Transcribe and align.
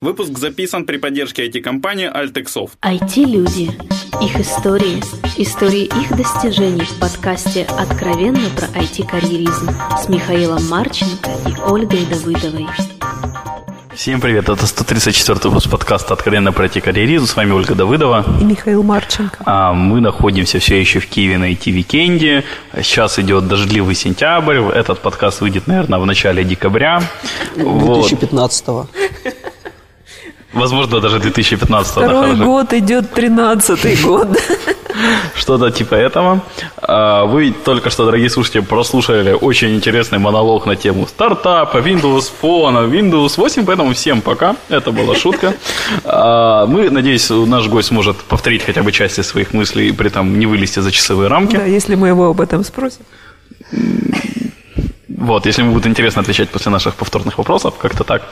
Выпуск 0.00 0.38
записан 0.38 0.84
при 0.84 0.96
поддержке 0.96 1.48
IT-компании 1.48 2.08
AltexSoft. 2.08 2.74
IT-люди. 2.82 3.72
Их 4.22 4.38
истории. 4.38 5.02
Истории 5.36 5.86
их 5.86 6.16
достижений 6.16 6.84
в 6.84 7.00
подкасте 7.00 7.64
«Откровенно 7.64 8.48
про 8.56 8.68
IT-карьеризм» 8.80 9.68
с 10.00 10.08
Михаилом 10.08 10.64
Марченко 10.68 11.30
и 11.48 11.60
Ольгой 11.68 12.06
Давыдовой. 12.06 12.68
Всем 13.92 14.20
привет, 14.20 14.48
это 14.48 14.64
134 14.64 15.40
выпуск 15.50 15.68
подкаста 15.68 16.14
«Откровенно 16.14 16.52
про 16.52 16.66
IT-карьеризм». 16.66 17.26
С 17.26 17.34
вами 17.34 17.50
Ольга 17.50 17.74
Давыдова. 17.74 18.24
И 18.40 18.44
Михаил 18.44 18.84
Марченко. 18.84 19.42
А, 19.44 19.72
мы 19.72 20.00
находимся 20.00 20.60
все 20.60 20.78
еще 20.78 21.00
в 21.00 21.08
Киеве 21.08 21.38
на 21.38 21.50
IT-викенде. 21.50 22.44
Сейчас 22.76 23.18
идет 23.18 23.48
дождливый 23.48 23.96
сентябрь. 23.96 24.58
Этот 24.58 25.00
подкаст 25.00 25.40
выйдет, 25.40 25.66
наверное, 25.66 25.98
в 25.98 26.06
начале 26.06 26.44
декабря. 26.44 27.02
2015 27.56 28.68
-го. 28.68 28.86
Возможно, 30.58 31.00
даже 31.00 31.18
2015 31.18 31.92
Второй 31.92 32.36
да, 32.36 32.44
год 32.44 32.72
идет 32.72 33.12
13 33.12 34.02
год. 34.04 34.28
Что-то 35.34 35.70
типа 35.70 35.94
этого. 35.94 36.40
А, 36.76 37.24
вы 37.24 37.52
только 37.64 37.90
что, 37.90 38.04
дорогие 38.04 38.30
слушатели, 38.30 38.60
прослушали 38.60 39.32
очень 39.32 39.74
интересный 39.74 40.18
монолог 40.18 40.66
на 40.66 40.76
тему 40.76 41.06
стартапа, 41.06 41.78
Windows 41.78 42.30
Phone, 42.42 42.90
Windows 42.90 43.34
8, 43.36 43.64
поэтому 43.64 43.92
всем 43.92 44.20
пока. 44.20 44.56
Это 44.68 44.90
была 44.90 45.14
шутка. 45.14 45.54
А, 46.04 46.66
мы, 46.66 46.90
надеюсь, 46.90 47.30
наш 47.30 47.68
гость 47.68 47.88
сможет 47.88 48.16
повторить 48.16 48.64
хотя 48.64 48.82
бы 48.82 48.92
части 48.92 49.20
своих 49.22 49.52
мыслей 49.54 49.88
и 49.88 49.92
при 49.92 50.08
этом 50.08 50.38
не 50.38 50.46
вылезти 50.46 50.80
за 50.80 50.90
часовые 50.90 51.28
рамки. 51.28 51.56
Да, 51.56 51.64
если 51.64 51.94
мы 51.94 52.08
его 52.08 52.26
об 52.26 52.40
этом 52.40 52.64
спросим. 52.64 53.04
Вот, 55.20 55.46
если 55.46 55.62
ему 55.62 55.72
будет 55.72 55.86
интересно 55.86 56.22
отвечать 56.22 56.48
после 56.48 56.70
наших 56.70 56.94
повторных 56.94 57.38
вопросов, 57.38 57.74
как-то 57.76 58.04
так. 58.04 58.22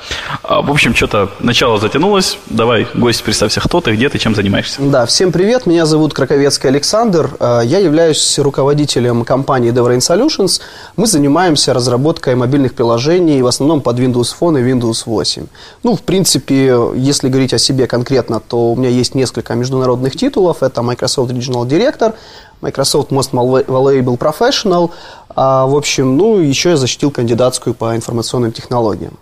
А, 0.45 0.63
в 0.63 0.71
общем, 0.71 0.95
что-то 0.95 1.31
начало 1.41 1.81
затянулось. 1.81 2.39
Давай, 2.47 2.87
гость, 2.95 3.25
представься, 3.25 3.61
кто 3.61 3.81
ты, 3.81 3.93
где 3.93 4.09
ты, 4.09 4.19
чем 4.19 4.37
занимаешься. 4.37 4.81
Да, 4.81 5.05
всем 5.05 5.33
привет, 5.33 5.67
меня 5.67 5.84
зовут 5.84 6.15
Краковецкий 6.15 6.69
Александр. 6.69 7.31
А, 7.41 7.61
я 7.62 7.81
являюсь 7.81 8.39
руководителем 8.39 9.25
компании 9.25 9.73
DevRain 9.73 9.98
Solutions. 9.98 10.61
Мы 10.97 11.09
занимаемся 11.09 11.75
разработкой 11.75 12.37
мобильных 12.37 12.75
приложений, 12.75 13.43
в 13.43 13.48
основном 13.48 13.81
под 13.81 13.98
Windows 13.98 14.34
Phone 14.39 14.61
и 14.61 14.73
Windows 14.73 15.03
8. 15.06 15.47
Ну, 15.83 15.97
в 15.97 16.03
принципе, 16.03 16.78
если 16.95 17.28
говорить 17.28 17.53
о 17.53 17.59
себе 17.59 17.89
конкретно, 17.89 18.39
то 18.39 18.71
у 18.71 18.77
меня 18.77 18.91
есть 18.91 19.17
несколько 19.17 19.55
международных 19.55 20.15
титулов. 20.15 20.62
Это 20.62 20.83
Microsoft 20.83 21.33
Regional 21.33 21.67
Director, 21.67 22.15
Microsoft 22.61 23.11
Most 23.11 23.33
Valuable 23.33 24.17
Professional. 24.17 24.91
А, 25.37 25.67
в 25.67 25.77
общем, 25.77 26.17
ну, 26.17 26.39
еще 26.39 26.70
я 26.70 26.77
защитил 26.77 27.11
кандидатскую 27.11 27.75
по 27.75 27.95
информационным 27.95 28.53
технологиям. 28.53 29.19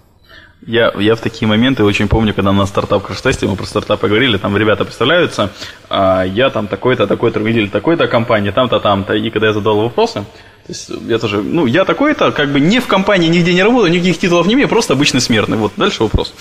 Я, 0.67 0.93
я 0.99 1.15
в 1.15 1.21
такие 1.21 1.47
моменты 1.47 1.85
очень 1.85 2.09
помню, 2.09 2.33
когда 2.33 2.53
на 2.53 2.65
стартап 2.65 3.03
краш-тесте 3.03 3.47
мы 3.47 3.57
про 3.57 3.67
стартапы 3.67 4.09
говорили, 4.09 4.39
там 4.39 4.57
ребята 4.57 4.85
представляются, 4.85 5.51
а 5.91 6.23
я 6.23 6.49
там 6.49 6.69
такой-то, 6.69 7.07
такой-то, 7.07 7.41
видели 7.41 7.67
такой-то 7.67 8.07
компании, 8.07 8.51
там-то, 8.51 8.81
там-то, 8.81 9.13
и 9.13 9.29
когда 9.29 9.49
я 9.49 9.53
задал 9.53 9.77
вопросы, 9.77 10.25
то 10.67 10.73
есть 10.73 10.91
я 11.07 11.19
тоже, 11.19 11.43
ну, 11.43 11.67
я 11.67 11.85
такой-то, 11.85 12.33
как 12.33 12.51
бы 12.51 12.61
не 12.61 12.81
в 12.81 12.87
компании 12.87 13.29
нигде 13.29 13.53
не 13.53 13.63
работаю, 13.63 13.93
никаких 13.93 14.19
титулов 14.19 14.47
не 14.47 14.55
имею, 14.55 14.69
просто 14.69 14.95
обычный 14.95 15.21
смертный. 15.21 15.59
Вот, 15.59 15.73
дальше 15.77 16.03
вопрос. 16.03 16.33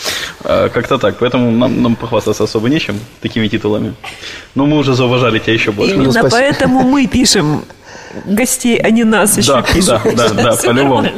А, 0.45 0.69
как-то 0.69 0.97
так, 0.97 1.17
поэтому 1.17 1.51
нам, 1.51 1.81
нам 1.81 1.95
похвастаться 1.97 2.45
особо 2.45 2.69
нечем 2.69 2.97
такими 3.19 3.49
титулами. 3.49 3.93
Но 4.55 4.65
мы 4.65 4.77
уже 4.77 4.93
зауважали 4.93 5.39
тебя 5.39 5.53
еще 5.53 5.73
больше. 5.73 5.95
Именно 5.95 6.21
ну, 6.23 6.29
поэтому 6.29 6.83
мы 6.83 7.07
пишем 7.07 7.63
гостей, 8.25 8.77
а 8.77 8.89
не 8.89 9.03
нас 9.03 9.37
еще 9.37 9.53
да, 9.53 9.61
пишут. 9.61 10.01
Да, 10.15 10.29
да, 10.29 10.43
да, 10.43 10.55
по-любому. 10.55 11.09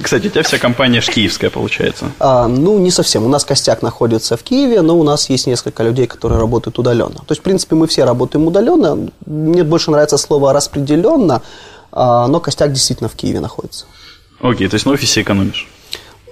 Кстати, 0.00 0.26
у 0.26 0.30
тебя 0.30 0.42
вся 0.42 0.58
компания 0.58 1.00
ж 1.00 1.06
киевская 1.06 1.50
получается. 1.50 2.06
А, 2.18 2.48
ну, 2.48 2.78
не 2.78 2.90
совсем. 2.90 3.24
У 3.24 3.28
нас 3.28 3.44
костяк 3.44 3.82
находится 3.82 4.36
в 4.36 4.42
Киеве, 4.42 4.82
но 4.82 4.98
у 4.98 5.02
нас 5.02 5.28
есть 5.30 5.46
несколько 5.46 5.82
людей, 5.82 6.06
которые 6.06 6.38
работают 6.38 6.78
удаленно. 6.78 7.16
То 7.16 7.30
есть, 7.30 7.40
в 7.40 7.44
принципе, 7.44 7.74
мы 7.74 7.86
все 7.86 8.04
работаем 8.04 8.46
удаленно. 8.46 9.08
Мне 9.26 9.64
больше 9.64 9.90
нравится 9.90 10.18
слово 10.18 10.52
распределенно, 10.52 11.42
а, 11.92 12.26
но 12.28 12.40
костяк 12.40 12.72
действительно 12.72 13.08
в 13.08 13.14
Киеве 13.14 13.40
находится. 13.40 13.86
Окей, 14.40 14.68
то 14.68 14.74
есть 14.74 14.86
на 14.86 14.92
офисе 14.92 15.22
экономишь? 15.22 15.68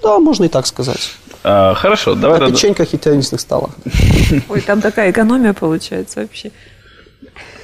Да, 0.02 0.18
можно 0.18 0.44
и 0.44 0.48
так 0.48 0.66
сказать. 0.66 1.12
А, 1.44 1.74
хорошо, 1.74 2.14
давай. 2.14 2.40
На 2.40 2.50
печеньках 2.50 2.94
и 2.94 2.98
теннисных 2.98 3.40
столах. 3.40 3.70
Ой, 4.48 4.60
там 4.60 4.80
такая 4.80 5.10
экономия 5.10 5.52
получается 5.52 6.20
вообще. 6.20 6.52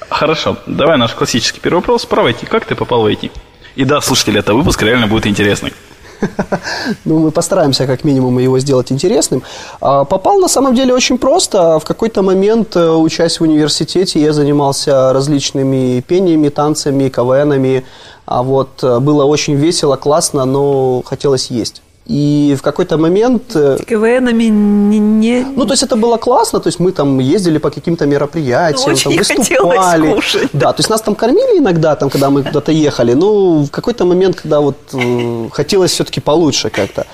Хорошо, 0.09 0.57
давай 0.65 0.97
наш 0.97 1.13
классический 1.13 1.59
первый 1.59 1.77
вопрос. 1.77 2.05
Про 2.05 2.29
IT. 2.29 2.47
Как 2.47 2.65
ты 2.65 2.75
попал 2.75 3.03
в 3.03 3.07
IT? 3.07 3.31
И 3.75 3.85
да, 3.85 4.01
слушатели, 4.01 4.39
это 4.39 4.53
выпуск 4.53 4.81
реально 4.81 5.07
будет 5.07 5.27
интересный. 5.27 5.73
Ну, 7.05 7.19
мы 7.19 7.31
постараемся 7.31 7.87
как 7.87 8.03
минимум 8.03 8.39
его 8.39 8.59
сделать 8.59 8.91
интересным. 8.91 9.43
А, 9.81 10.03
попал 10.03 10.39
на 10.39 10.47
самом 10.47 10.75
деле 10.75 10.93
очень 10.93 11.17
просто. 11.17 11.79
В 11.79 11.85
какой-то 11.85 12.21
момент, 12.21 12.75
э, 12.75 12.89
учась 12.91 13.39
в 13.39 13.43
университете, 13.43 14.19
я 14.19 14.33
занимался 14.33 15.13
различными 15.13 16.01
пениями, 16.01 16.49
танцами, 16.49 17.09
КВНами. 17.09 17.85
А 18.25 18.43
вот 18.43 18.83
э, 18.83 18.99
было 18.99 19.23
очень 19.23 19.55
весело, 19.55 19.95
классно, 19.95 20.45
но 20.45 21.01
хотелось 21.05 21.51
есть. 21.51 21.81
И 22.09 22.55
в 22.57 22.63
какой-то 22.63 22.97
момент... 22.97 23.55
Э, 23.55 23.77
КВНами 23.87 24.45
не, 24.45 24.97
не... 24.97 25.45
Ну, 25.55 25.65
то 25.65 25.73
есть 25.73 25.83
это 25.83 25.95
было 25.95 26.17
классно, 26.17 26.59
то 26.59 26.67
есть 26.67 26.79
мы 26.79 26.91
там 26.91 27.19
ездили 27.19 27.59
по 27.59 27.69
каким-то 27.69 28.07
мероприятиям, 28.07 28.95
ну, 28.95 28.97
там 28.97 29.15
выступали. 29.15 30.13
Кушать. 30.13 30.49
Да, 30.53 30.73
то 30.73 30.79
есть 30.79 30.89
нас 30.89 31.01
там 31.01 31.13
кормили 31.13 31.59
иногда, 31.59 31.95
там, 31.95 32.09
когда 32.09 32.31
мы 32.31 32.41
куда-то 32.43 32.71
ехали, 32.71 33.13
но 33.13 33.59
в 33.59 33.69
какой-то 33.69 34.05
момент, 34.05 34.41
когда 34.41 34.59
вот 34.59 34.77
э, 34.93 35.49
хотелось 35.51 35.91
все-таки 35.91 36.19
получше 36.19 36.71
как-то. 36.71 37.05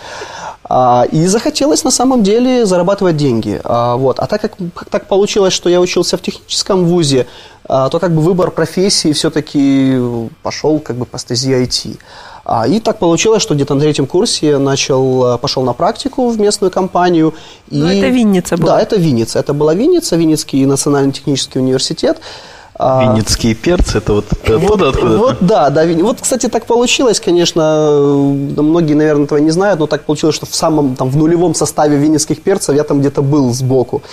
А, 0.67 1.05
и 1.11 1.27
захотелось 1.27 1.83
на 1.83 1.91
самом 1.91 2.23
деле 2.23 2.65
зарабатывать 2.65 3.17
деньги. 3.17 3.59
А, 3.63 3.97
вот. 3.97 4.19
а 4.19 4.27
так 4.27 4.41
как 4.41 4.53
так 4.89 5.07
получилось, 5.07 5.53
что 5.53 5.69
я 5.69 5.79
учился 5.81 6.17
в 6.17 6.21
техническом 6.21 6.85
вузе, 6.85 7.27
а, 7.67 7.89
то 7.89 7.99
как 7.99 8.15
бы 8.15 8.21
выбор 8.21 8.49
профессии 8.49 9.11
все-таки 9.11 9.99
пошел 10.41 10.79
как 10.79 10.95
бы 10.95 11.05
по 11.05 11.19
стези 11.19 11.51
IT. 11.51 11.99
А, 12.45 12.67
и 12.67 12.79
так 12.79 12.99
получилось, 12.99 13.41
что 13.41 13.55
где-то 13.55 13.73
на 13.73 13.81
третьем 13.81 14.05
курсе 14.05 14.59
начал, 14.59 15.33
э, 15.33 15.37
пошел 15.39 15.63
на 15.63 15.73
практику 15.73 16.29
в 16.29 16.39
местную 16.39 16.69
компанию. 16.71 17.33
И... 17.71 17.75
Но 17.75 17.91
это 17.91 18.07
Винница 18.07 18.55
была? 18.55 18.75
Да, 18.75 18.81
это 18.81 18.97
Винница. 18.97 19.39
Это 19.39 19.53
была 19.53 19.73
Винница, 19.73 20.15
Винницкий 20.15 20.63
национальный 20.65 21.11
технический 21.11 21.57
университет. 21.57 22.19
А, 22.77 23.03
Винницкие 23.03 23.55
перцы, 23.55 23.99
это 23.99 24.13
вот 24.13 24.25
оттуда, 24.31 24.89
откуда? 24.89 25.17
Вот, 25.17 25.37
да, 25.39 25.69
да. 25.69 25.85
Вот, 25.85 26.19
кстати, 26.19 26.49
так 26.49 26.65
получилось, 26.65 27.21
конечно, 27.21 27.89
многие, 28.57 28.95
наверное, 28.95 29.23
этого 29.23 29.39
не 29.39 29.51
знают, 29.51 29.79
но 29.79 29.87
так 29.87 30.03
получилось, 30.03 30.35
что 30.35 30.45
в 30.45 30.53
самом, 30.53 30.97
там, 30.97 31.09
в 31.09 31.15
нулевом 31.15 31.55
составе 31.55 31.97
винницких 31.97 32.41
перцев 32.41 32.75
я 32.75 32.83
там 32.83 32.99
где-то 32.99 33.21
был 33.21 33.53
сбоку. 33.53 34.03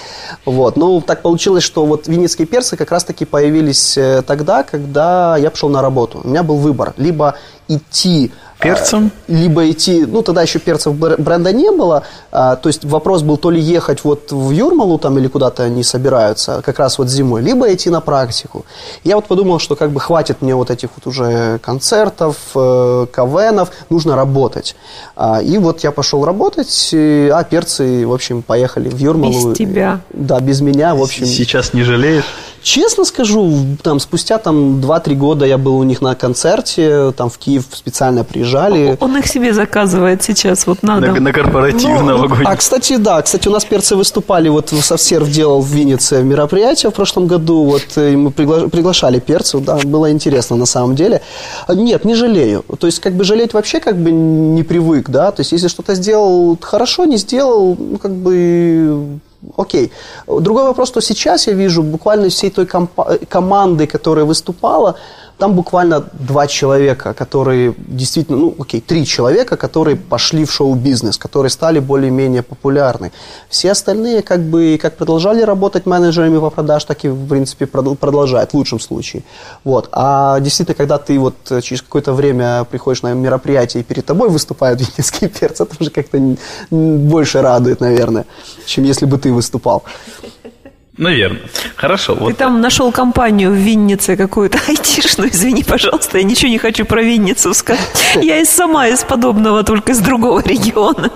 Вот. 0.45 0.77
Ну, 0.77 1.01
так 1.01 1.22
получилось, 1.22 1.65
что 1.65 1.84
вот 1.87 2.06
винницкие 2.06 2.47
перцы 2.47 2.77
как 2.77 2.93
раз-таки 2.93 3.25
появились 3.25 3.99
э, 3.99 4.22
тогда, 4.25 4.62
когда 4.62 5.37
я 5.37 5.51
пошел 5.51 5.69
на 5.69 5.83
работу. 5.83 6.21
У 6.22 6.28
меня 6.28 6.45
был 6.45 6.56
выбор. 6.59 6.95
Либо 6.97 7.34
идти 7.67 8.31
Перцем? 8.62 9.11
А, 9.28 9.33
либо 9.33 9.71
идти, 9.71 10.06
ну 10.06 10.23
тогда 10.23 10.43
еще 10.43 10.59
перцев 10.59 10.95
бренда 10.95 11.53
не 11.53 11.71
было, 11.71 12.05
а, 12.31 12.56
то 12.56 12.69
есть 12.69 12.84
вопрос 12.84 13.23
был 13.23 13.37
то 13.37 13.50
ли 13.50 13.61
ехать 13.61 14.05
вот 14.05 14.33
в 14.33 14.50
Юрмалу 14.50 14.99
там 14.99 15.19
или 15.19 15.28
куда-то 15.28 15.65
они 15.65 15.83
собираются, 15.83 16.62
как 16.65 16.78
раз 16.78 16.99
вот 16.99 17.09
зимой, 17.09 17.43
либо 17.43 17.72
идти 17.72 17.91
на 17.91 18.01
практику. 18.01 18.65
Я 19.05 19.17
вот 19.17 19.27
подумал, 19.27 19.59
что 19.59 19.77
как 19.77 19.91
бы 19.91 20.01
хватит 20.01 20.43
мне 20.43 20.55
вот 20.55 20.71
этих 20.71 20.91
вот 20.97 21.06
уже 21.06 21.59
концертов, 21.59 22.37
э, 22.55 23.06
КВНов, 23.12 23.71
нужно 23.91 24.17
работать. 24.17 24.77
А, 25.17 25.43
и 25.43 25.59
вот 25.59 25.81
я 25.81 25.91
пошел 25.91 26.25
работать, 26.25 26.91
а 26.95 27.45
перцы, 27.45 28.06
в 28.06 28.12
общем, 28.12 28.43
поехали 28.43 28.89
в 28.89 28.97
Юрмалу. 28.99 29.51
Без 29.51 29.59
тебя. 29.59 30.01
Да, 30.11 30.41
без 30.41 30.61
меня, 30.61 30.95
в 30.95 31.03
общем. 31.03 31.27
Сейчас 31.27 31.75
не 31.75 31.83
жалеешь? 31.83 32.25
Честно 32.62 33.05
скажу, 33.05 33.53
там 33.83 33.99
спустя 33.99 34.39
там 34.39 34.81
2-3 34.81 35.15
года 35.15 35.45
я 35.45 35.59
был 35.59 35.77
у 35.78 35.83
них 35.83 36.00
на 36.00 36.15
концерте, 36.15 37.12
там 37.12 37.28
в 37.28 37.37
Киев 37.39 37.65
специально 37.73 38.23
приезжали. 38.23 38.97
Он 39.00 39.17
их 39.17 39.27
себе 39.27 39.53
заказывает 39.53 40.23
сейчас, 40.23 40.67
вот 40.67 40.83
надо. 40.83 41.09
На, 41.09 41.21
на 41.21 41.33
корпоратив 41.33 41.91
ну, 42.01 42.06
новогодний. 42.06 42.47
А, 42.47 42.56
кстати, 42.56 42.97
да, 42.97 43.21
кстати, 43.21 43.49
у 43.49 43.51
нас 43.51 43.65
перцы 43.65 43.97
выступали, 43.97 44.49
вот 44.49 44.71
Совсерв 44.71 45.28
делал 45.28 45.60
в 45.60 45.66
Виннице 45.66 46.22
мероприятие 46.22 46.91
в 46.91 46.95
прошлом 46.95 47.27
году, 47.27 47.65
вот 47.65 47.83
и 47.97 48.16
мы 48.16 48.31
пригла- 48.31 48.69
приглашали 48.69 49.19
перцев, 49.19 49.65
да, 49.65 49.78
было 49.84 50.13
интересно 50.13 50.57
на 50.57 50.66
самом 50.66 50.95
деле. 50.95 51.21
Нет, 51.69 52.04
не 52.04 52.15
жалею, 52.15 52.65
то 52.78 52.86
есть 52.86 53.01
как 53.01 53.15
бы 53.15 53.25
жалеть 53.25 53.54
вообще 53.54 53.81
как 53.81 53.97
бы 53.97 54.13
не 54.13 54.63
привык, 54.63 55.10
да, 55.10 55.33
то 55.33 55.41
есть 55.41 55.53
если 55.53 55.66
что-то 55.66 55.95
сделал 55.95 56.57
хорошо, 56.60 57.07
не 57.07 57.16
сделал, 57.16 57.77
ну 57.78 57.98
как 57.98 58.13
бы 58.13 59.19
Окей. 59.56 59.92
Другой 60.27 60.65
вопрос, 60.65 60.89
что 60.89 61.00
сейчас 61.00 61.47
я 61.47 61.54
вижу 61.54 61.83
буквально 61.83 62.28
всей 62.28 62.50
той 62.50 62.66
команды, 63.28 63.86
которая 63.86 64.24
выступала, 64.24 64.94
Там 65.39 65.55
буквально 65.55 66.05
два 66.13 66.47
человека, 66.47 67.15
которые 67.15 67.75
действительно, 67.79 68.39
ну, 68.39 68.55
окей, 68.59 68.81
три 68.81 69.05
человека, 69.05 69.57
которые 69.57 69.97
пошли 69.97 70.45
в 70.45 70.53
шоу-бизнес, 70.53 71.19
которые 71.19 71.51
стали 71.51 71.81
более-менее 71.81 72.43
популярны. 72.43 73.13
Все 73.49 73.73
остальные 73.73 74.23
как 74.23 74.41
бы 74.41 74.79
как 74.81 74.97
продолжали 74.97 75.43
работать 75.43 75.87
менеджерами 75.87 76.39
по 76.39 76.51
продаж, 76.51 76.84
так 76.84 77.05
и, 77.05 77.09
в 77.09 77.29
принципе, 77.29 77.67
продолжают 77.67 78.51
в 78.51 78.55
лучшем 78.55 78.81
случае. 78.81 79.23
Вот. 79.65 79.89
А 79.93 80.39
действительно, 80.41 80.77
когда 80.77 80.99
ты 80.99 81.19
вот 81.19 81.34
через 81.63 81.83
какое-то 81.83 82.13
время 82.13 82.65
приходишь 82.65 83.03
на 83.03 83.15
мероприятие 83.15 83.83
и 83.83 83.84
перед 83.84 84.07
тобой 84.07 84.29
выступают 84.29 84.81
венецкие 84.97 85.29
перцы, 85.31 85.65
это 85.65 85.75
уже 85.81 85.91
как-то 85.91 86.37
больше 86.71 87.43
радует, 87.43 87.81
наверное, 87.81 88.27
чем 88.67 88.84
если 88.84 89.07
бы 89.07 89.19
ты 89.19 89.33
выступал. 89.33 89.83
Наверное. 90.98 91.41
Хорошо. 91.77 92.15
Ты 92.15 92.21
вот. 92.21 92.36
там 92.36 92.60
нашел 92.60 92.92
компанию 92.92 93.50
в 93.50 93.54
Виннице 93.54 94.16
какую-то 94.16 94.59
айтишную, 94.68 95.30
извини, 95.30 95.62
пожалуйста, 95.62 96.18
я 96.18 96.24
ничего 96.24 96.50
не 96.50 96.59
хочу 96.59 96.84
про 96.84 97.03
Винницу 97.03 97.54
сказать. 97.54 97.80
Я 98.22 98.41
и 98.41 98.44
сама 98.44 98.89
из 98.89 99.03
подобного, 99.03 99.62
только 99.62 99.92
из 99.92 100.00
другого 100.00 100.41
региона. 100.44 101.10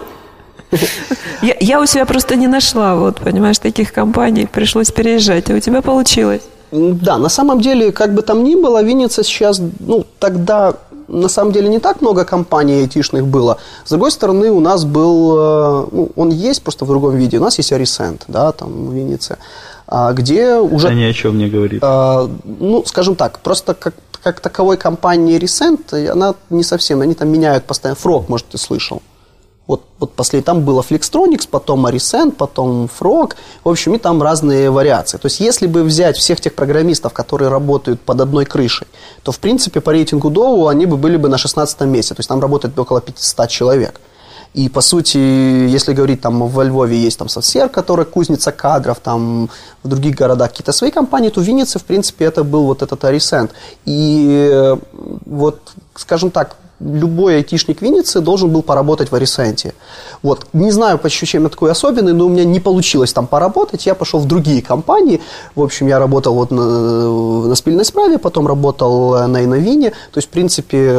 Я, 1.43 1.57
я 1.61 1.81
у 1.81 1.87
себя 1.87 2.07
просто 2.07 2.37
не 2.37 2.49
нашла, 2.49 2.97
вот, 2.97 3.21
понимаешь, 3.21 3.59
таких 3.59 3.93
компаний, 3.93 4.47
пришлось 4.47 4.91
переезжать, 4.91 5.51
а 5.51 5.55
у 5.55 5.61
тебя 5.61 5.83
получилось. 5.83 6.43
Да, 6.73 7.19
на 7.19 7.29
самом 7.29 7.61
деле, 7.61 7.93
как 7.93 8.15
бы 8.15 8.23
там 8.23 8.43
ни 8.43 8.55
было, 8.55 8.83
Винница 8.83 9.23
сейчас, 9.23 9.61
ну, 9.79 10.05
тогда 10.19 10.75
на 11.09 11.29
самом 11.29 11.53
деле 11.53 11.69
не 11.69 11.79
так 11.79 12.01
много 12.01 12.25
компаний 12.25 12.81
айтишных 12.81 13.27
было. 13.27 13.59
С 13.85 13.91
другой 13.91 14.11
стороны, 14.11 14.51
у 14.51 14.61
нас 14.61 14.85
был, 14.85 15.37
э, 15.39 15.87
ну, 15.93 16.11
он 16.17 16.31
есть 16.31 16.63
просто 16.63 16.85
в 16.85 16.89
другом 16.89 17.17
виде. 17.17 17.39
У 17.39 17.43
нас 17.43 17.59
есть 17.59 17.73
Арисент, 17.73 18.25
да, 18.29 18.53
там 18.53 18.89
в 18.89 18.93
Виннице, 18.93 19.39
а, 19.87 20.13
где 20.13 20.57
уже... 20.57 20.89
Это 20.89 20.97
ни 20.97 21.05
о 21.05 21.13
чем 21.13 21.39
не 21.39 21.49
говорит. 21.49 21.81
А, 21.83 22.29
ну, 22.45 22.85
скажем 22.87 23.15
так, 23.15 23.39
просто 23.41 23.75
как, 23.75 23.95
как 24.23 24.41
таковой 24.41 24.77
компании 24.77 25.39
Resent, 25.39 26.11
она 26.11 26.35
не 26.51 26.63
совсем, 26.63 27.01
они 27.01 27.15
там 27.15 27.29
меняют 27.29 27.65
постоянно. 27.65 27.97
Фрог, 27.97 28.29
может, 28.29 28.47
ты 28.47 28.59
слышал. 28.59 29.03
Вот, 29.67 29.83
вот 29.99 30.13
после 30.15 30.43
там 30.43 30.65
было 30.65 30.83
Flextronics, 30.83 31.49
потом 31.51 31.87
Arisen, 31.87 32.31
потом 32.31 32.89
Frog. 33.01 33.35
В 33.65 33.69
общем, 33.69 33.95
и 33.95 33.99
там 33.99 34.23
разные 34.23 34.71
вариации. 34.71 35.19
То 35.19 35.27
есть, 35.27 35.41
если 35.41 35.67
бы 35.67 35.83
взять 35.83 36.17
всех 36.17 36.41
тех 36.41 36.55
программистов, 36.55 37.13
которые 37.13 37.49
работают 37.49 38.01
под 38.01 38.21
одной 38.21 38.45
крышей, 38.45 38.87
то, 39.23 39.33
в 39.33 39.39
принципе, 39.39 39.81
по 39.81 39.91
рейтингу 39.91 40.31
Доу 40.31 40.69
они 40.69 40.87
бы 40.87 40.97
были 40.97 41.17
бы 41.17 41.29
на 41.29 41.39
16 41.39 41.81
месте. 41.81 42.15
То 42.15 42.21
есть, 42.21 42.29
там 42.29 42.41
работает 42.41 42.79
около 42.79 43.01
500 43.01 43.49
человек. 43.49 44.01
И, 44.55 44.69
по 44.69 44.81
сути, 44.81 45.19
если 45.19 45.93
говорить, 45.93 46.21
там, 46.21 46.49
во 46.49 46.65
Львове 46.65 46.97
есть 46.97 47.19
там 47.19 47.29
Совсер, 47.29 47.69
который 47.69 48.07
кузница 48.07 48.53
кадров, 48.53 49.01
там, 49.01 49.51
в 49.83 49.89
других 49.89 50.15
городах 50.15 50.51
какие-то 50.51 50.73
свои 50.73 50.91
компании, 50.91 51.29
то 51.29 51.41
в 51.41 51.45
Виннице, 51.45 51.79
в 51.79 51.85
принципе, 51.85 52.25
это 52.25 52.45
был 52.45 52.65
вот 52.65 52.83
этот 52.83 53.05
Арисент. 53.05 53.51
И 53.85 54.49
э, 54.51 54.77
вот, 55.27 55.61
скажем 55.95 56.31
так, 56.31 56.57
любой 56.81 57.37
айтишник 57.37 57.81
Винницы 57.83 58.21
должен 58.21 58.51
был 58.51 58.63
поработать 58.63 59.11
в 59.11 59.15
Арисенте. 59.15 59.75
Вот. 60.23 60.47
Не 60.53 60.71
знаю, 60.71 60.99
по 60.99 61.07
ощущениям 61.07 61.45
я 61.45 61.51
такой 61.51 61.71
особенный, 61.71 62.13
но 62.13 62.27
у 62.27 62.29
меня 62.29 62.45
не 62.45 62.61
получилось 62.61 63.13
там 63.13 63.27
поработать. 63.27 63.87
Я 63.87 63.95
пошел 63.95 64.21
в 64.21 64.27
другие 64.27 64.63
компании. 64.63 65.21
В 65.55 65.63
общем, 65.63 65.87
я 65.87 65.99
работал 65.99 66.35
вот 66.35 66.51
на, 66.51 67.47
на 67.47 67.55
спильной 67.55 67.85
справе, 67.85 68.19
потом 68.19 68.47
работал 68.47 69.27
на 69.27 69.45
Иновине. 69.45 69.91
То 69.91 70.19
есть, 70.19 70.29
в 70.29 70.31
принципе, 70.31 70.93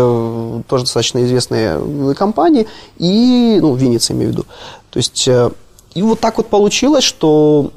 тоже 0.68 0.84
достаточно 0.84 1.24
известные 1.24 2.16
компании. 2.16 2.68
И, 2.98 3.60
ну, 3.62 3.76
Винница 3.76 4.14
имею 4.14 4.30
в 4.30 4.34
виду. 4.34 4.46
То 4.90 4.98
есть, 4.98 5.28
э, 5.28 5.52
и 5.94 6.02
вот 6.02 6.20
так 6.20 6.38
вот 6.38 6.48
получилось, 6.48 7.04
что 7.04 7.72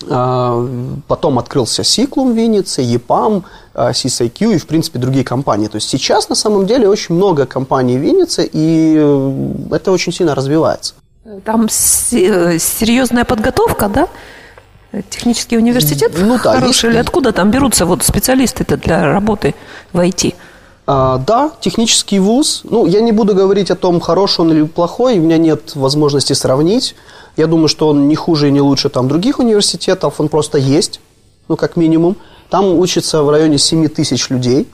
Потом 0.00 1.38
открылся 1.38 1.82
Сиклум 1.82 2.32
в 2.32 2.36
Виннице, 2.36 2.82
EPAM, 2.82 3.42
CSIQ 3.74 4.54
и, 4.54 4.58
в 4.58 4.66
принципе, 4.66 4.98
другие 4.98 5.24
компании. 5.24 5.66
То 5.66 5.76
есть 5.76 5.88
сейчас, 5.88 6.28
на 6.28 6.34
самом 6.34 6.66
деле, 6.66 6.88
очень 6.88 7.14
много 7.14 7.46
компаний 7.46 7.98
в 7.98 8.00
Виннице, 8.00 8.48
и 8.52 8.96
э, 8.96 9.52
это 9.72 9.90
очень 9.90 10.12
сильно 10.12 10.34
развивается. 10.34 10.94
Там 11.44 11.68
серьезная 11.68 13.24
подготовка, 13.24 13.88
да? 13.88 14.08
Технический 15.10 15.58
университет 15.58 16.12
ну, 16.16 16.38
да, 16.42 16.54
хороший? 16.54 16.68
Есть... 16.68 16.84
Или 16.84 16.96
откуда 16.96 17.32
там 17.32 17.50
берутся 17.50 17.84
вот 17.84 18.02
специалисты-то 18.02 18.76
для 18.76 19.04
работы 19.04 19.54
в 19.92 19.98
IT? 19.98 20.34
А, 20.90 21.18
да, 21.18 21.52
технический 21.60 22.18
вуз. 22.18 22.62
Ну, 22.64 22.86
я 22.86 23.02
не 23.02 23.12
буду 23.12 23.34
говорить 23.34 23.70
о 23.70 23.76
том, 23.76 24.00
хороший 24.00 24.40
он 24.40 24.52
или 24.52 24.62
плохой, 24.62 25.18
у 25.18 25.22
меня 25.22 25.36
нет 25.36 25.76
возможности 25.76 26.32
сравнить. 26.32 26.94
Я 27.36 27.46
думаю, 27.46 27.68
что 27.68 27.88
он 27.88 28.08
не 28.08 28.14
хуже 28.16 28.48
и 28.48 28.50
не 28.50 28.62
лучше 28.62 28.88
там 28.88 29.06
других 29.06 29.38
университетов, 29.38 30.18
он 30.18 30.30
просто 30.30 30.56
есть, 30.56 31.00
ну, 31.46 31.56
как 31.56 31.76
минимум. 31.76 32.16
Там 32.48 32.78
учится 32.78 33.22
в 33.22 33.28
районе 33.28 33.58
7 33.58 33.86
тысяч 33.88 34.30
людей. 34.30 34.66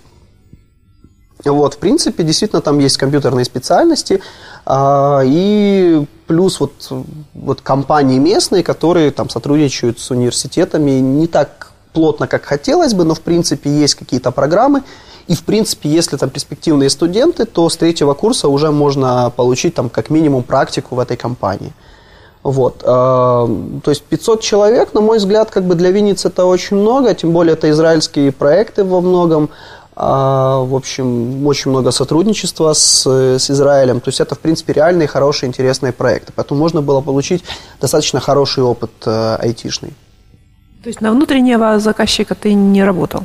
Вот, 1.45 1.75
в 1.75 1.79
принципе, 1.79 2.23
действительно, 2.23 2.63
там 2.63 2.79
есть 2.79 2.97
компьютерные 2.97 3.45
специальности, 3.45 4.23
а, 4.65 5.21
и 5.25 6.07
плюс 6.29 6.61
вот, 6.61 6.93
вот 7.35 7.61
компании 7.61 8.21
местные, 8.21 8.63
которые 8.63 9.11
там 9.11 9.29
сотрудничают 9.29 9.99
с 9.99 10.13
университетами 10.13 10.93
не 10.93 11.27
так 11.27 11.73
плотно, 11.93 12.29
как 12.29 12.45
хотелось 12.45 12.95
бы, 12.95 13.03
но, 13.03 13.15
в 13.15 13.21
принципе, 13.21 13.69
есть 13.69 13.97
какие-то 13.97 14.31
программы, 14.31 14.85
и, 15.27 15.35
в 15.35 15.45
принципе, 15.45 15.89
если 15.89 16.17
там 16.17 16.31
перспективные 16.31 16.91
студенты, 16.91 17.47
то 17.47 17.69
с 17.69 17.77
третьего 17.77 18.15
курса 18.15 18.49
уже 18.49 18.71
можно 18.71 19.33
получить 19.35 19.75
там 19.75 19.89
как 19.89 20.11
минимум 20.11 20.43
практику 20.43 20.97
в 20.97 21.01
этой 21.01 21.17
компании. 21.17 21.73
Вот. 22.43 22.83
А, 22.85 23.49
то 23.83 23.91
есть 23.91 24.03
500 24.03 24.43
человек, 24.43 24.93
на 24.93 25.01
мой 25.01 25.17
взгляд, 25.17 25.51
как 25.51 25.65
бы 25.65 25.75
для 25.75 25.91
Винницы 25.91 26.29
это 26.29 26.45
очень 26.45 26.77
много, 26.77 27.15
тем 27.15 27.33
более 27.33 27.55
это 27.55 27.71
израильские 27.71 28.33
проекты 28.33 28.85
во 28.85 29.01
многом. 29.01 29.49
А, 29.97 30.59
в 30.59 30.75
общем, 30.75 31.47
очень 31.47 31.71
много 31.71 31.91
сотрудничества 31.91 32.75
с, 32.75 33.07
с 33.07 33.51
Израилем. 33.51 34.01
То 34.01 34.09
есть 34.09 34.21
это, 34.21 34.35
в 34.35 34.41
принципе, 34.41 34.75
реальные, 34.75 35.09
хорошие, 35.09 35.49
интересные 35.49 35.93
проекты. 35.93 36.33
Поэтому 36.37 36.61
можно 36.61 36.83
было 36.83 37.01
получить 37.01 37.45
достаточно 37.81 38.21
хороший 38.21 38.63
опыт 38.63 38.91
э, 39.07 39.37
айтишный. 39.37 39.95
То 40.83 40.89
есть 40.89 41.01
на 41.01 41.13
внутреннего 41.13 41.79
заказчика 41.79 42.35
ты 42.35 42.53
не 42.53 42.85
работал? 42.85 43.25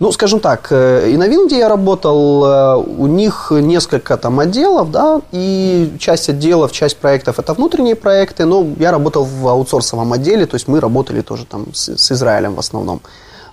Ну, 0.00 0.12
скажем 0.12 0.40
так, 0.40 0.68
э, 0.70 1.10
и 1.10 1.16
на 1.18 1.28
Винде 1.28 1.58
я 1.58 1.68
работал, 1.68 2.44
э, 2.44 2.76
у 2.76 3.06
них 3.06 3.48
несколько 3.50 4.16
там 4.16 4.40
отделов, 4.40 4.90
да, 4.90 5.20
и 5.30 5.92
часть 5.98 6.30
отделов, 6.30 6.72
часть 6.72 6.96
проектов 6.96 7.38
это 7.38 7.52
внутренние 7.52 7.96
проекты, 7.96 8.46
но 8.46 8.66
я 8.78 8.92
работал 8.92 9.24
в 9.24 9.46
аутсорсовом 9.46 10.10
отделе, 10.14 10.46
то 10.46 10.54
есть 10.54 10.68
мы 10.68 10.80
работали 10.80 11.20
тоже 11.20 11.44
там 11.44 11.66
с, 11.74 11.98
с 11.98 12.12
Израилем 12.12 12.54
в 12.54 12.58
основном. 12.58 13.02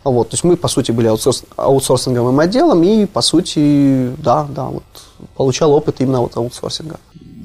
Вот, 0.05 0.29
то 0.29 0.35
есть 0.35 0.45
мы, 0.45 0.55
по 0.55 0.69
сути, 0.69 0.93
были 0.93 1.07
аутсорс, 1.07 1.43
аутсорсинговым 1.57 2.39
отделом 2.39 2.81
и, 2.81 3.05
по 3.05 3.21
сути, 3.21 4.13
да, 4.17 4.47
да, 4.49 4.67
вот, 4.67 4.83
получал 5.35 5.73
опыт 5.73 5.99
именно 5.99 6.21
вот 6.21 6.37
аутсорсинга 6.37 6.95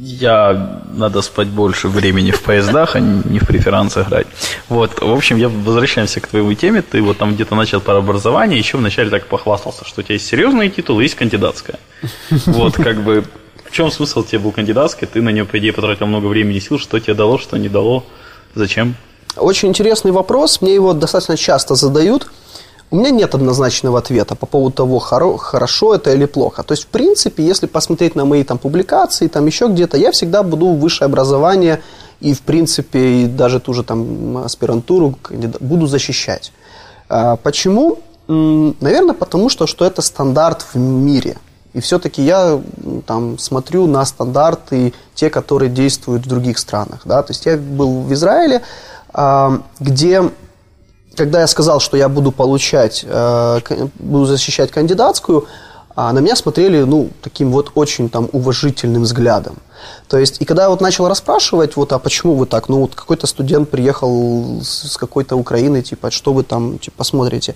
я 0.05 0.81
надо 0.93 1.23
спать 1.23 1.47
больше 1.47 1.87
времени 1.87 2.33
в 2.33 2.43
поездах, 2.43 2.97
а 2.97 3.01
не 3.01 3.39
в 3.39 3.47
преферанс 3.47 3.97
играть. 3.99 4.27
Вот, 4.69 5.01
в 5.01 5.13
общем, 5.13 5.37
я 5.37 5.49
возвращаемся 5.49 6.21
к 6.21 6.27
твоей 6.27 6.57
теме. 6.57 6.83
Ты 6.83 7.01
вот 7.01 7.19
там 7.19 7.35
где-то 7.35 7.55
начал 7.55 7.81
про 7.81 7.99
образование, 7.99 8.59
еще 8.59 8.79
вначале 8.79 9.11
так 9.11 9.27
похвастался, 9.27 9.85
что 9.85 10.01
у 10.01 10.03
тебя 10.03 10.15
есть 10.15 10.27
серьезные 10.27 10.71
титулы, 10.71 11.05
есть 11.05 11.15
кандидатская. 11.15 11.79
Вот, 12.47 12.75
как 12.75 13.05
бы, 13.05 13.25
в 13.65 13.71
чем 13.71 13.93
смысл 13.93 14.25
тебе 14.25 14.41
был 14.41 14.51
кандидатская? 14.51 15.09
Ты 15.09 15.23
на 15.23 15.29
нее, 15.29 15.45
по 15.45 15.59
идее, 15.59 15.73
потратил 15.73 16.07
много 16.07 16.27
времени 16.27 16.57
и 16.57 16.61
сил. 16.61 16.81
Что 16.81 16.99
тебе 16.99 17.15
дало, 17.15 17.39
что 17.39 17.57
не 17.57 17.69
дало? 17.69 18.05
Зачем? 18.57 18.97
Очень 19.37 19.69
интересный 19.69 20.11
вопрос. 20.11 20.61
Мне 20.61 20.75
его 20.75 20.95
достаточно 20.95 21.37
часто 21.37 21.77
задают. 21.77 22.29
У 22.93 22.97
меня 22.97 23.09
нет 23.09 23.35
однозначного 23.35 24.01
ответа 24.01 24.35
по 24.35 24.45
поводу 24.45 24.77
того, 24.77 24.99
хоро, 24.99 25.39
хорошо 25.39 25.95
это 25.95 26.13
или 26.13 26.27
плохо. 26.27 26.63
То 26.63 26.73
есть, 26.73 26.85
в 26.85 26.89
принципе, 26.89 27.43
если 27.43 27.67
посмотреть 27.67 28.15
на 28.15 28.27
мои 28.27 28.45
там 28.45 28.59
публикации, 28.59 29.29
там 29.29 29.47
еще 29.47 29.69
где-то, 29.69 29.97
я 29.97 30.13
всегда 30.13 30.43
буду 30.43 30.67
высшее 30.75 31.07
образование 31.07 31.81
и, 32.21 32.35
в 32.35 32.43
принципе, 32.43 33.23
и 33.23 33.27
даже 33.27 33.61
ту 33.61 33.73
же 33.73 33.83
там 33.83 34.37
аспирантуру 34.45 35.19
буду 35.61 35.87
защищать. 35.87 36.53
А, 37.09 37.37
почему? 37.37 38.01
Наверное, 38.29 39.15
потому 39.15 39.49
что, 39.49 39.67
что 39.67 39.87
это 39.87 40.03
стандарт 40.03 40.61
в 40.75 40.77
мире. 40.77 41.39
И 41.73 41.81
все-таки 41.81 42.21
я 42.21 42.61
там 43.07 43.39
смотрю 43.39 43.87
на 43.87 44.05
стандарты, 44.05 44.93
те, 45.15 45.31
которые 45.31 45.71
действуют 45.71 46.27
в 46.27 46.29
других 46.29 46.59
странах. 46.59 47.01
Да? 47.07 47.23
То 47.23 47.31
есть 47.31 47.47
я 47.47 47.57
был 47.57 48.03
в 48.03 48.13
Израиле, 48.13 48.61
а, 49.15 49.63
где 49.81 50.31
когда 51.17 51.41
я 51.41 51.47
сказал, 51.47 51.81
что 51.81 51.97
я 51.97 52.09
буду 52.09 52.33
получать, 52.33 53.05
э, 53.07 53.61
буду 53.99 54.27
защищать 54.27 54.71
кандидатскую, 54.71 55.47
а 55.95 56.13
на 56.13 56.21
меня 56.21 56.37
смотрели, 56.37 56.83
ну, 56.83 57.11
таким 57.23 57.53
вот 57.53 57.73
очень 57.75 58.09
там 58.09 58.29
уважительным 58.33 59.03
взглядом. 59.03 59.57
То 60.09 60.19
есть, 60.19 60.41
и 60.41 60.45
когда 60.45 60.63
я 60.63 60.71
вот 60.71 60.81
начал 60.81 61.09
расспрашивать, 61.09 61.77
вот, 61.77 61.93
а 61.93 61.99
почему 61.99 62.35
вы 62.35 62.47
так, 62.47 62.69
ну, 62.69 62.81
вот 62.81 62.95
какой-то 62.95 63.27
студент 63.27 63.69
приехал 63.69 64.61
с, 64.63 64.97
какой-то 64.97 65.37
Украины, 65.37 65.83
типа, 65.83 66.11
что 66.11 66.33
вы 66.33 66.45
там, 66.45 66.79
типа, 66.79 66.97
посмотрите, 66.99 67.55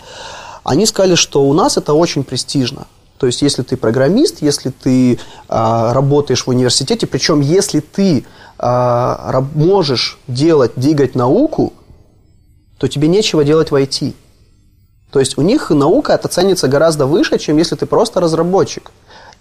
они 0.65 0.85
сказали, 0.87 1.15
что 1.15 1.45
у 1.45 1.53
нас 1.53 1.77
это 1.79 1.95
очень 1.95 2.25
престижно. 2.25 2.87
То 3.19 3.27
есть, 3.27 3.41
если 3.41 3.63
ты 3.63 3.77
программист, 3.77 4.43
если 4.43 4.71
ты 4.71 5.19
а, 5.49 5.95
работаешь 5.95 6.45
в 6.45 6.51
университете, 6.51 7.07
причем 7.07 7.41
если 7.41 7.81
ты 7.81 8.27
а, 8.59 9.43
можешь 9.55 10.19
делать, 10.29 10.73
двигать 10.77 11.15
науку, 11.15 11.73
то 12.79 12.89
тебе 12.89 13.09
нечего 13.09 13.45
делать 13.45 13.71
в 13.71 13.75
IT. 13.75 14.15
То 15.11 15.21
есть 15.21 15.39
у 15.39 15.43
них 15.43 15.71
наука 15.71 16.13
это 16.13 16.29
ценится 16.29 16.69
гораздо 16.69 17.07
выше, 17.07 17.39
чем 17.39 17.57
если 17.57 17.77
ты 17.77 17.87
просто 17.87 18.21
разработчик. 18.21 18.91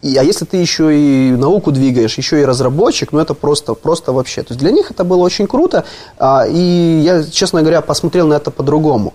И, 0.01 0.15
а 0.17 0.23
если 0.23 0.45
ты 0.45 0.57
еще 0.57 0.95
и 0.95 1.31
науку 1.31 1.71
двигаешь, 1.71 2.17
еще 2.17 2.41
и 2.41 2.45
разработчик, 2.45 3.11
ну 3.11 3.19
это 3.19 3.33
просто, 3.33 3.73
просто 3.73 4.11
вообще. 4.11 4.43
То 4.43 4.53
есть 4.53 4.59
для 4.59 4.71
них 4.71 4.91
это 4.91 5.03
было 5.03 5.23
очень 5.23 5.47
круто. 5.47 5.85
А, 6.19 6.45
и 6.47 7.01
я, 7.03 7.23
честно 7.23 7.61
говоря, 7.61 7.81
посмотрел 7.81 8.27
на 8.27 8.35
это 8.35 8.51
по-другому. 8.51 9.13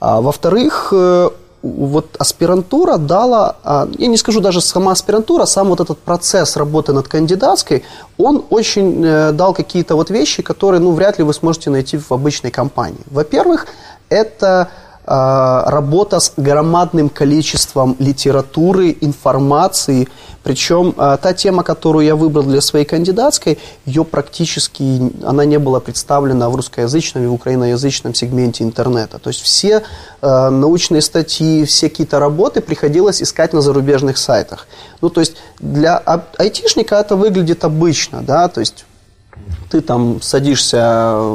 А, 0.00 0.20
во-вторых, 0.20 0.88
э, 0.92 1.30
вот 1.64 2.16
аспирантура 2.18 2.98
дала, 2.98 3.56
а, 3.64 3.88
я 3.98 4.06
не 4.06 4.18
скажу 4.18 4.40
даже 4.40 4.60
сама 4.60 4.92
аспирантура, 4.92 5.46
сам 5.46 5.68
вот 5.68 5.80
этот 5.80 5.98
процесс 5.98 6.56
работы 6.56 6.92
над 6.92 7.08
кандидатской, 7.08 7.84
он 8.18 8.44
очень 8.50 9.02
э, 9.04 9.32
дал 9.32 9.54
какие-то 9.54 9.96
вот 9.96 10.10
вещи, 10.10 10.42
которые, 10.42 10.80
ну, 10.80 10.92
вряд 10.92 11.18
ли 11.18 11.24
вы 11.24 11.32
сможете 11.32 11.70
найти 11.70 11.96
в 11.96 12.12
обычной 12.12 12.50
компании. 12.50 13.00
Во-первых, 13.10 13.66
это 14.10 14.68
работа 15.06 16.20
с 16.20 16.32
громадным 16.36 17.08
количеством 17.08 17.96
литературы, 17.98 18.96
информации. 19.00 20.08
Причем 20.42 20.94
а, 20.98 21.16
та 21.16 21.32
тема, 21.32 21.62
которую 21.62 22.04
я 22.04 22.16
выбрал 22.16 22.44
для 22.44 22.60
своей 22.60 22.84
кандидатской, 22.84 23.58
ее 23.86 24.04
практически, 24.04 25.10
она 25.24 25.46
не 25.46 25.58
была 25.58 25.80
представлена 25.80 26.50
в 26.50 26.56
русскоязычном 26.56 27.24
и 27.24 27.26
в 27.26 27.32
украиноязычном 27.32 28.14
сегменте 28.14 28.62
интернета. 28.62 29.18
То 29.18 29.28
есть 29.28 29.40
все 29.40 29.82
а, 30.20 30.50
научные 30.50 31.00
статьи, 31.00 31.64
все 31.64 31.88
какие-то 31.88 32.18
работы 32.18 32.60
приходилось 32.60 33.22
искать 33.22 33.54
на 33.54 33.62
зарубежных 33.62 34.18
сайтах. 34.18 34.68
Ну, 35.00 35.08
то 35.08 35.20
есть 35.20 35.36
для 35.60 35.96
айтишника 36.38 36.96
это 36.96 37.16
выглядит 37.16 37.64
обычно, 37.64 38.22
да, 38.22 38.48
то 38.48 38.60
есть 38.60 38.84
ты 39.74 39.80
там 39.80 40.22
садишься 40.22 40.78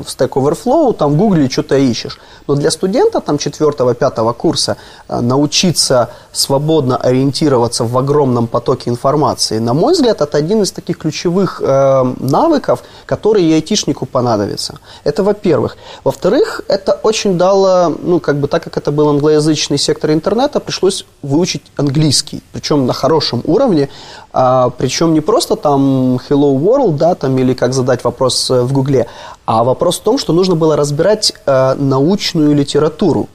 в 0.01 0.05
Stack 0.08 0.29
Overflow, 0.29 0.93
там 0.93 1.12
в 1.12 1.17
Гугле 1.17 1.50
что-то 1.50 1.75
ищешь. 1.75 2.17
Но 2.48 2.55
для 2.55 2.72
студента 2.72 3.19
там 3.19 3.36
4-5 3.36 4.34
курса 4.34 4.77
э, 5.10 5.19
научиться 5.19 6.10
свободно 6.31 6.96
ориентироваться 6.96 7.84
в 7.84 7.98
огромном 7.98 8.48
потоке 8.48 8.89
информации, 8.89 9.60
на 9.60 9.74
мой 9.74 9.93
взгляд, 9.93 10.22
это 10.22 10.38
один 10.38 10.62
из 10.62 10.72
таких 10.72 10.98
ключевых 10.98 11.62
э, 11.62 12.13
навыков, 12.19 12.84
которые 13.05 13.55
айтишнику 13.55 14.05
понадобятся. 14.05 14.79
Это 15.03 15.24
во-первых. 15.24 15.75
Во-вторых, 16.05 16.62
это 16.69 16.93
очень 17.03 17.38
дало, 17.38 17.93
ну, 18.01 18.22
как 18.22 18.38
бы 18.38 18.48
так 18.48 18.63
как 18.63 18.77
это 18.77 18.91
был 18.91 19.10
англоязычный 19.10 19.77
сектор 19.77 20.12
интернета, 20.12 20.62
пришлось 20.62 21.05
выучить 21.22 21.63
английский, 21.75 22.41
причем 22.53 22.86
на 22.86 22.93
хорошем 22.93 23.41
уровне, 23.46 23.89
а, 24.31 24.69
причем 24.69 25.13
не 25.13 25.21
просто 25.21 25.55
там 25.55 26.17
Hello 26.29 26.57
World, 26.59 26.98
да, 26.98 27.15
там, 27.15 27.38
или 27.38 27.53
как 27.53 27.74
задать 27.74 28.03
вопрос 28.03 28.50
э, 28.51 28.62
в 28.62 28.71
Гугле, 28.74 29.07
а 29.45 29.63
вопрос 29.63 30.00
в 30.00 30.03
том, 30.03 30.17
что 30.17 30.33
нужно 30.33 30.55
было 30.55 30.75
разбирать 30.75 31.33
э, 31.45 31.74
научную 31.75 32.55
литературу. 32.55 33.27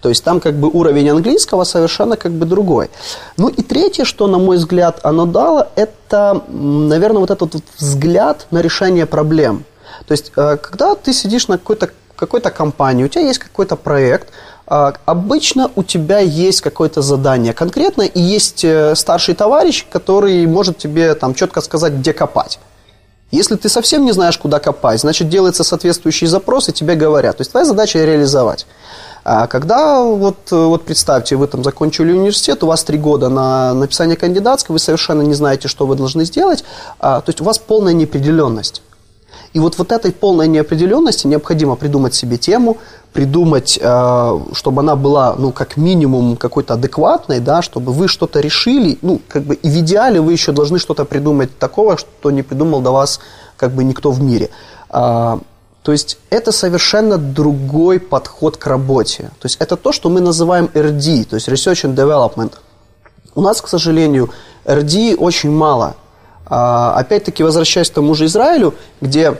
То 0.00 0.08
есть 0.08 0.24
там 0.24 0.40
как 0.40 0.54
бы 0.54 0.68
уровень 0.68 1.10
английского 1.10 1.64
совершенно 1.64 2.16
как 2.16 2.32
бы 2.32 2.46
другой. 2.46 2.90
Ну 3.36 3.48
и 3.48 3.62
третье, 3.62 4.04
что, 4.04 4.26
на 4.26 4.38
мой 4.38 4.56
взгляд, 4.56 5.00
оно 5.02 5.26
дало, 5.26 5.68
это, 5.76 6.42
наверное, 6.48 7.20
вот 7.20 7.30
этот 7.30 7.54
вот 7.54 7.62
взгляд 7.76 8.46
на 8.50 8.62
решение 8.62 9.06
проблем. 9.06 9.64
То 10.06 10.12
есть, 10.12 10.32
э, 10.36 10.56
когда 10.56 10.94
ты 10.94 11.12
сидишь 11.12 11.48
на 11.48 11.58
какой-то 11.58 11.90
какой-то 12.16 12.50
компании, 12.50 13.04
у 13.04 13.08
тебя 13.08 13.22
есть 13.22 13.38
какой-то 13.38 13.76
проект, 13.76 14.28
обычно 14.70 15.70
у 15.74 15.82
тебя 15.82 16.20
есть 16.20 16.60
какое-то 16.60 17.02
задание 17.02 17.52
конкретно, 17.52 18.02
и 18.02 18.20
есть 18.20 18.64
э, 18.64 18.94
старший 18.94 19.34
товарищ, 19.34 19.84
который 19.90 20.46
может 20.46 20.78
тебе 20.78 21.14
там 21.14 21.34
четко 21.34 21.60
сказать, 21.60 21.94
где 21.94 22.12
копать. 22.12 22.60
Если 23.32 23.56
ты 23.56 23.68
совсем 23.68 24.04
не 24.04 24.12
знаешь, 24.12 24.38
куда 24.38 24.60
копать, 24.60 25.00
значит, 25.00 25.28
делается 25.28 25.64
соответствующий 25.64 26.28
запрос, 26.28 26.68
и 26.68 26.72
тебе 26.72 26.94
говорят. 26.94 27.38
То 27.38 27.40
есть 27.40 27.50
твоя 27.50 27.66
задача 27.66 28.04
реализовать. 28.04 28.66
А 29.24 29.46
когда, 29.46 30.02
вот, 30.02 30.50
вот 30.50 30.84
представьте, 30.84 31.36
вы 31.36 31.46
там 31.46 31.62
закончили 31.62 32.12
университет, 32.12 32.62
у 32.62 32.66
вас 32.66 32.84
три 32.84 32.96
года 32.96 33.28
на 33.28 33.74
написание 33.74 34.16
кандидатской, 34.16 34.72
вы 34.72 34.78
совершенно 34.78 35.22
не 35.22 35.34
знаете, 35.34 35.68
что 35.68 35.86
вы 35.86 35.94
должны 35.94 36.24
сделать, 36.24 36.64
а, 36.98 37.20
то 37.20 37.28
есть 37.28 37.40
у 37.40 37.44
вас 37.44 37.58
полная 37.58 37.92
неопределенность. 37.92 38.82
И 39.52 39.58
вот, 39.58 39.78
вот 39.78 39.90
этой 39.90 40.12
полной 40.12 40.46
неопределенности 40.46 41.26
необходимо 41.26 41.74
придумать 41.74 42.14
себе 42.14 42.36
тему, 42.36 42.76
придумать, 43.12 43.78
э, 43.82 44.40
чтобы 44.52 44.82
она 44.82 44.94
была, 44.94 45.34
ну, 45.36 45.50
как 45.50 45.76
минимум, 45.76 46.36
какой-то 46.36 46.74
адекватной, 46.74 47.40
да, 47.40 47.60
чтобы 47.60 47.92
вы 47.92 48.06
что-то 48.06 48.38
решили, 48.38 48.98
ну, 49.02 49.20
как 49.28 49.42
бы, 49.42 49.56
и 49.56 49.68
в 49.68 49.80
идеале 49.80 50.20
вы 50.20 50.32
еще 50.32 50.52
должны 50.52 50.78
что-то 50.78 51.04
придумать 51.04 51.58
такого, 51.58 51.96
что 51.96 52.30
не 52.30 52.42
придумал 52.42 52.80
до 52.80 52.92
вас, 52.92 53.20
как 53.56 53.72
бы, 53.72 53.82
никто 53.82 54.12
в 54.12 54.22
мире. 54.22 54.50
А, 54.88 55.40
то 55.82 55.92
есть 55.92 56.18
это 56.30 56.52
совершенно 56.52 57.18
другой 57.18 57.98
подход 57.98 58.56
к 58.56 58.66
работе. 58.66 59.30
То 59.40 59.46
есть 59.46 59.56
это 59.60 59.76
то, 59.76 59.92
что 59.92 60.08
мы 60.10 60.20
называем 60.20 60.70
RD, 60.74 61.24
то 61.24 61.36
есть 61.36 61.48
Research 61.48 61.88
and 61.88 61.96
Development. 61.96 62.52
У 63.34 63.40
нас, 63.40 63.60
к 63.60 63.68
сожалению, 63.68 64.30
RD 64.64 65.16
очень 65.16 65.50
мало. 65.50 65.94
А, 66.50 66.94
опять-таки, 66.96 67.44
возвращаясь 67.44 67.88
к 67.90 67.94
тому 67.94 68.14
же 68.14 68.26
Израилю, 68.26 68.74
где 69.00 69.36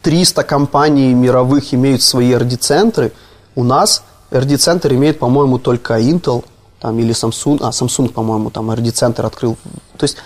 300 0.00 0.42
компаний 0.42 1.12
мировых 1.12 1.74
имеют 1.74 2.00
свои 2.00 2.32
RD-центры, 2.32 3.12
у 3.54 3.62
нас 3.62 4.02
RD-центр 4.30 4.94
имеет, 4.94 5.18
по-моему, 5.18 5.58
только 5.58 5.98
Intel 5.98 6.44
там, 6.80 6.98
или 6.98 7.12
Samsung, 7.12 7.58
а 7.60 7.70
Samsung, 7.70 8.08
по-моему, 8.08 8.48
там 8.48 8.70
RD-центр 8.70 9.26
открыл. 9.26 9.58
То 9.98 10.04
есть 10.04 10.16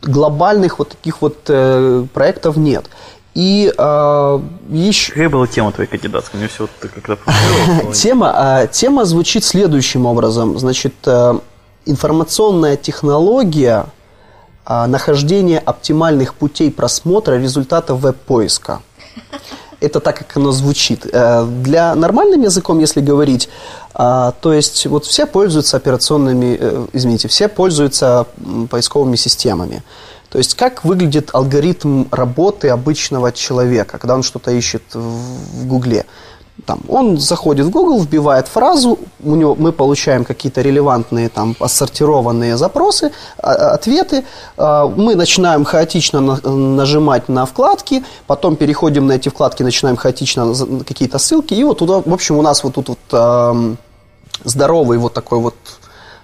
глобальных 0.00 0.78
вот 0.78 0.90
таких 0.90 1.20
вот 1.22 1.38
э, 1.48 2.06
проектов 2.14 2.56
нет. 2.56 2.84
И 3.34 3.72
э, 3.76 4.40
еще... 4.68 5.12
Какая 5.12 5.28
была 5.28 5.46
тема 5.48 5.72
твоей 5.72 5.88
кандидатской? 5.90 6.38
Мне 6.38 6.48
все 6.48 6.68
ты 6.80 6.86
как-то 6.86 7.18
тема, 7.92 8.60
э, 8.62 8.68
тема 8.70 9.04
звучит 9.06 9.42
следующим 9.42 10.06
образом. 10.06 10.56
Значит, 10.56 10.94
э, 11.06 11.34
информационная 11.84 12.76
технология– 12.76 13.86
нахождение 14.66 15.58
оптимальных 15.58 16.34
путей 16.34 16.70
просмотра 16.70 17.34
результатов 17.34 18.00
веб-поиска. 18.00 18.80
Это 19.80 19.98
так, 19.98 20.18
как 20.18 20.36
оно 20.36 20.52
звучит. 20.52 21.06
Э, 21.12 21.44
для 21.44 21.94
нормальным 21.96 22.42
языком, 22.42 22.78
если 22.78 23.00
говорить, 23.00 23.48
а, 23.94 24.32
то 24.40 24.52
есть 24.52 24.86
вот 24.86 25.04
все 25.06 25.26
пользуются 25.26 25.76
операционными, 25.76 26.56
э, 26.58 26.86
извините, 26.92 27.26
все 27.26 27.48
пользуются 27.48 28.26
поисковыми 28.70 29.16
системами. 29.16 29.82
То 30.30 30.38
есть 30.38 30.54
как 30.54 30.84
выглядит 30.84 31.30
алгоритм 31.32 32.04
работы 32.10 32.68
обычного 32.68 33.32
человека, 33.32 33.98
когда 33.98 34.14
он 34.14 34.22
что-то 34.22 34.52
ищет 34.52 34.82
в 34.94 35.66
Гугле. 35.66 36.06
Там, 36.66 36.80
он 36.88 37.18
заходит 37.18 37.66
в 37.66 37.70
Google, 37.70 38.00
вбивает 38.00 38.46
фразу, 38.46 38.98
у 39.24 39.34
него, 39.34 39.56
мы 39.56 39.72
получаем 39.72 40.24
какие-то 40.24 40.60
релевантные, 40.60 41.28
там, 41.28 41.56
ассортированные 41.58 42.56
запросы, 42.56 43.10
а, 43.38 43.74
ответы. 43.74 44.24
А, 44.56 44.86
мы 44.86 45.16
начинаем 45.16 45.64
хаотично 45.64 46.20
нажимать 46.20 47.28
на 47.28 47.46
вкладки, 47.46 48.04
потом 48.26 48.56
переходим 48.56 49.06
на 49.06 49.12
эти 49.12 49.28
вкладки, 49.28 49.64
начинаем 49.64 49.96
хаотично 49.96 50.54
какие-то 50.86 51.18
ссылки. 51.18 51.54
И 51.54 51.64
вот 51.64 51.78
туда, 51.78 52.00
в 52.04 52.12
общем, 52.12 52.38
у 52.38 52.42
нас 52.42 52.62
вот 52.62 52.74
тут 52.74 52.88
вот 52.88 53.76
здоровый 54.44 54.98
вот 54.98 55.14
такой 55.14 55.38
вот 55.38 55.54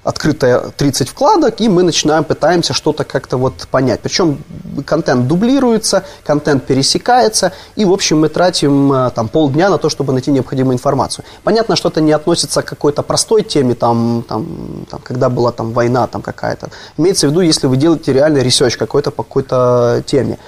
открытая 0.09 0.61
30 0.75 1.11
вкладок, 1.11 1.61
и 1.61 1.69
мы 1.69 1.83
начинаем, 1.83 2.25
пытаемся 2.25 2.73
что-то 2.73 3.05
как-то 3.05 3.37
вот 3.37 3.69
понять. 3.71 4.01
Причем 4.01 4.39
контент 4.87 5.29
дублируется, 5.29 6.03
контент 6.25 6.65
пересекается, 6.65 7.53
и, 7.77 7.85
в 7.85 7.93
общем, 7.93 8.21
мы 8.21 8.31
тратим 8.31 8.91
э, 8.91 9.11
там 9.11 9.29
полдня 9.29 9.69
на 9.69 9.77
то, 9.77 9.91
чтобы 9.91 10.15
найти 10.15 10.31
необходимую 10.31 10.75
информацию. 10.75 11.27
Понятно, 11.45 11.77
что 11.77 11.91
это 11.91 12.01
не 12.01 12.13
относится 12.13 12.63
к 12.63 12.65
какой-то 12.65 13.03
простой 13.03 13.43
теме, 13.43 13.75
там, 13.75 14.25
там, 14.27 14.47
там, 14.91 15.01
когда 15.05 15.29
была 15.29 15.53
там 15.53 15.73
война 15.73 16.07
там 16.07 16.23
какая-то. 16.23 16.71
Имеется 16.97 17.27
в 17.27 17.31
виду, 17.31 17.43
если 17.43 17.67
вы 17.67 17.77
делаете 17.77 18.15
реальный 18.15 18.43
research 18.43 18.79
какой-то 18.79 19.11
по 19.11 19.23
какой-то 19.23 20.03
теме. 20.07 20.39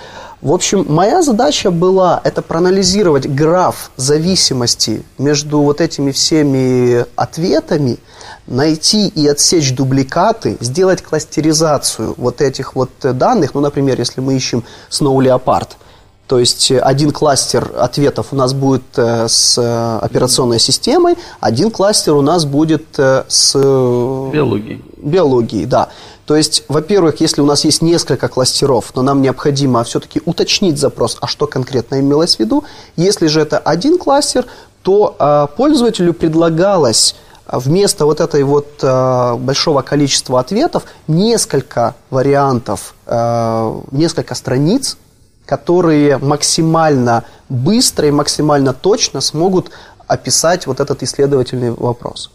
В 0.42 0.52
общем, 0.52 0.87
моя 0.88 1.20
задача 1.20 1.70
была 1.70 2.18
это 2.25 2.40
проанализировать 2.40 3.26
граф 3.28 3.90
зависимости 3.97 5.02
между 5.18 5.61
вот 5.61 5.82
этими 5.82 6.12
всеми 6.12 7.04
ответами, 7.14 7.99
найти 8.47 9.09
и 9.09 9.28
отсечь 9.28 9.75
дубликаты, 9.75 10.56
сделать 10.61 11.02
кластеризацию 11.02 12.14
вот 12.16 12.40
этих 12.40 12.75
вот 12.75 12.90
данных. 13.02 13.52
Ну, 13.52 13.61
например, 13.61 13.99
если 13.99 14.23
мы 14.23 14.35
ищем 14.35 14.64
Snow 14.90 15.14
Leopard, 15.18 15.68
то 16.26 16.38
есть 16.38 16.70
один 16.70 17.11
кластер 17.11 17.73
ответов 17.76 18.28
у 18.30 18.37
нас 18.37 18.54
будет 18.54 18.85
э, 18.97 19.26
с 19.28 19.59
э, 19.59 19.99
операционной 20.00 20.61
системой, 20.61 21.16
один 21.40 21.73
кластер 21.73 22.14
у 22.14 22.23
нас 22.23 22.44
будет 22.44 22.87
э, 22.99 23.25
с 23.26 23.54
биологией. 23.56 24.80
Биологией, 24.97 25.66
да. 25.66 25.88
То 26.27 26.37
есть, 26.37 26.65
во-первых, 26.69 27.21
если 27.21 27.41
у 27.41 27.47
нас 27.47 27.65
есть 27.65 27.83
несколько 27.83 28.29
кластеров, 28.29 28.93
но 28.95 29.03
нам 29.03 29.21
необходимо 29.23 29.83
все-таки 29.85 30.23
уточнить 30.25 30.79
запрос, 30.79 31.19
а 31.21 31.27
что 31.27 31.47
конкретно 31.47 32.00
имелось 32.00 32.37
в 32.37 32.41
виду. 32.41 32.65
Если 32.97 33.27
же 33.27 33.41
это 33.41 33.59
один 33.59 33.99
кластер, 33.99 34.47
то 34.83 35.17
э, 35.19 35.47
пользователю 35.57 36.15
предлагалось 36.15 37.17
вместо 37.47 38.07
вот 38.07 38.21
этой 38.21 38.43
вот 38.45 38.69
э, 38.83 39.37
большого 39.37 39.83
количества 39.83 40.41
ответов 40.41 40.85
несколько 41.09 41.95
вариантов, 42.11 42.95
э, 43.07 43.81
несколько 43.91 44.35
страниц, 44.35 44.97
которые 45.47 46.19
максимально 46.19 47.25
быстро 47.49 48.07
и 48.07 48.12
максимально 48.12 48.73
точно 48.73 49.21
смогут 49.21 49.71
описать 50.07 50.67
вот 50.67 50.81
этот 50.81 51.03
исследовательный 51.03 51.73
вопрос. 51.73 52.31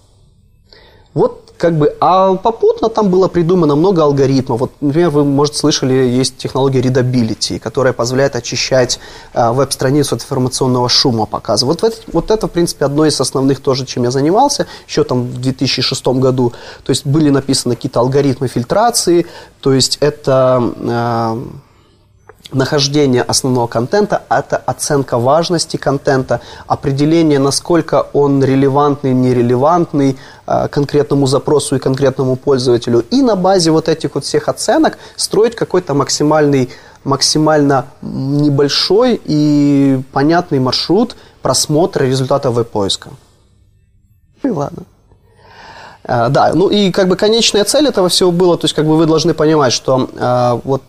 Вот 1.14 1.45
как 1.58 1.78
бы, 1.78 1.96
а 2.00 2.36
попутно 2.36 2.90
там 2.90 3.10
было 3.10 3.28
придумано 3.28 3.76
много 3.76 4.04
алгоритмов. 4.04 4.60
Вот, 4.60 4.72
например, 4.82 5.10
вы, 5.10 5.24
может, 5.24 5.56
слышали, 5.56 5.94
есть 5.94 6.38
технология 6.38 6.82
readability, 6.82 7.60
которая 7.60 7.94
позволяет 7.94 8.36
очищать 8.36 9.00
э, 9.34 9.52
веб-страницу 9.52 10.16
от 10.16 10.22
информационного 10.22 10.90
шума, 10.90 11.26
показывать. 11.26 11.82
Вот, 11.82 12.02
вот 12.12 12.32
это, 12.32 12.48
в 12.48 12.52
принципе, 12.52 12.86
одно 12.86 13.06
из 13.06 13.20
основных 13.20 13.62
тоже, 13.62 13.86
чем 13.86 14.04
я 14.04 14.12
занимался, 14.12 14.68
еще 14.88 15.04
там 15.04 15.24
в 15.24 15.42
2006 15.42 16.08
году. 16.08 16.54
То 16.84 16.92
есть 16.92 17.06
были 17.06 17.30
написаны 17.30 17.76
какие-то 17.76 18.00
алгоритмы 18.00 18.48
фильтрации, 18.48 19.26
то 19.62 19.74
есть 19.74 19.98
это... 20.02 20.74
Э, 20.80 21.44
нахождение 22.52 23.22
основного 23.22 23.68
контента– 23.68 24.24
это 24.30 24.58
оценка 24.58 25.18
важности 25.18 25.78
контента, 25.78 26.42
определение, 26.68 27.40
насколько 27.40 28.08
он 28.14 28.44
релевантный, 28.44 29.14
нерелевантный 29.14 30.18
э, 30.48 30.68
конкретному 30.68 31.28
запросу 31.28 31.76
и 31.76 31.80
конкретному 31.80 32.36
пользователю. 32.36 33.04
И 33.12 33.22
на 33.22 33.36
базе 33.36 33.72
вот 33.72 33.90
этих 33.90 34.16
вот 34.16 34.26
всех 34.26 34.48
оценок 34.48 34.98
строить 35.16 35.56
какой-то 35.56 35.94
максимальный, 35.94 36.70
максимально 37.04 37.86
небольшой 38.02 39.20
и 39.24 40.02
понятный 40.12 40.60
маршрут 40.60 41.16
просмотра 41.42 42.06
результатов 42.06 42.54
веб-поиска. 42.54 43.10
Ну 44.44 44.50
и 44.50 44.54
ладно. 44.54 44.84
Uh, 46.08 46.30
да, 46.30 46.52
ну 46.54 46.70
и 46.70 46.92
как 46.92 47.08
бы 47.08 47.16
конечная 47.16 47.64
цель 47.64 47.88
этого 47.88 48.10
всего 48.10 48.32
было, 48.32 48.58
то 48.58 48.66
есть 48.66 48.76
как 48.76 48.86
бы 48.86 48.96
вы 48.96 49.08
должны 49.08 49.34
понимать, 49.34 49.74
что 49.74 50.08
uh, 50.14 50.62
вот 50.64 50.84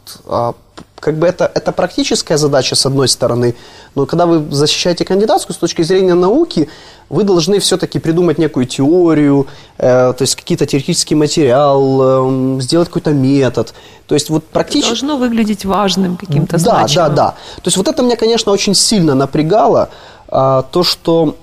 как 1.00 1.18
бы 1.18 1.26
это, 1.26 1.50
это 1.54 1.72
практическая 1.72 2.36
задача, 2.38 2.74
с 2.74 2.86
одной 2.86 3.08
стороны, 3.08 3.54
но 3.94 4.06
когда 4.06 4.26
вы 4.26 4.50
защищаете 4.50 5.04
кандидатскую 5.04 5.54
с 5.54 5.58
точки 5.58 5.82
зрения 5.82 6.14
науки, 6.14 6.68
вы 7.08 7.22
должны 7.22 7.58
все-таки 7.60 7.98
придумать 7.98 8.38
некую 8.38 8.66
теорию, 8.66 9.46
э, 9.78 10.12
то 10.12 10.22
есть 10.22 10.34
какие-то 10.34 10.66
теоретический 10.66 11.14
материал, 11.14 12.58
э, 12.58 12.60
сделать 12.60 12.88
какой-то 12.88 13.12
метод. 13.12 13.74
То 14.06 14.14
есть 14.14 14.30
вот 14.30 14.44
практически... 14.44 14.88
Должно 14.90 15.16
выглядеть 15.16 15.64
важным 15.64 16.16
каким-то 16.16 16.52
Да, 16.52 16.58
значимым. 16.58 17.08
да, 17.08 17.14
да. 17.14 17.30
То 17.56 17.66
есть 17.66 17.76
вот 17.76 17.88
это 17.88 18.02
меня, 18.02 18.16
конечно, 18.16 18.52
очень 18.52 18.74
сильно 18.74 19.14
напрягало, 19.14 19.90
э, 20.28 20.62
то, 20.70 20.82
что 20.82 21.36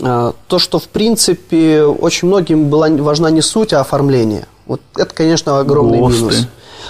э, 0.00 0.32
то, 0.46 0.58
что, 0.58 0.78
в 0.78 0.88
принципе, 0.88 1.82
очень 1.84 2.28
многим 2.28 2.68
была 2.68 2.88
важна 2.88 3.30
не 3.30 3.42
суть, 3.42 3.72
а 3.72 3.80
оформление. 3.80 4.46
Вот 4.66 4.80
это, 4.96 5.14
конечно, 5.14 5.58
огромный 5.58 5.98
ГОСТы. 5.98 6.20
минус. 6.20 6.46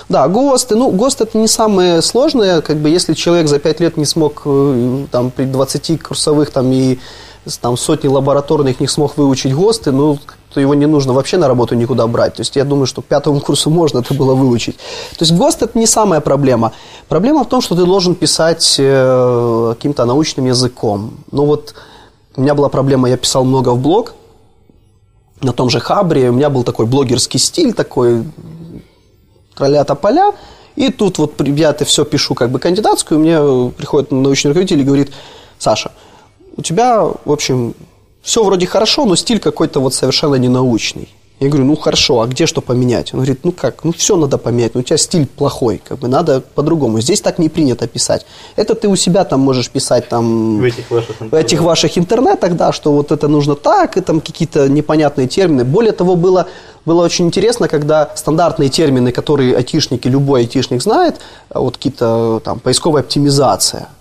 Да, 0.09 0.29
ГОСТы. 0.29 0.77
Ну, 0.77 0.91
ГОСТ 0.91 1.23
это 1.23 1.39
не 1.39 1.49
самое 1.49 2.03
сложное. 2.03 2.61
Как 2.61 2.77
бы, 2.79 2.89
если 2.89 3.15
человек 3.15 3.49
за 3.49 3.59
5 3.59 3.81
лет 3.81 3.97
не 3.97 4.05
смог 4.05 4.43
э, 4.45 5.07
там, 5.11 5.31
при 5.31 5.45
20 5.45 6.03
курсовых 6.03 6.51
там, 6.51 6.73
и 6.73 6.99
там, 7.61 7.77
сотни 7.77 8.09
лабораторных 8.09 8.81
не 8.81 8.89
смог 8.89 9.17
выучить 9.17 9.55
ГОСТы, 9.55 9.93
ну, 9.93 10.19
то 10.53 10.61
его 10.61 10.75
не 10.75 10.87
нужно 10.87 11.13
вообще 11.13 11.37
на 11.37 11.49
работу 11.49 11.75
никуда 11.75 12.07
брать. 12.07 12.35
То 12.35 12.41
есть 12.43 12.57
я 12.57 12.65
думаю, 12.65 12.87
что 12.87 13.03
к 13.03 13.05
пятому 13.05 13.41
курсу 13.41 13.71
можно 13.71 14.01
это 14.01 14.15
было 14.15 14.35
выучить. 14.35 14.77
То 15.17 15.25
есть 15.25 15.33
ГОСТ 15.33 15.63
это 15.63 15.79
не 15.79 15.87
самая 15.87 16.21
проблема. 16.21 16.73
Проблема 17.09 17.45
в 17.45 17.49
том, 17.49 17.61
что 17.61 17.75
ты 17.75 17.85
должен 17.85 18.15
писать 18.15 18.77
э, 18.79 19.75
каким-то 19.77 20.05
научным 20.05 20.47
языком. 20.47 21.13
Ну 21.31 21.47
вот 21.47 21.75
у 22.37 22.41
меня 22.41 22.55
была 22.55 22.69
проблема, 22.69 23.09
я 23.09 23.17
писал 23.17 23.45
много 23.45 23.71
в 23.71 23.79
блог, 23.79 24.15
на 25.41 25.53
том 25.53 25.71
же 25.71 25.81
Хабре, 25.81 26.31
у 26.31 26.33
меня 26.33 26.51
был 26.51 26.65
такой 26.65 26.87
блогерский 26.87 27.41
стиль, 27.41 27.73
такой 27.73 28.25
тролля 29.61 29.85
поля, 29.85 30.33
и 30.77 30.91
тут 30.91 31.19
вот 31.19 31.41
я 31.47 31.71
это 31.71 31.85
все 31.85 32.05
пишу 32.05 32.35
как 32.35 32.51
бы 32.51 32.59
кандидатскую, 32.59 33.21
мне 33.21 33.71
приходит 33.77 34.11
научный 34.11 34.49
руководитель 34.49 34.81
и 34.81 34.85
говорит, 34.85 35.13
Саша, 35.59 35.93
у 36.57 36.63
тебя, 36.63 37.03
в 37.03 37.31
общем, 37.31 37.75
все 38.23 38.43
вроде 38.43 38.67
хорошо, 38.67 39.05
но 39.05 39.17
стиль 39.17 39.41
какой-то 39.41 39.81
вот 39.81 39.95
совершенно 39.95 40.37
ненаучный. 40.37 41.09
Я 41.41 41.49
говорю, 41.49 41.65
ну 41.65 41.77
хорошо, 41.77 42.21
а 42.21 42.27
где 42.27 42.45
что 42.45 42.61
поменять? 42.61 43.15
Он 43.15 43.21
говорит, 43.21 43.41
ну 43.45 43.53
как, 43.53 43.83
ну 43.85 43.93
все 43.93 44.17
надо 44.17 44.37
поменять, 44.37 44.75
но 44.75 44.81
у 44.81 44.83
тебя 44.83 44.99
стиль 44.99 45.27
плохой, 45.27 45.81
как 45.83 45.99
бы 45.99 46.07
надо 46.07 46.43
по-другому. 46.43 47.01
Здесь 47.01 47.23
так 47.23 47.39
не 47.39 47.49
принято 47.49 47.89
писать. 47.89 48.27
Это 48.57 48.75
ты 48.75 48.89
у 48.89 48.97
себя 48.97 49.25
там 49.25 49.41
можешь 49.41 49.71
писать 49.71 50.07
там 50.11 50.59
В 50.59 50.65
этих 50.65 50.91
ваших 50.91 51.17
в 51.19 51.35
этих 51.35 51.63
ваших 51.63 51.97
интернетах, 51.97 52.57
да, 52.57 52.73
что 52.73 52.93
вот 52.93 53.11
это 53.11 53.27
нужно 53.27 53.55
так, 53.55 53.97
и 53.97 54.03
там 54.03 54.21
какие-то 54.21 54.69
непонятные 54.69 55.29
термины. 55.29 55.65
Более 55.65 55.93
того, 55.93 56.15
было, 56.15 56.47
было 56.85 57.03
очень 57.03 57.27
интересно, 57.27 57.69
когда 57.69 58.11
стандартные 58.15 58.69
термины, 58.69 59.11
которые 59.11 59.57
айтишники, 59.57 60.09
любой 60.09 60.41
айтишник 60.41 60.83
знает, 60.83 61.17
а 61.49 61.61
вот 61.61 61.79
какие-то 61.79 62.43
там 62.45 62.61
поисковая 62.61 63.03
оптимизация– 63.03 63.89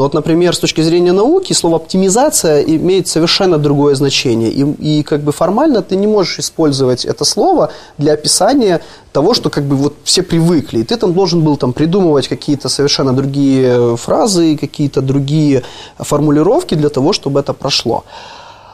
но 0.00 0.04
вот, 0.04 0.14
например, 0.14 0.54
с 0.54 0.58
точки 0.58 0.80
зрения 0.80 1.12
науки, 1.12 1.52
слово 1.52 1.76
оптимизация 1.76 2.62
имеет 2.62 3.06
совершенно 3.06 3.58
другое 3.58 3.94
значение. 3.94 4.50
И, 4.50 4.62
и 4.62 5.02
как 5.02 5.20
бы 5.20 5.30
формально 5.30 5.82
ты 5.82 5.94
не 5.94 6.06
можешь 6.06 6.38
использовать 6.38 7.04
это 7.04 7.26
слово 7.26 7.70
для 7.98 8.14
описания 8.14 8.80
того, 9.12 9.34
что 9.34 9.50
как 9.50 9.64
бы 9.64 9.76
вот 9.76 9.96
все 10.04 10.22
привыкли. 10.22 10.78
И 10.78 10.84
ты 10.84 10.96
там 10.96 11.12
должен 11.12 11.42
был 11.42 11.58
там 11.58 11.74
придумывать 11.74 12.28
какие-то 12.28 12.70
совершенно 12.70 13.12
другие 13.12 13.98
фразы, 13.98 14.56
какие-то 14.56 15.02
другие 15.02 15.64
формулировки 15.98 16.74
для 16.74 16.88
того, 16.88 17.12
чтобы 17.12 17.40
это 17.40 17.52
прошло. 17.52 18.04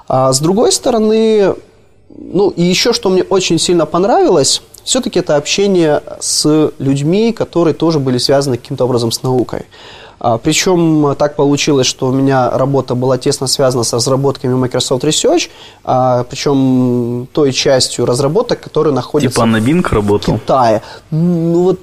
А 0.07 0.33
с 0.33 0.39
другой 0.39 0.71
стороны, 0.71 1.57
ну 2.09 2.51
и 2.51 2.63
еще 2.63 2.93
что 2.93 3.11
мне 3.11 3.25
очень 3.25 3.59
сильно 3.59 3.85
понравилось, 3.85 4.63
все-таки 4.85 5.19
это 5.19 5.35
общение 5.35 6.05
с 6.21 6.71
людьми, 6.79 7.33
которые 7.33 7.75
тоже 7.75 7.99
были 7.99 8.19
связаны 8.19 8.59
каким-то 8.59 8.85
образом 8.85 9.11
с 9.11 9.25
наукой. 9.25 9.67
А, 10.19 10.39
Причем 10.39 11.15
так 11.19 11.37
получилось, 11.37 11.87
что 11.87 12.07
у 12.09 12.13
меня 12.13 12.51
работа 12.51 12.95
была 12.95 13.19
тесно 13.19 13.47
связана 13.47 13.85
с 13.85 13.93
разработками 13.93 14.55
Microsoft 14.55 15.05
Research, 15.05 15.51
а, 15.85 16.25
причем 16.25 17.29
той 17.33 17.53
частью 17.53 18.07
разработок, 18.07 18.61
которые 18.61 18.95
находятся 18.95 19.35
Типа 19.35 19.47
на 19.47 19.59
Bing 19.59 19.83
в 19.83 19.93
работал? 19.93 20.39
Китае. 20.39 20.83
Ну 21.11 21.63
вот 21.65 21.81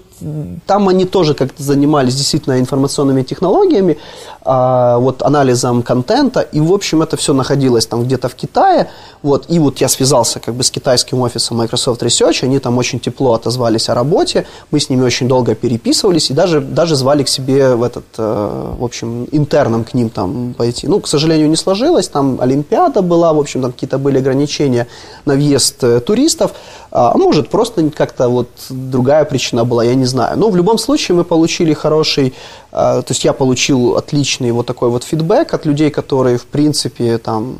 там 0.65 0.89
они 0.89 1.05
тоже 1.05 1.33
как-то 1.33 1.63
занимались 1.63 2.15
действительно 2.15 2.59
информационными 2.59 3.23
технологиями, 3.23 3.97
а, 4.45 4.97
вот 4.97 5.21
анализом 5.21 5.83
контента, 5.83 6.41
и 6.41 6.59
в 6.59 6.71
общем 6.73 7.01
это 7.01 7.15
все 7.17 7.33
находилось 7.33 7.85
там 7.85 8.03
где-то 8.03 8.27
в 8.27 8.35
Китае, 8.35 8.89
вот, 9.21 9.45
и 9.47 9.59
вот 9.59 9.79
я 9.79 9.87
связался 9.87 10.39
как 10.39 10.53
бы 10.55 10.63
с 10.63 10.71
китайским 10.71 11.21
офисом 11.21 11.57
Microsoft 11.57 12.03
Research, 12.03 12.43
они 12.43 12.59
там 12.59 12.77
очень 12.77 12.99
тепло 12.99 13.33
отозвались 13.33 13.89
о 13.89 13.95
работе, 13.95 14.45
мы 14.71 14.79
с 14.79 14.89
ними 14.89 15.03
очень 15.03 15.27
долго 15.27 15.55
переписывались 15.55 16.29
и 16.29 16.33
даже, 16.33 16.59
даже 16.59 16.95
звали 16.95 17.23
к 17.23 17.29
себе 17.29 17.75
в 17.75 17.83
этот, 17.83 18.05
э, 18.17 18.73
в 18.79 18.83
общем, 18.83 19.27
интерном 19.31 19.83
к 19.83 19.93
ним 19.93 20.09
там 20.09 20.53
пойти. 20.57 20.87
Ну, 20.87 20.99
к 20.99 21.07
сожалению, 21.07 21.49
не 21.49 21.55
сложилось, 21.55 22.09
там 22.09 22.37
Олимпиада 22.41 23.01
была, 23.01 23.33
в 23.33 23.39
общем, 23.39 23.61
там 23.61 23.71
какие-то 23.71 23.97
были 23.97 24.17
ограничения 24.17 24.87
на 25.25 25.35
въезд 25.35 25.83
э, 25.83 25.99
туристов, 26.01 26.51
а 26.95 27.17
может, 27.17 27.49
просто 27.49 27.89
как-то 27.89 28.29
вот 28.29 28.49
другая 28.69 29.25
причина 29.25 29.65
была, 29.65 29.83
я 29.83 29.95
не 29.95 30.05
знаю. 30.05 30.37
Но 30.37 30.51
в 30.51 30.55
любом 30.55 30.77
случае 30.77 31.17
мы 31.17 31.23
получили 31.23 31.73
хороший, 31.73 32.35
а, 32.71 33.01
то 33.01 33.11
есть 33.11 33.25
я 33.25 33.33
получил 33.33 33.95
отличный 33.97 34.51
вот 34.51 34.67
такой 34.67 34.89
вот 34.89 35.03
фидбэк 35.03 35.55
от 35.55 35.65
людей, 35.65 35.89
которые, 35.89 36.37
в 36.37 36.45
принципе, 36.45 37.17
там 37.17 37.55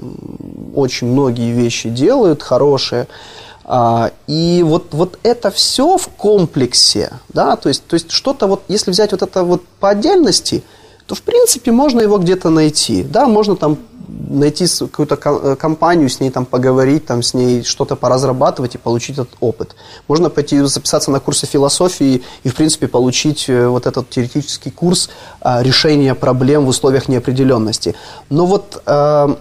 очень 0.76 1.08
многие 1.08 1.52
вещи 1.52 1.89
делают, 1.89 2.43
хорошие. 2.43 3.08
А, 3.65 4.12
И 4.28 4.62
вот, 4.63 4.93
вот 4.93 5.17
это 5.24 5.50
все 5.50 5.98
в 5.98 6.10
комплексе, 6.10 7.13
да, 7.30 7.56
то 7.56 7.69
есть, 7.69 7.88
то 7.88 7.96
есть 7.96 8.12
что-то 8.12 8.46
вот, 8.46 8.62
если 8.67 8.91
взять 8.91 9.13
вот 9.13 9.24
это 9.24 9.43
вот 9.43 9.63
по 9.80 9.89
отдельности, 9.89 10.63
то, 11.08 11.15
в 11.15 11.24
принципе, 11.24 11.72
можно 11.72 12.02
его 12.02 12.19
где-то 12.19 12.50
найти. 12.50 13.04
Да, 13.04 13.26
можно 13.26 13.56
там 13.56 13.78
найти 14.30 14.67
какую-то 14.67 15.17
э, 15.23 15.56
компанию, 15.56 16.10
с 16.10 16.19
ней 16.19 16.30
там 16.30 16.45
поговорить, 16.45 17.06
там 17.06 17.21
с 17.21 17.34
ней 17.34 17.63
что-то 17.63 17.95
поразрабатывать 17.95 18.76
и 18.76 18.78
получить 18.78 19.17
этот 19.17 19.36
опыт. 19.39 19.76
Можно 20.08 20.30
пойти 20.30 20.60
записаться 20.62 21.12
на 21.12 21.19
курсы 21.19 21.45
философии 21.45 22.23
и, 22.43 22.49
в 22.49 22.56
принципе, 22.56 22.88
получить 22.88 23.45
э, 23.49 23.67
вот 23.67 23.86
этот 23.86 24.10
теоретический 24.10 24.71
курс 24.71 25.10
а, 25.41 25.63
решения 25.63 26.15
проблем 26.15 26.65
в 26.65 26.69
условиях 26.69 27.08
неопределенности. 27.08 27.95
Но 28.30 28.45
вот, 28.45 28.82
э, 28.86 29.36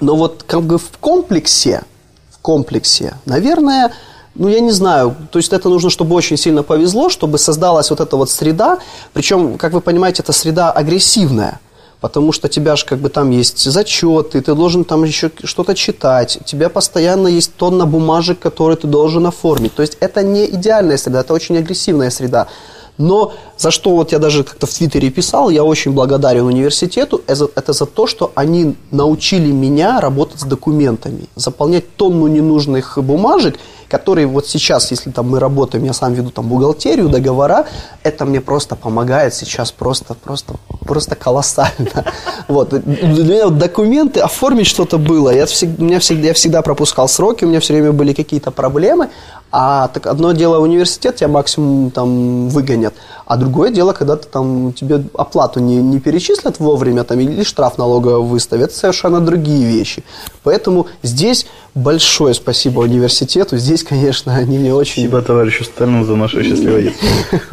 но 0.00 0.16
вот 0.16 0.44
как 0.46 0.62
бы 0.62 0.78
в 0.78 0.98
комплексе, 1.00 1.82
в 2.30 2.38
комплексе, 2.38 3.14
наверное, 3.26 3.92
ну, 4.34 4.48
я 4.48 4.60
не 4.60 4.72
знаю, 4.72 5.14
то 5.30 5.38
есть 5.38 5.52
это 5.52 5.68
нужно, 5.68 5.90
чтобы 5.90 6.16
очень 6.16 6.36
сильно 6.36 6.62
повезло, 6.62 7.08
чтобы 7.08 7.38
создалась 7.38 7.90
вот 7.90 8.00
эта 8.00 8.16
вот 8.16 8.30
среда, 8.30 8.78
причем, 9.12 9.58
как 9.58 9.72
вы 9.72 9.80
понимаете, 9.80 10.22
эта 10.22 10.32
среда 10.32 10.72
агрессивная, 10.72 11.60
потому 12.04 12.32
что 12.32 12.50
тебя 12.50 12.76
же 12.76 12.84
как 12.84 12.98
бы 12.98 13.08
там 13.08 13.30
есть 13.30 13.64
зачеты, 13.64 14.42
ты 14.42 14.54
должен 14.54 14.84
там 14.84 15.04
еще 15.04 15.30
что-то 15.42 15.74
читать, 15.74 16.36
у 16.38 16.44
тебя 16.44 16.68
постоянно 16.68 17.28
есть 17.28 17.54
тонна 17.56 17.86
бумажек, 17.86 18.38
которые 18.38 18.76
ты 18.76 18.86
должен 18.86 19.24
оформить, 19.26 19.74
то 19.74 19.80
есть 19.80 19.96
это 20.00 20.22
не 20.22 20.44
идеальная 20.44 20.98
среда, 20.98 21.20
это 21.20 21.32
очень 21.32 21.56
агрессивная 21.56 22.10
среда, 22.10 22.48
Но 22.98 23.32
за 23.58 23.70
что 23.70 23.90
вот 23.90 24.12
я 24.12 24.18
даже 24.18 24.44
как-то 24.44 24.66
в 24.66 24.70
Твиттере 24.70 25.10
писал, 25.10 25.50
я 25.50 25.64
очень 25.64 25.92
благодарен 25.92 26.44
университету, 26.44 27.22
это, 27.26 27.48
это 27.54 27.72
за 27.72 27.86
то, 27.86 28.06
что 28.06 28.30
они 28.34 28.76
научили 28.90 29.50
меня 29.50 30.00
работать 30.00 30.40
с 30.40 30.44
документами, 30.44 31.26
заполнять 31.34 31.96
тонну 31.96 32.28
ненужных 32.28 32.98
бумажек, 33.02 33.56
которые 33.88 34.26
вот 34.26 34.46
сейчас, 34.46 34.90
если 34.90 35.10
там 35.10 35.28
мы 35.28 35.38
работаем, 35.38 35.84
я 35.84 35.92
сам 35.92 36.14
веду 36.14 36.30
там 36.30 36.48
бухгалтерию, 36.48 37.08
договора, 37.08 37.66
это 38.02 38.24
мне 38.24 38.40
просто 38.40 38.76
помогает 38.76 39.34
сейчас 39.34 39.72
просто, 39.72 40.14
просто, 40.14 40.54
просто 40.80 41.14
колоссально. 41.14 42.04
Вот. 42.48 42.70
Для 42.70 43.24
меня 43.24 43.44
вот 43.46 43.58
документы, 43.58 44.20
оформить 44.20 44.66
что-то 44.66 44.98
было, 44.98 45.30
я 45.30 45.46
всегда, 45.46 45.82
меня 45.82 45.98
всегда, 45.98 46.26
я 46.28 46.34
всегда 46.34 46.62
пропускал 46.62 47.08
сроки, 47.08 47.44
у 47.44 47.48
меня 47.48 47.60
все 47.60 47.72
время 47.74 47.92
были 47.92 48.12
какие-то 48.12 48.50
проблемы, 48.50 49.08
а 49.56 49.86
так 49.86 50.08
одно 50.08 50.32
дело 50.32 50.58
университет, 50.58 51.14
тебя 51.14 51.28
максимум 51.28 51.92
там 51.92 52.48
выгонят, 52.48 52.92
а 53.24 53.36
другое 53.36 53.70
дело, 53.70 53.92
когда 53.92 54.16
ты 54.16 54.26
там 54.26 54.72
тебе 54.72 55.04
оплату 55.14 55.60
не, 55.60 55.76
не 55.76 56.00
перечислят 56.00 56.58
вовремя 56.58 57.04
там, 57.04 57.20
или 57.20 57.44
штраф 57.44 57.78
налоговый 57.78 58.26
выставят, 58.26 58.70
это 58.70 58.76
совершенно 58.76 59.20
другие 59.20 59.64
вещи. 59.64 60.02
Поэтому 60.42 60.88
здесь 61.04 61.46
большое 61.72 62.34
спасибо 62.34 62.80
университету. 62.80 63.56
Здесь, 63.56 63.84
конечно, 63.84 64.34
они 64.34 64.58
мне 64.58 64.74
очень... 64.74 65.04
Спасибо 65.04 65.22
товарищу 65.22 65.62
Сталину 65.62 66.04
за 66.04 66.16
наше 66.16 66.42
счастливое 66.42 66.82
детство. 66.82 67.08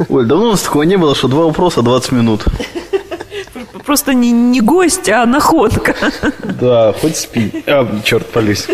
Оль, 0.08 0.26
давно 0.26 0.46
у 0.46 0.50
нас 0.50 0.62
такого 0.62 0.82
не 0.82 0.96
было, 0.96 1.14
что 1.14 1.28
два 1.28 1.44
вопроса 1.44 1.82
20 1.82 2.10
минут. 2.10 2.44
Просто 3.86 4.12
не, 4.12 4.32
не 4.32 4.60
гость, 4.60 5.08
а 5.08 5.24
находка. 5.24 5.94
Да, 6.60 6.94
хоть 7.00 7.16
спи. 7.16 7.62
А, 7.68 7.88
черт, 8.02 8.26
полюсь. 8.26 8.66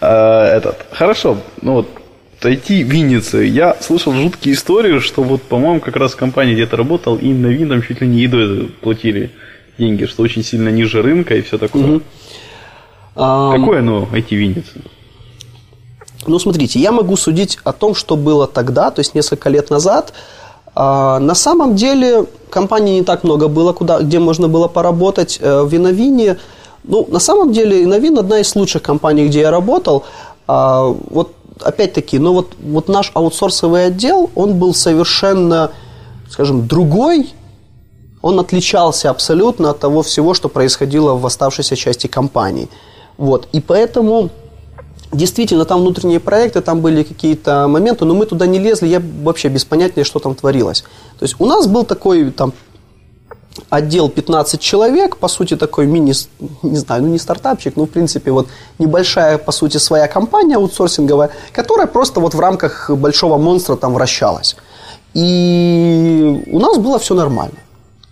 А, 0.00 0.56
этот, 0.56 0.86
хорошо, 0.90 1.36
ну 1.60 1.74
вот 1.74 1.99
IT 2.48 2.82
Винницы. 2.82 3.44
Я 3.44 3.76
слышал 3.80 4.12
жуткие 4.12 4.54
истории, 4.54 4.98
что 5.00 5.22
вот, 5.22 5.42
по-моему, 5.42 5.80
как 5.80 5.96
раз 5.96 6.12
в 6.12 6.16
компании 6.16 6.54
где-то 6.54 6.76
работал, 6.76 7.16
и 7.16 7.32
на 7.32 7.48
Вин 7.48 7.68
там 7.68 7.82
чуть 7.82 8.00
ли 8.00 8.06
не 8.06 8.20
едой 8.20 8.72
платили 8.80 9.30
деньги, 9.78 10.06
что 10.06 10.22
очень 10.22 10.44
сильно 10.44 10.68
ниже 10.68 11.02
рынка 11.02 11.34
и 11.34 11.42
все 11.42 11.58
такое. 11.58 11.96
Угу. 11.96 12.02
Какое 13.14 13.80
оно 13.80 14.08
IT 14.12 14.28
Винницы? 14.30 14.82
Ну, 16.26 16.38
смотрите, 16.38 16.78
я 16.78 16.92
могу 16.92 17.16
судить 17.16 17.58
о 17.64 17.72
том, 17.72 17.94
что 17.94 18.16
было 18.16 18.46
тогда, 18.46 18.90
то 18.90 19.00
есть 19.00 19.14
несколько 19.14 19.48
лет 19.48 19.70
назад. 19.70 20.12
А, 20.74 21.18
на 21.18 21.34
самом 21.34 21.76
деле 21.76 22.26
компаний 22.50 23.00
не 23.00 23.04
так 23.04 23.24
много 23.24 23.48
было, 23.48 23.72
куда, 23.72 24.00
где 24.00 24.18
можно 24.18 24.48
было 24.48 24.68
поработать. 24.68 25.38
Э, 25.40 25.62
в 25.62 25.72
Виновине, 25.72 26.36
ну, 26.84 27.06
на 27.10 27.18
самом 27.18 27.52
деле, 27.52 27.82
Виновин 27.82 28.18
одна 28.18 28.40
из 28.40 28.54
лучших 28.54 28.82
компаний, 28.82 29.26
где 29.26 29.40
я 29.40 29.50
работал. 29.50 30.04
А, 30.46 30.84
вот 30.84 31.34
опять-таки, 31.62 32.18
но 32.18 32.32
вот, 32.32 32.54
вот 32.62 32.88
наш 32.88 33.10
аутсорсовый 33.14 33.86
отдел, 33.86 34.30
он 34.34 34.58
был 34.58 34.74
совершенно, 34.74 35.70
скажем, 36.28 36.66
другой, 36.66 37.30
он 38.22 38.38
отличался 38.38 39.10
абсолютно 39.10 39.70
от 39.70 39.78
того 39.78 40.02
всего, 40.02 40.34
что 40.34 40.48
происходило 40.48 41.14
в 41.14 41.24
оставшейся 41.24 41.76
части 41.76 42.06
компании. 42.06 42.68
Вот. 43.16 43.48
И 43.52 43.60
поэтому 43.60 44.30
действительно 45.12 45.64
там 45.64 45.80
внутренние 45.80 46.20
проекты, 46.20 46.60
там 46.60 46.80
были 46.80 47.02
какие-то 47.02 47.66
моменты, 47.68 48.04
но 48.04 48.14
мы 48.14 48.26
туда 48.26 48.46
не 48.46 48.58
лезли, 48.58 48.88
я 48.88 49.02
вообще 49.22 49.48
без 49.48 49.64
понятия, 49.64 50.04
что 50.04 50.18
там 50.18 50.34
творилось. 50.34 50.82
То 51.18 51.24
есть 51.24 51.36
у 51.38 51.46
нас 51.46 51.66
был 51.66 51.84
такой 51.84 52.30
там 52.30 52.52
отдел 53.68 54.08
15 54.08 54.60
человек, 54.60 55.16
по 55.16 55.28
сути, 55.28 55.56
такой 55.56 55.86
мини, 55.86 56.14
не 56.62 56.76
знаю, 56.76 57.02
ну 57.02 57.08
не 57.08 57.18
стартапчик, 57.18 57.76
но 57.76 57.84
в 57.84 57.90
принципе 57.90 58.30
вот 58.30 58.48
небольшая, 58.78 59.38
по 59.38 59.52
сути, 59.52 59.78
своя 59.78 60.08
компания 60.08 60.56
аутсорсинговая, 60.56 61.30
которая 61.52 61.86
просто 61.86 62.20
вот 62.20 62.34
в 62.34 62.40
рамках 62.40 62.90
большого 62.90 63.38
монстра 63.38 63.76
там 63.76 63.94
вращалась. 63.94 64.56
И 65.14 66.44
у 66.46 66.58
нас 66.58 66.78
было 66.78 66.98
все 66.98 67.14
нормально. 67.14 67.56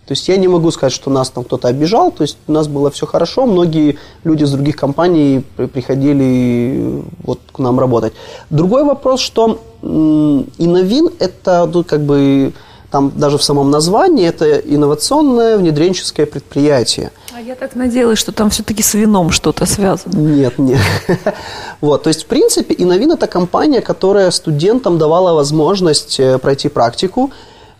То 0.05 0.13
есть 0.13 0.27
я 0.27 0.37
не 0.37 0.47
могу 0.47 0.71
сказать, 0.71 0.91
что 0.91 1.11
нас 1.11 1.29
там 1.29 1.43
кто-то 1.43 1.67
обижал, 1.67 2.11
то 2.11 2.23
есть 2.23 2.37
у 2.47 2.51
нас 2.51 2.67
было 2.67 2.89
все 2.89 3.05
хорошо, 3.05 3.45
многие 3.45 3.99
люди 4.23 4.43
из 4.43 4.51
других 4.51 4.75
компаний 4.75 5.43
приходили 5.55 7.03
вот 7.21 7.39
к 7.51 7.59
нам 7.59 7.79
работать. 7.79 8.13
Другой 8.49 8.83
вопрос, 8.83 9.19
что 9.19 9.61
Иновин 9.83 11.11
это 11.19 11.69
ну, 11.71 11.83
как 11.83 12.01
бы 12.01 12.53
там 12.91 13.11
даже 13.15 13.37
в 13.37 13.43
самом 13.43 13.69
названии 13.69 14.27
это 14.27 14.57
инновационное 14.57 15.57
внедренческое 15.57 16.25
предприятие. 16.25 17.11
А 17.35 17.39
я 17.39 17.55
так 17.55 17.75
надеялась, 17.75 18.19
что 18.19 18.31
там 18.31 18.49
все-таки 18.49 18.81
с 18.81 18.93
вином 18.95 19.31
что-то 19.31 19.65
связано. 19.65 20.15
Нет, 20.15 20.57
нет. 20.57 20.79
Вот, 21.81 22.03
то 22.03 22.09
есть, 22.09 22.23
в 22.23 22.25
принципе, 22.25 22.75
Инновин– 22.77 23.11
это 23.13 23.27
компания, 23.27 23.79
которая 23.79 24.31
студентам 24.31 24.97
давала 24.97 25.33
возможность 25.33 26.19
э, 26.19 26.37
пройти 26.37 26.67
практику, 26.67 27.31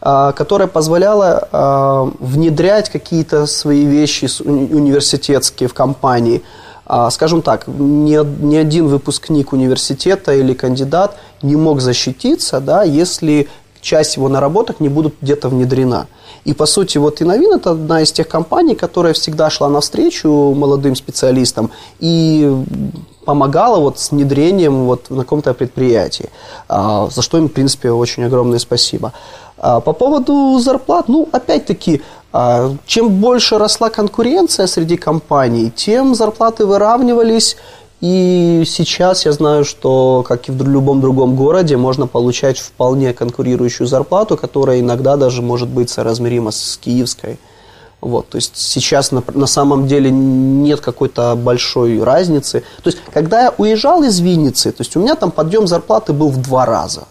а, 0.01 0.31
которая 0.31 0.69
позволяла 0.69 1.49
а, 1.51 2.11
внедрять 2.19 2.89
какие-то 2.89 3.45
свои 3.45 3.83
вещи 3.83 4.29
университетские 4.41 5.67
в 5.67 5.73
компании. 5.73 6.41
А, 6.85 7.09
скажем 7.09 7.41
так, 7.41 7.67
ни, 7.67 8.17
ни 8.45 8.55
один 8.55 8.87
выпускник 8.87 9.51
университета 9.51 10.33
или 10.33 10.53
кандидат 10.53 11.17
не 11.41 11.57
мог 11.57 11.81
защититься, 11.81 12.61
да, 12.61 12.83
если 12.83 13.49
часть 13.81 14.17
его 14.17 14.29
наработок 14.29 14.79
не 14.79 14.89
будут 14.89 15.15
где-то 15.21 15.49
внедрена. 15.49 16.07
И, 16.45 16.53
по 16.53 16.65
сути, 16.65 16.97
вот 16.97 17.21
Иновин– 17.21 17.53
это 17.55 17.71
одна 17.71 18.01
из 18.01 18.11
тех 18.11 18.27
компаний, 18.27 18.75
которая 18.75 19.13
всегда 19.13 19.49
шла 19.49 19.69
навстречу 19.69 20.29
молодым 20.29 20.95
специалистам 20.95 21.71
и 21.99 22.51
помогала 23.25 23.79
вот 23.79 23.99
с 23.99 24.11
внедрением 24.11 24.85
вот 24.85 25.09
на 25.09 25.23
каком-то 25.23 25.53
предприятии, 25.53 26.29
а, 26.67 27.09
за 27.11 27.21
что 27.21 27.37
им, 27.37 27.47
в 27.47 27.51
принципе, 27.51 27.91
очень 27.91 28.23
огромное 28.23 28.59
спасибо. 28.59 29.13
А, 29.57 29.81
по 29.81 29.93
поводу 29.93 30.57
зарплат, 30.59 31.09
ну, 31.09 31.27
опять-таки, 31.31 32.01
а, 32.31 32.73
чем 32.85 33.09
больше 33.09 33.57
росла 33.57 33.89
конкуренция 33.89 34.67
среди 34.67 34.97
компаний, 34.97 35.71
тем 35.75 36.15
зарплаты 36.15 36.65
выравнивались, 36.65 37.57
и 38.01 38.63
сейчас 38.65 39.25
я 39.25 39.33
знаю, 39.33 39.65
что, 39.65 40.23
как 40.25 40.47
и 40.47 40.51
в 40.51 40.67
любом 40.67 41.01
другом 41.01 41.35
городе, 41.35 41.75
можно 41.75 42.07
получать 42.07 42.57
вполне 42.57 43.13
конкурирующую 43.13 43.87
зарплату, 43.87 44.37
которая 44.37 44.79
иногда 44.79 45.17
даже 45.17 45.41
может 45.41 45.67
быть 45.67 45.89
соразмерима 45.89 46.51
с 46.51 46.79
киевской. 46.81 47.37
Вот, 47.99 48.29
то 48.29 48.37
есть 48.37 48.55
сейчас 48.55 49.11
на, 49.11 49.21
на 49.33 49.47
самом 49.47 49.85
деле 49.85 50.09
нет 50.09 50.79
какой-то 50.79 51.35
большой 51.35 52.01
разницы. 52.01 52.63
То 52.81 52.89
есть, 52.89 52.99
когда 53.13 53.43
я 53.43 53.53
уезжал 53.57 54.03
из 54.03 54.21
Винницы, 54.21 54.71
то 54.71 54.81
есть 54.81 54.95
у 54.95 55.01
меня 55.01 55.15
там 55.15 55.31
подъем 55.31 55.67
зарплаты 55.67 56.13
был 56.13 56.29
в 56.29 56.41
два 56.41 56.65
раза. 56.65 57.09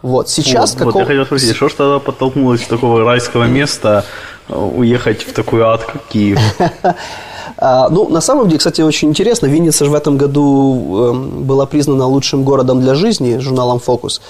Вот, 0.00 0.30
сейчас 0.30 0.70
вот, 0.72 0.78
каков... 0.78 0.94
вот 0.94 1.00
я 1.00 1.06
хотел 1.06 1.26
спросить, 1.26 1.54
что 1.54 1.68
ж 1.68 1.74
тогда 1.74 1.98
подтолкнулось 1.98 2.62
с 2.62 2.66
такого 2.66 3.04
райского 3.04 3.44
места 3.44 4.06
э, 4.48 4.56
уехать 4.56 5.22
в 5.22 5.34
такой 5.34 5.60
ад, 5.60 5.84
как 5.84 6.06
Киев? 6.06 6.40
А, 7.56 7.88
ну, 7.88 8.08
на 8.08 8.20
самом 8.20 8.46
деле, 8.46 8.58
кстати, 8.58 8.82
очень 8.82 9.08
интересно, 9.08 9.46
Винница 9.46 9.84
же 9.84 9.90
в 9.90 9.94
этом 9.94 10.16
году 10.16 11.10
эм, 11.10 11.44
была 11.44 11.66
признана 11.66 12.06
лучшим 12.06 12.44
городом 12.44 12.80
для 12.80 12.94
жизни 12.94 13.38
журналом 13.38 13.78
«Фокус». 13.80 14.20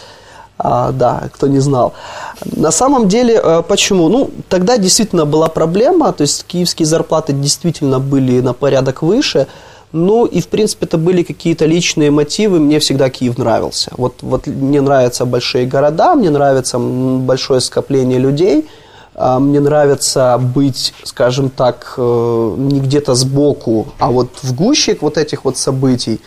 А, 0.62 0.92
да, 0.92 1.28
кто 1.35 1.46
не 1.46 1.61
знал. 1.61 1.94
На 2.44 2.70
самом 2.70 3.09
деле, 3.09 3.40
э, 3.42 3.62
почему? 3.66 4.09
Ну, 4.09 4.30
тогда 4.48 4.76
действительно 4.76 5.24
была 5.24 5.48
проблема, 5.48 6.12
то 6.12 6.22
есть 6.22 6.44
киевские 6.46 6.85
зарплаты 6.85 7.33
действительно 7.33 7.98
были 7.98 8.40
на 8.42 8.52
порядок 8.52 9.02
выше, 9.02 9.46
ну 9.92 10.26
и, 10.26 10.40
в 10.40 10.48
принципе, 10.48 10.85
это 10.85 10.98
были 10.98 11.22
какие-то 11.22 11.64
личные 11.64 12.11
мотивы. 12.11 12.59
Мне 12.61 12.78
всегда 12.78 13.09
Киев 13.09 13.38
нравился. 13.38 13.90
Вот, 13.96 14.16
вот 14.22 14.46
мне 14.46 14.80
нравятся 14.83 15.24
большие 15.24 15.66
города, 15.66 16.14
мне 16.14 16.30
нравится 16.30 16.78
большое 16.78 17.61
скопление 17.61 18.18
людей– 18.18 18.68
мне 19.16 19.61
нравится 19.61 20.38
быть, 20.38 20.94
скажем 21.05 21.51
так, 21.51 21.94
э, 21.96 22.55
не 22.57 22.81
где-то 22.81 23.14
сбоку, 23.14 23.88
а 23.99 24.11
вот 24.11 24.31
в 24.42 24.55
гуще 24.55 24.96
вот 25.01 25.18
этих 25.18 25.44
вот 25.44 25.57
событий. 25.57 26.20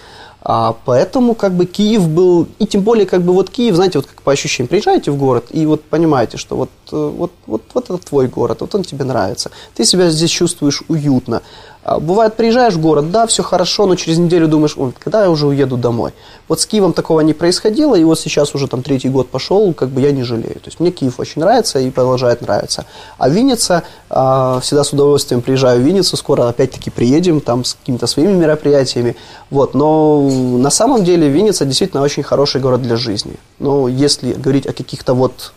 А 0.45 0.75
поэтому 0.83 1.35
как 1.35 1.53
бы 1.53 1.65
Киев 1.65 2.09
был, 2.09 2.47
и 2.59 2.67
тем 2.67 2.81
более 2.81 3.05
как 3.05 3.21
бы 3.21 3.31
вот 3.31 3.49
Киев, 3.49 3.75
знаете, 3.75 3.99
вот 3.99 4.07
как 4.07 4.21
по 4.21 4.33
ощущениям, 4.33 4.67
приезжаете 4.67 5.09
в 5.11 5.17
город 5.17 5.45
и 5.51 5.65
вот 5.65 5.85
понимаете, 5.85 6.35
что 6.37 6.57
вот, 6.57 6.69
э, 6.91 7.11
вот, 7.17 7.31
вот, 7.47 7.61
вот 7.73 7.85
это 7.85 7.97
твой 7.97 8.27
город, 8.27 8.59
вот 8.59 8.75
он 8.75 8.83
тебе 8.83 9.05
нравится, 9.05 9.51
ты 9.73 9.85
себя 9.85 10.09
здесь 10.09 10.31
чувствуешь 10.31 10.83
уютно. 10.89 11.41
А, 11.83 11.99
бывает, 11.99 12.35
приезжаешь 12.35 12.75
в 12.75 12.81
город, 12.81 13.11
да, 13.11 13.27
все 13.27 13.43
хорошо, 13.43 13.85
но 13.85 13.95
через 13.95 14.17
неделю 14.17 14.47
думаешь, 14.47 14.75
Ой, 14.77 14.93
когда 14.97 15.23
я 15.23 15.29
уже 15.29 15.47
уеду 15.47 15.75
домой. 15.75 16.13
Вот 16.47 16.61
с 16.61 16.65
Киевом 16.65 16.93
такого 16.93 17.19
не 17.21 17.33
происходило, 17.33 17.95
и 17.95 18.03
вот 18.05 18.19
сейчас 18.19 18.55
уже 18.55 18.67
там 18.67 18.83
третий 18.83 19.09
год 19.09 19.29
пошел, 19.29 19.73
как 19.73 19.89
бы 19.89 19.99
я 19.99 20.11
не 20.11 20.23
жалею. 20.23 20.55
То 20.55 20.67
есть 20.67 20.79
мне 20.79 20.91
Киев 20.91 21.19
очень 21.19 21.41
нравится 21.41 21.79
и 21.79 21.89
продолжает 21.89 22.41
нравиться. 22.41 22.85
А 23.17 23.27
Винница, 23.27 23.83
э, 24.09 24.59
всегда 24.61 24.83
с 24.85 24.93
удовольствием 24.93 25.41
приезжаю 25.41 25.81
в 25.81 25.83
Винницу, 25.83 26.15
скоро 26.15 26.47
опять-таки 26.47 26.89
приедем 26.89 27.41
там 27.41 27.65
с 27.65 27.73
какими-то 27.73 28.07
своими 28.07 28.31
мероприятиями. 28.31 29.17
Вот, 29.49 29.73
но 29.73 30.21
на 30.21 30.69
самом 30.69 31.03
деле 31.03 31.27
Винница 31.27 31.65
действительно 31.65 32.01
очень 32.01 32.23
хороший 32.23 32.61
город 32.61 32.81
для 32.81 32.95
жизни. 32.95 33.35
Но 33.59 33.89
если 33.89 34.33
говорить 34.33 34.67
о 34.67 34.73
каких-то 34.73 35.13
вот 35.13 35.51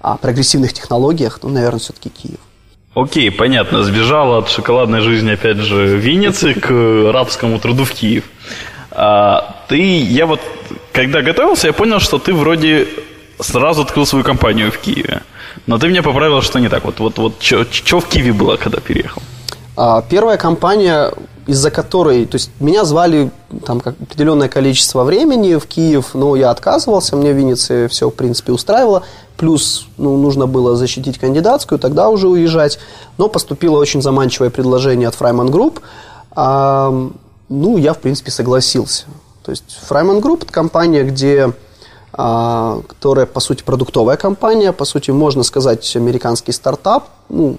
о 0.00 0.16
прогрессивных 0.16 0.72
технологиях, 0.72 1.38
то, 1.38 1.48
наверное, 1.48 1.80
все-таки 1.80 2.10
Киев. 2.10 2.40
Окей, 2.94 3.30
понятно. 3.30 3.82
Сбежал 3.82 4.34
от 4.34 4.50
шоколадной 4.50 5.00
жизни, 5.00 5.32
опять 5.32 5.56
же, 5.56 5.74
в 5.74 5.98
Винницы 5.98 6.54
к 6.54 7.12
рабскому 7.12 7.58
труду 7.58 7.84
в 7.84 7.92
Киев. 7.92 8.24
А, 8.90 9.56
ты, 9.68 10.02
я 10.02 10.26
вот, 10.26 10.40
когда 10.92 11.22
готовился, 11.22 11.68
я 11.68 11.72
понял, 11.72 12.00
что 12.00 12.18
ты 12.18 12.34
вроде 12.34 12.86
сразу 13.40 13.82
открыл 13.82 14.06
свою 14.06 14.24
компанию 14.24 14.70
в 14.70 14.78
Киеве. 14.78 15.22
Но 15.66 15.78
ты 15.78 15.88
меня 15.88 16.02
поправил, 16.02 16.42
что 16.42 16.58
не 16.58 16.68
так. 16.68 16.84
Вот, 16.84 17.00
вот, 17.00 17.18
вот 17.18 17.42
что 17.42 18.00
в 18.00 18.06
Киеве 18.08 18.32
было, 18.32 18.56
когда 18.56 18.78
переехал? 18.80 19.22
А, 19.76 20.02
первая 20.02 20.36
компания, 20.36 21.10
из-за 21.46 21.70
которой, 21.70 22.24
то 22.26 22.36
есть 22.36 22.50
меня 22.60 22.84
звали 22.84 23.30
там 23.64 23.80
как 23.80 24.00
определенное 24.00 24.48
количество 24.48 25.04
времени 25.04 25.56
в 25.56 25.66
Киев, 25.66 26.14
но 26.14 26.36
я 26.36 26.50
отказывался, 26.50 27.16
мне 27.16 27.32
в 27.32 27.36
Виннице 27.36 27.88
все, 27.88 28.10
в 28.10 28.14
принципе, 28.14 28.52
устраивало. 28.52 29.02
Плюс 29.36 29.86
ну, 29.96 30.16
нужно 30.16 30.46
было 30.46 30.76
защитить 30.76 31.18
кандидатскую, 31.18 31.78
тогда 31.78 32.10
уже 32.10 32.28
уезжать. 32.28 32.78
Но 33.18 33.28
поступило 33.28 33.78
очень 33.78 34.00
заманчивое 34.00 34.50
предложение 34.50 35.08
от 35.08 35.14
Frayman 35.16 35.50
Group. 35.50 35.80
А, 36.30 36.92
ну, 37.48 37.76
я, 37.76 37.92
в 37.92 37.98
принципе, 37.98 38.30
согласился. 38.30 39.06
То 39.42 39.50
есть 39.50 39.78
Frayman 39.88 40.20
Group – 40.20 40.44
это 40.44 40.52
компания, 40.52 41.02
где 41.02 41.52
а, 42.12 42.82
которая, 42.86 43.24
по 43.24 43.40
сути, 43.40 43.62
продуктовая 43.62 44.16
компания, 44.16 44.72
по 44.72 44.84
сути, 44.84 45.10
можно 45.10 45.42
сказать, 45.42 45.96
американский 45.96 46.52
стартап, 46.52 47.08
ну, 47.30 47.56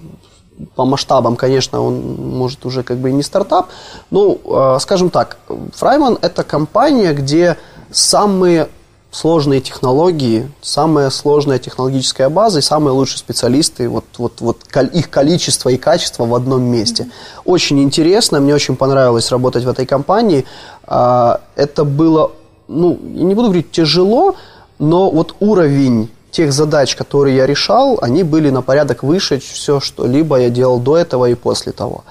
по 0.75 0.85
масштабам, 0.85 1.35
конечно, 1.35 1.81
он 1.81 2.15
может 2.15 2.65
уже 2.65 2.83
как 2.83 2.97
бы 2.97 3.09
и 3.09 3.13
не 3.13 3.23
стартап. 3.23 3.67
Ну, 4.11 4.39
а, 4.45 4.79
скажем 4.79 5.09
так, 5.09 5.37
Frayman – 5.75 6.21
это 6.21 6.43
компания, 6.43 7.13
где 7.13 7.57
самые 7.91 8.69
сложные 9.13 9.61
технологии, 9.61 10.51
самая 10.61 11.11
сложная 11.11 11.59
технологическая 11.59 12.29
база 12.29 12.59
и 12.59 12.61
самые 12.63 12.93
лучшие 12.93 13.19
специалисты, 13.19 13.87
вот, 13.87 14.05
вот, 14.17 14.41
вот 14.41 14.57
их 14.91 15.09
количество 15.09 15.69
и 15.69 15.77
качество 15.77 16.25
в 16.25 16.33
одном 16.33 16.63
месте. 16.63 17.09
Очень 17.45 17.81
интересно, 17.83 18.39
мне 18.39 18.55
очень 18.55 18.75
понравилось 18.75 19.31
работать 19.31 19.63
в 19.65 19.69
этой 19.69 19.85
компании. 19.85 20.45
А, 20.85 21.41
это 21.55 21.85
было, 21.85 22.31
ну, 22.67 22.97
не 23.03 23.35
буду 23.35 23.49
говорить 23.49 23.71
тяжело, 23.71 24.35
но 24.79 25.11
вот 25.11 25.35
уровень 25.39 26.09
тех 26.33 26.51
задач, 26.51 26.95
которые 26.95 27.37
я 27.37 27.45
решал, 27.45 27.99
они 28.01 28.23
были 28.23 28.49
на 28.49 28.61
порядок 28.61 29.03
выше 29.03 29.39
все, 29.39 29.79
что 29.79 30.05
либо 30.07 30.39
я 30.39 30.49
делал 30.49 30.79
до 30.79 30.97
этого 30.97 31.29
и 31.29 31.35
после 31.35 31.71
того. 31.71 32.03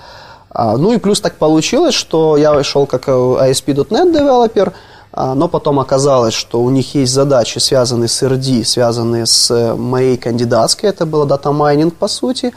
А, 0.50 0.76
ну 0.76 0.92
и 0.92 0.98
плюс 0.98 1.20
так 1.20 1.34
получилось, 1.34 1.94
что 1.94 2.36
я 2.36 2.62
шел 2.62 2.86
как 2.86 3.08
ASP.NET 3.08 4.12
девелопер, 4.12 4.72
а, 5.12 5.34
но 5.34 5.48
потом 5.48 5.80
оказалось, 5.80 6.34
что 6.34 6.62
у 6.62 6.70
них 6.70 6.94
есть 6.94 7.12
задачи, 7.12 7.58
связанные 7.58 8.08
с 8.08 8.22
RD, 8.22 8.64
связанные 8.64 9.26
с 9.26 9.74
моей 9.76 10.16
кандидатской, 10.16 10.90
это 10.90 11.04
было 11.04 11.26
дата 11.26 11.50
майнинг 11.52 11.94
по 11.94 12.08
сути, 12.08 12.52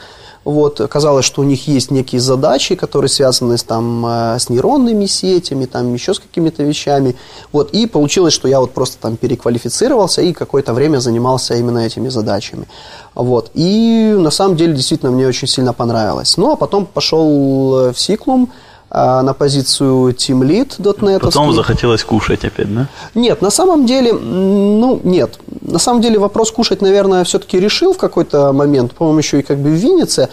вот, 0.46 0.80
оказалось, 0.80 1.24
что 1.24 1.42
у 1.42 1.44
них 1.44 1.66
есть 1.66 1.90
некие 1.90 2.20
задачи, 2.20 2.76
которые 2.76 3.08
связаны 3.08 3.58
с, 3.58 3.64
там, 3.64 4.06
э, 4.06 4.38
с 4.38 4.48
нейронными 4.48 5.06
сетями, 5.06 5.64
там, 5.64 5.92
еще 5.92 6.14
с 6.14 6.20
какими-то 6.20 6.62
вещами. 6.62 7.16
Вот, 7.50 7.72
и 7.72 7.86
получилось, 7.86 8.32
что 8.32 8.46
я 8.46 8.60
вот 8.60 8.70
просто 8.70 8.96
там 9.00 9.16
переквалифицировался 9.16 10.22
и 10.22 10.32
какое-то 10.32 10.72
время 10.72 11.00
занимался 11.00 11.54
именно 11.54 11.80
этими 11.80 12.08
задачами. 12.10 12.68
Вот, 13.16 13.50
и 13.54 14.14
на 14.16 14.30
самом 14.30 14.56
деле 14.56 14.74
действительно 14.74 15.10
мне 15.10 15.26
очень 15.26 15.48
сильно 15.48 15.72
понравилось. 15.72 16.36
Ну, 16.36 16.52
а 16.52 16.56
потом 16.56 16.86
пошел 16.86 17.90
в 17.92 17.96
Сиклум, 17.96 18.52
на 18.90 19.34
позицию 19.34 20.10
Team 20.12 20.40
Lead.net. 20.42 21.20
Потом 21.20 21.52
захотелось 21.52 22.04
кушать 22.04 22.44
опять, 22.44 22.72
да? 22.72 22.88
Нет, 23.14 23.42
на 23.42 23.50
самом 23.50 23.84
деле, 23.84 24.12
ну, 24.12 25.00
нет. 25.02 25.38
На 25.60 25.78
самом 25.78 26.00
деле 26.00 26.18
вопрос 26.18 26.52
кушать, 26.52 26.82
наверное, 26.82 27.24
все-таки 27.24 27.58
решил 27.58 27.92
в 27.92 27.98
какой-то 27.98 28.52
момент, 28.52 28.92
по-моему, 28.94 29.18
еще 29.18 29.40
и 29.40 29.42
как 29.42 29.58
бы 29.58 29.70
в 29.70 29.74
Виннице. 29.74 30.28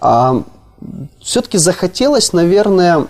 А, 0.00 0.42
все-таки 1.20 1.58
захотелось, 1.58 2.32
наверное, 2.32 3.06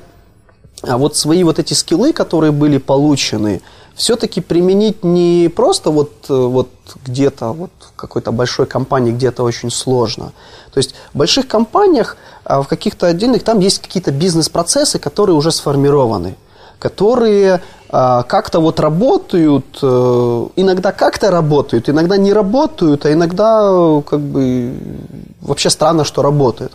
а 0.82 0.98
вот 0.98 1.16
свои 1.16 1.42
вот 1.44 1.58
эти 1.58 1.74
скиллы, 1.74 2.12
которые 2.12 2.52
были 2.52 2.78
получены, 2.78 3.60
все-таки 3.96 4.40
применить 4.40 5.02
не 5.02 5.48
просто 5.48 5.90
вот, 5.90 6.12
э, 6.28 6.34
вот 6.34 6.68
где-то, 7.04 7.52
вот 7.52 7.70
в 7.80 7.96
какой-то 7.96 8.30
большой 8.30 8.66
компании 8.66 9.12
где-то 9.12 9.42
очень 9.42 9.70
сложно. 9.70 10.32
То 10.72 10.78
есть 10.78 10.94
в 11.14 11.18
больших 11.18 11.48
компаниях, 11.48 12.16
а 12.44 12.62
в 12.62 12.68
каких-то 12.68 13.06
отдельных, 13.06 13.42
там 13.42 13.60
есть 13.60 13.80
какие-то 13.80 14.12
бизнес-процессы, 14.12 14.98
которые 14.98 15.34
уже 15.34 15.50
сформированы, 15.50 16.36
которые 16.78 17.62
а, 17.88 18.22
как-то 18.24 18.60
вот 18.60 18.80
работают, 18.80 19.78
э, 19.82 20.46
иногда 20.56 20.92
как-то 20.92 21.30
работают, 21.30 21.88
иногда 21.88 22.18
не 22.18 22.34
работают, 22.34 23.06
а 23.06 23.12
иногда 23.12 24.02
как 24.06 24.20
бы 24.20 24.76
вообще 25.40 25.70
странно, 25.70 26.04
что 26.04 26.20
работают. 26.20 26.72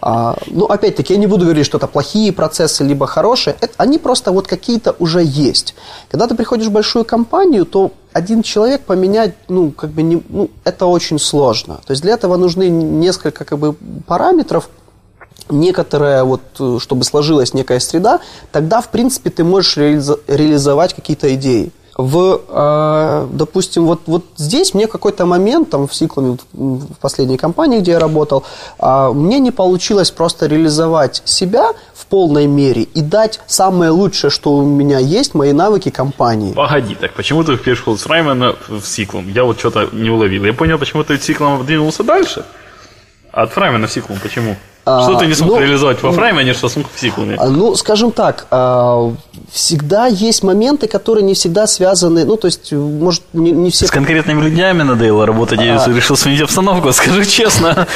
А, 0.00 0.36
ну, 0.46 0.66
опять-таки, 0.66 1.14
я 1.14 1.18
не 1.18 1.26
буду 1.26 1.44
говорить, 1.44 1.66
что 1.66 1.78
это 1.78 1.86
плохие 1.86 2.32
процессы, 2.32 2.84
либо 2.84 3.06
хорошие. 3.06 3.56
Это, 3.60 3.74
они 3.76 3.98
просто 3.98 4.32
вот 4.32 4.46
какие-то 4.46 4.94
уже 4.98 5.22
есть. 5.24 5.74
Когда 6.10 6.26
ты 6.26 6.34
приходишь 6.34 6.66
в 6.66 6.72
большую 6.72 7.04
компанию, 7.04 7.64
то 7.64 7.92
один 8.12 8.42
человек 8.42 8.82
поменять, 8.82 9.34
ну, 9.48 9.70
как 9.70 9.90
бы, 9.90 10.02
не, 10.02 10.22
ну, 10.28 10.50
это 10.64 10.86
очень 10.86 11.18
сложно. 11.18 11.80
То 11.86 11.92
есть 11.92 12.02
для 12.02 12.14
этого 12.14 12.36
нужны 12.36 12.68
несколько, 12.68 13.44
как 13.44 13.58
бы, 13.58 13.74
параметров, 14.06 14.68
некоторая, 15.50 16.24
вот, 16.24 16.40
чтобы 16.80 17.04
сложилась 17.04 17.54
некая 17.54 17.80
среда, 17.80 18.20
тогда, 18.52 18.80
в 18.80 18.88
принципе, 18.88 19.30
ты 19.30 19.44
можешь 19.44 19.76
реализовать 19.76 20.94
какие-то 20.94 21.34
идеи 21.34 21.72
в, 21.96 22.40
э, 22.48 23.26
допустим, 23.32 23.86
вот, 23.86 24.02
вот 24.06 24.24
здесь 24.36 24.74
мне 24.74 24.86
какой-то 24.86 25.24
момент, 25.24 25.70
там, 25.70 25.88
в 25.88 25.94
Сиклуме, 25.94 26.36
в 26.52 26.94
последней 27.00 27.38
компании, 27.38 27.80
где 27.80 27.92
я 27.92 27.98
работал, 27.98 28.44
э, 28.78 29.10
мне 29.14 29.38
не 29.38 29.50
получилось 29.50 30.10
просто 30.10 30.46
реализовать 30.46 31.22
себя 31.24 31.70
в 31.94 32.06
полной 32.06 32.46
мере 32.46 32.82
и 32.82 33.00
дать 33.00 33.40
самое 33.46 33.90
лучшее, 33.90 34.30
что 34.30 34.52
у 34.52 34.62
меня 34.62 34.98
есть, 34.98 35.34
мои 35.34 35.52
навыки 35.52 35.90
компании. 35.90 36.52
Погоди, 36.52 36.94
так 36.94 37.14
почему 37.14 37.44
ты 37.44 37.56
перешел 37.56 37.96
с 37.96 38.06
Раймана 38.06 38.54
в 38.68 38.84
Сиклум? 38.84 39.28
Я 39.28 39.44
вот 39.44 39.58
что-то 39.58 39.88
не 39.92 40.10
уловил. 40.10 40.44
Я 40.44 40.52
понял, 40.52 40.78
почему 40.78 41.02
ты 41.02 41.14
от 41.14 41.22
Сиклума 41.22 41.64
двинулся 41.64 42.04
дальше, 42.04 42.44
а 43.32 43.42
от 43.42 43.52
Фраймена 43.52 43.86
в 43.86 43.92
Сиклум 43.92 44.18
почему? 44.22 44.56
Что 44.86 45.16
ты 45.18 45.26
не 45.26 45.34
смог 45.34 45.50
ну, 45.50 45.60
реализовать 45.60 46.00
во 46.00 46.12
фрейме, 46.12 46.54
что 46.54 46.68
смог 46.68 46.86
в 46.94 47.00
сиквеле? 47.00 47.36
Ну, 47.44 47.74
скажем 47.74 48.12
так, 48.12 48.46
а, 48.52 49.12
всегда 49.50 50.06
есть 50.06 50.44
моменты, 50.44 50.86
которые 50.86 51.24
не 51.24 51.34
всегда 51.34 51.66
связаны, 51.66 52.24
ну, 52.24 52.36
то 52.36 52.46
есть, 52.46 52.70
может, 52.70 53.22
не, 53.32 53.50
не 53.50 53.70
все... 53.70 53.88
С 53.88 53.90
конкретными 53.90 54.40
людьми 54.40 54.62
надоело 54.84 55.26
работать, 55.26 55.60
я 55.60 55.82
а... 55.82 55.90
решил 55.90 56.16
сменить 56.16 56.40
обстановку, 56.40 56.92
скажи 56.92 57.24
честно. 57.24 57.88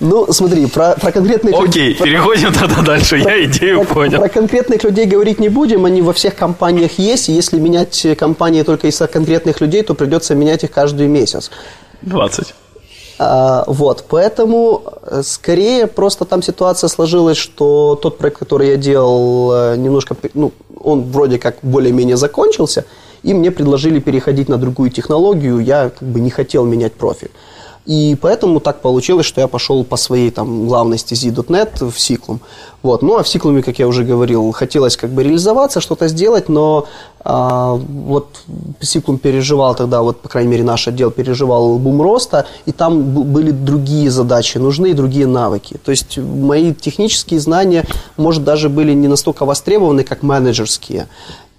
Ну, 0.00 0.30
смотри, 0.32 0.66
про, 0.66 0.94
про 1.00 1.12
конкретных 1.12 1.54
Окей, 1.54 1.90
людей... 1.90 1.94
переходим 1.94 2.52
тогда 2.52 2.82
дальше, 2.82 3.22
про, 3.22 3.30
я 3.30 3.44
идею 3.44 3.84
про, 3.84 3.94
понял. 3.94 4.18
Про 4.18 4.28
конкретных 4.28 4.84
людей 4.84 5.06
говорить 5.06 5.40
не 5.40 5.48
будем, 5.48 5.86
они 5.86 6.02
во 6.02 6.12
всех 6.12 6.34
компаниях 6.34 6.98
есть, 6.98 7.30
и 7.30 7.32
если 7.32 7.58
менять 7.58 8.06
компании 8.18 8.64
только 8.64 8.88
из-за 8.88 9.06
конкретных 9.06 9.62
людей, 9.62 9.82
то 9.82 9.94
придется 9.94 10.34
менять 10.34 10.62
их 10.62 10.72
каждый 10.72 11.06
месяц. 11.06 11.50
20. 12.02 12.54
А, 13.18 13.64
вот, 13.66 14.04
поэтому 14.08 14.82
э, 15.02 15.22
скорее 15.22 15.86
просто 15.86 16.24
там 16.24 16.42
ситуация 16.42 16.88
сложилась, 16.88 17.36
что 17.36 17.98
тот 18.00 18.18
проект, 18.18 18.38
который 18.38 18.68
я 18.68 18.76
делал, 18.76 19.52
э, 19.52 19.76
немножко, 19.76 20.16
ну, 20.34 20.52
он 20.82 21.02
вроде 21.02 21.38
как 21.38 21.56
более-менее 21.62 22.16
закончился, 22.16 22.84
и 23.22 23.32
мне 23.32 23.50
предложили 23.50 24.00
переходить 24.00 24.48
на 24.48 24.58
другую 24.58 24.90
технологию, 24.90 25.60
я 25.60 25.90
как 25.90 26.08
бы 26.08 26.18
не 26.20 26.30
хотел 26.30 26.64
менять 26.64 26.94
профиль. 26.94 27.30
И 27.86 28.16
поэтому 28.20 28.60
так 28.60 28.80
получилось, 28.80 29.26
что 29.26 29.42
я 29.42 29.48
пошел 29.48 29.84
по 29.84 29.96
своей 29.96 30.30
там 30.30 30.66
главной 30.66 30.96
стези 30.96 31.30
.NET 31.30 31.90
в 31.90 32.00
Сиклум. 32.00 32.40
Вот. 32.82 33.02
Ну, 33.02 33.18
а 33.18 33.22
в 33.22 33.28
Сиклуме, 33.28 33.62
как 33.62 33.78
я 33.78 33.86
уже 33.86 34.04
говорил, 34.04 34.52
хотелось 34.52 34.96
как 34.96 35.10
бы 35.10 35.22
реализоваться, 35.22 35.82
что-то 35.82 36.08
сделать, 36.08 36.48
но 36.48 36.86
а, 37.20 37.74
вот 37.74 38.40
Сиклум 38.80 39.18
переживал 39.18 39.74
тогда, 39.74 40.00
вот, 40.00 40.20
по 40.20 40.28
крайней 40.30 40.50
мере, 40.50 40.64
наш 40.64 40.88
отдел 40.88 41.10
переживал 41.10 41.78
бум 41.78 42.00
роста, 42.00 42.46
и 42.64 42.72
там 42.72 43.02
были 43.32 43.50
другие 43.50 44.10
задачи 44.10 44.56
нужны 44.56 44.94
другие 44.94 45.26
навыки. 45.26 45.78
То 45.84 45.90
есть 45.90 46.16
мои 46.18 46.72
технические 46.72 47.40
знания, 47.40 47.84
может, 48.16 48.44
даже 48.44 48.70
были 48.70 48.94
не 48.94 49.08
настолько 49.08 49.44
востребованы, 49.44 50.04
как 50.04 50.22
менеджерские. 50.22 51.06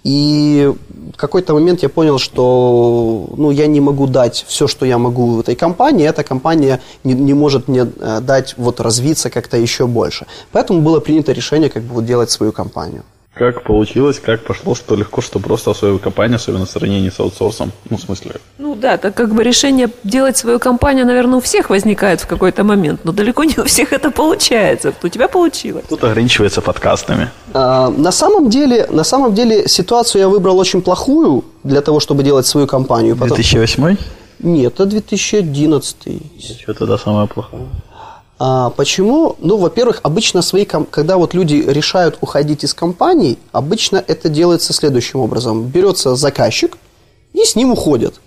И 0.02 0.72
какой-то 1.16 1.54
момент 1.54 1.82
я 1.82 1.88
понял, 1.88 2.18
что 2.18 3.28
ну, 3.36 3.50
я 3.50 3.66
не 3.66 3.80
могу 3.80 4.06
дать 4.06 4.44
все, 4.48 4.66
что 4.66 4.86
я 4.86 4.98
могу 4.98 5.36
в 5.36 5.40
этой 5.40 5.54
компании. 5.54 6.06
Эта 6.06 6.22
компания 6.22 6.80
не, 7.04 7.14
не 7.14 7.34
может 7.34 7.68
мне 7.68 7.86
э, 8.00 8.20
дать 8.20 8.54
вот, 8.56 8.80
развиться 8.80 9.30
как-то 9.30 9.56
еще 9.56 9.86
больше. 9.86 10.26
Поэтому 10.52 10.80
было 10.80 11.00
принято 11.00 11.32
решение 11.32 11.70
как 11.70 11.82
бы, 11.82 11.94
вот, 11.94 12.06
делать 12.06 12.30
свою 12.30 12.52
компанию. 12.52 13.02
Как 13.36 13.64
получилось, 13.64 14.18
как 14.18 14.44
пошло, 14.44 14.74
что 14.74 14.96
легко, 14.96 15.20
что 15.20 15.38
просто 15.38 15.74
свою 15.74 15.98
компанию, 15.98 16.36
особенно 16.36 16.64
в 16.64 16.70
сравнении 16.70 17.10
с 17.10 17.20
аутсорсом? 17.20 17.70
Ну, 17.90 17.98
в 17.98 18.00
смысле? 18.00 18.36
Ну 18.56 18.74
да, 18.74 18.96
так 18.96 19.14
как 19.14 19.34
бы 19.34 19.44
решение 19.44 19.90
делать 20.04 20.38
свою 20.38 20.58
компанию, 20.58 21.04
наверное, 21.04 21.36
у 21.36 21.40
всех 21.42 21.68
возникает 21.68 22.22
в 22.22 22.26
какой-то 22.26 22.64
момент, 22.64 23.00
но 23.04 23.12
далеко 23.12 23.44
не 23.44 23.54
у 23.58 23.64
всех 23.64 23.92
это 23.92 24.10
получается. 24.10 24.94
У 25.02 25.08
тебя 25.08 25.28
получилось. 25.28 25.84
Тут 25.86 26.02
ограничивается 26.02 26.62
подкастами. 26.62 27.28
А, 27.52 27.90
на 27.90 28.10
самом 28.10 28.48
деле, 28.48 28.86
на 28.90 29.04
самом 29.04 29.34
деле 29.34 29.68
ситуацию 29.68 30.22
я 30.22 30.28
выбрал 30.30 30.58
очень 30.58 30.80
плохую 30.80 31.44
для 31.62 31.82
того, 31.82 32.00
чтобы 32.00 32.22
делать 32.22 32.46
свою 32.46 32.66
компанию. 32.66 33.16
2008? 33.16 33.96
Нет, 34.38 34.72
это 34.72 34.86
2011. 34.86 36.22
Что 36.62 36.72
тогда 36.72 36.96
самое 36.96 37.28
плохое? 37.28 37.64
А, 38.38 38.70
почему? 38.70 39.36
Ну, 39.38 39.56
во-первых, 39.56 40.00
обычно 40.02 40.42
свои, 40.42 40.64
когда 40.64 41.16
вот 41.16 41.32
люди 41.32 41.54
решают 41.66 42.18
уходить 42.20 42.64
из 42.64 42.74
компаний, 42.74 43.38
обычно 43.52 44.02
это 44.06 44.28
делается 44.28 44.72
следующим 44.72 45.20
образом. 45.20 45.64
Берется 45.64 46.16
заказчик 46.16 46.76
и 47.32 47.44
с 47.44 47.56
ним 47.56 47.72
уходят. 47.72 48.20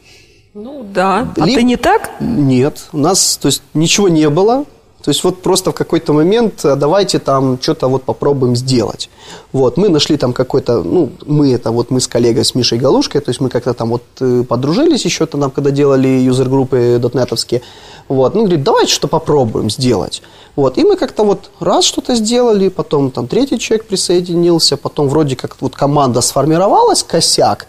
Ну 0.55 0.83
да. 0.83 1.31
А 1.37 1.45
Либо- 1.45 1.59
ты 1.59 1.63
не 1.63 1.75
так? 1.75 2.09
Нет, 2.19 2.87
у 2.91 2.97
нас, 2.97 3.37
то 3.37 3.47
есть, 3.47 3.61
ничего 3.75 4.09
не 4.09 4.29
было. 4.29 4.65
То 5.09 5.11
есть, 5.11 5.23
вот 5.23 5.41
просто 5.41 5.71
в 5.71 5.73
какой-то 5.73 6.13
момент 6.13 6.63
а, 6.63 6.75
давайте 6.75 7.17
там 7.17 7.57
что-то 7.59 7.87
вот 7.87 8.03
попробуем 8.03 8.55
сделать. 8.55 9.09
Вот, 9.51 9.75
мы 9.75 9.89
нашли 9.89 10.17
там 10.17 10.33
какой-то, 10.33 10.83
ну, 10.83 11.09
мы, 11.25 11.51
это 11.51 11.71
вот 11.71 11.89
мы 11.89 11.99
с 11.99 12.07
коллегой, 12.07 12.45
с 12.45 12.53
Мишей 12.53 12.77
Галушкой, 12.77 13.21
то 13.21 13.31
есть, 13.31 13.41
мы 13.41 13.49
как-то 13.49 13.73
там 13.73 13.89
вот 13.89 14.03
э, 14.19 14.43
подружились 14.47 15.05
еще 15.05 15.25
там, 15.25 15.49
когда 15.49 15.71
делали 15.71 16.07
юзер-группы 16.07 16.99
дотнетовские. 17.01 17.63
Вот, 18.07 18.35
ну, 18.35 18.41
говорит, 18.41 18.63
давайте 18.63 18.93
что 18.93 19.07
попробуем 19.07 19.71
сделать. 19.71 20.21
Вот, 20.55 20.77
и 20.77 20.83
мы 20.83 20.95
как-то 20.95 21.23
вот 21.23 21.49
раз 21.59 21.85
что-то 21.85 22.13
сделали, 22.13 22.69
потом 22.69 23.09
там 23.09 23.27
третий 23.27 23.57
человек 23.57 23.87
присоединился, 23.87 24.77
потом 24.77 25.07
вроде 25.07 25.35
как 25.35 25.59
вот 25.59 25.75
команда 25.75 26.21
сформировалась, 26.21 27.01
косяк, 27.01 27.65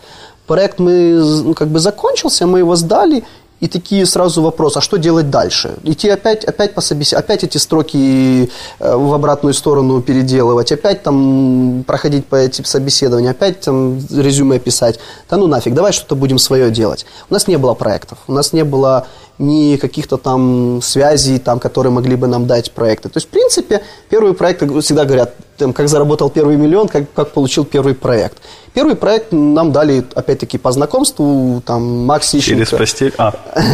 проект 0.47 0.79
мы, 0.79 1.23
ну, 1.45 1.55
как 1.55 1.69
бы 1.69 1.79
закончился, 1.79 2.47
мы 2.47 2.59
его 2.59 2.77
сдали, 2.77 3.25
и 3.61 3.69
такие 3.69 4.07
сразу 4.07 4.43
вопрос, 4.43 4.77
а 4.77 4.81
что 4.81 4.97
делать 4.97 5.29
дальше? 5.29 5.75
Идти 5.83 6.09
опять, 6.09 6.45
опять 6.45 6.75
по 6.75 6.81
собес... 6.81 7.13
опять 7.13 7.45
эти 7.45 7.59
строки 7.59 8.51
э, 8.79 8.97
в 8.97 9.13
обратную 9.13 9.53
сторону 9.53 10.01
переделывать, 10.01 10.73
опять 10.73 11.03
там 11.03 11.85
проходить 11.87 12.27
по 12.27 12.37
этим 12.37 12.65
собеседованиям, 12.65 13.33
опять 13.33 13.61
там 13.61 13.99
резюме 14.11 14.59
писать. 14.59 14.99
Да 15.29 15.37
ну 15.37 15.47
нафиг, 15.47 15.75
давай 15.75 15.93
что-то 15.93 16.15
будем 16.15 16.39
свое 16.39 16.71
делать. 16.71 17.05
У 17.29 17.35
нас 17.35 17.49
не 17.49 17.59
было 17.59 17.75
проектов, 17.75 18.19
у 18.27 18.33
нас 18.33 18.55
не 18.55 18.65
было 18.65 19.07
ни 19.39 19.77
каких-то 19.77 20.17
там 20.17 20.81
связей, 20.83 21.39
там, 21.39 21.59
которые 21.59 21.93
могли 21.93 22.17
бы 22.17 22.27
нам 22.27 22.47
дать 22.47 22.73
проекты. 22.73 23.09
То 23.09 23.17
есть, 23.19 23.27
в 23.27 23.31
принципе, 23.31 23.83
первый 24.09 24.35
проект, 24.35 24.61
как 24.61 24.71
всегда 24.81 25.05
говорят, 25.05 25.35
там, 25.57 25.73
как 25.73 25.89
заработал 25.89 26.31
первый 26.31 26.57
миллион, 26.57 26.89
как, 26.89 27.13
как 27.13 27.33
получил 27.33 27.65
первый 27.65 27.95
проект. 27.95 28.39
Первый 28.73 28.95
проект 28.95 29.33
нам 29.33 29.73
дали, 29.73 30.05
опять-таки, 30.15 30.59
по 30.59 30.71
знакомству, 30.73 31.63
там, 31.67 32.07
Макс 32.07 32.35
Ищенко. 32.35 32.65
Через 32.67 32.71
постель. 32.71 33.15
А, 33.19 33.35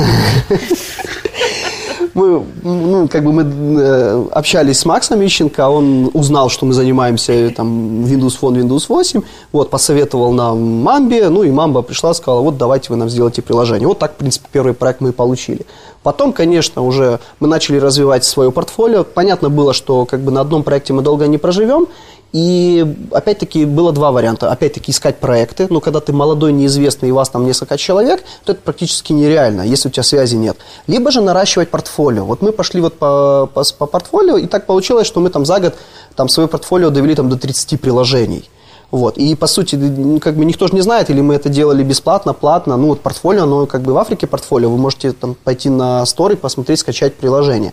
Мы, 2.16 2.42
ну, 2.62 3.08
как 3.08 3.22
бы 3.24 3.30
мы 3.30 3.42
э, 3.78 4.24
общались 4.32 4.78
с 4.78 4.86
Максом 4.86 5.22
Ищенко, 5.22 5.68
он 5.68 6.10
узнал, 6.14 6.48
что 6.48 6.64
мы 6.64 6.72
занимаемся 6.72 7.52
там 7.54 8.06
Windows 8.06 8.38
Phone, 8.40 8.54
Windows 8.54 8.84
8, 8.88 9.20
вот, 9.52 9.68
посоветовал 9.68 10.32
нам 10.32 10.58
Мамбе, 10.82 11.28
ну 11.28 11.42
и 11.42 11.50
Мамба 11.50 11.82
пришла, 11.82 12.14
сказала, 12.14 12.40
вот 12.40 12.56
давайте 12.56 12.88
вы 12.88 12.96
нам 12.96 13.10
сделайте 13.10 13.42
приложение. 13.42 13.86
Вот 13.86 13.98
так, 13.98 14.14
в 14.14 14.16
принципе, 14.16 14.48
первый 14.50 14.72
проект 14.72 15.02
мы 15.02 15.10
и 15.10 15.12
получили. 15.12 15.66
Потом, 16.02 16.32
конечно, 16.32 16.80
уже 16.80 17.20
мы 17.38 17.48
начали 17.48 17.76
развивать 17.76 18.24
свое 18.24 18.50
портфолио. 18.50 19.04
Понятно 19.04 19.50
было, 19.50 19.74
что 19.74 20.06
как 20.06 20.20
бы 20.20 20.32
на 20.32 20.40
одном 20.40 20.62
проекте 20.62 20.94
мы 20.94 21.02
долго 21.02 21.26
не 21.26 21.36
проживем, 21.36 21.86
и 22.32 22.84
опять-таки 23.12 23.64
было 23.64 23.92
два 23.92 24.10
варианта. 24.10 24.50
Опять-таки 24.50 24.90
искать 24.90 25.18
проекты. 25.18 25.66
Ну, 25.70 25.80
когда 25.80 26.00
ты 26.00 26.12
молодой, 26.12 26.52
неизвестный, 26.52 27.08
и 27.08 27.12
вас 27.12 27.30
там 27.30 27.46
несколько 27.46 27.78
человек, 27.78 28.22
то 28.44 28.52
это 28.52 28.60
практически 28.62 29.12
нереально, 29.12 29.62
если 29.62 29.88
у 29.88 29.90
тебя 29.90 30.02
связи 30.02 30.36
нет. 30.36 30.56
Либо 30.86 31.10
же 31.10 31.20
наращивать 31.20 31.70
портфолио. 31.70 32.24
Вот 32.24 32.42
мы 32.42 32.52
пошли 32.52 32.80
вот 32.80 32.94
по, 32.98 33.48
по, 33.52 33.64
по 33.78 33.86
портфолио, 33.86 34.36
и 34.36 34.46
так 34.46 34.66
получилось, 34.66 35.06
что 35.06 35.20
мы 35.20 35.30
там 35.30 35.46
за 35.46 35.60
год 35.60 35.74
там 36.14 36.28
свое 36.28 36.48
портфолио 36.48 36.90
довели 36.90 37.14
там 37.14 37.28
до 37.28 37.36
30 37.36 37.80
приложений. 37.80 38.48
Вот. 38.90 39.18
И, 39.18 39.34
по 39.34 39.46
сути, 39.46 39.74
ну, 39.74 40.20
как 40.20 40.36
бы 40.36 40.44
никто 40.44 40.68
же 40.68 40.74
не 40.74 40.80
знает, 40.80 41.10
или 41.10 41.20
мы 41.20 41.34
это 41.34 41.48
делали 41.48 41.82
бесплатно, 41.82 42.32
платно. 42.32 42.76
Ну, 42.76 42.88
вот 42.88 43.00
портфолио, 43.00 43.42
оно 43.42 43.66
как 43.66 43.82
бы 43.82 43.92
в 43.92 43.98
Африке 43.98 44.26
портфолио, 44.26 44.70
вы 44.70 44.78
можете 44.78 45.12
там 45.12 45.34
пойти 45.34 45.68
на 45.68 46.02
Store 46.04 46.34
и 46.34 46.36
посмотреть, 46.36 46.80
скачать 46.80 47.14
приложение. 47.14 47.72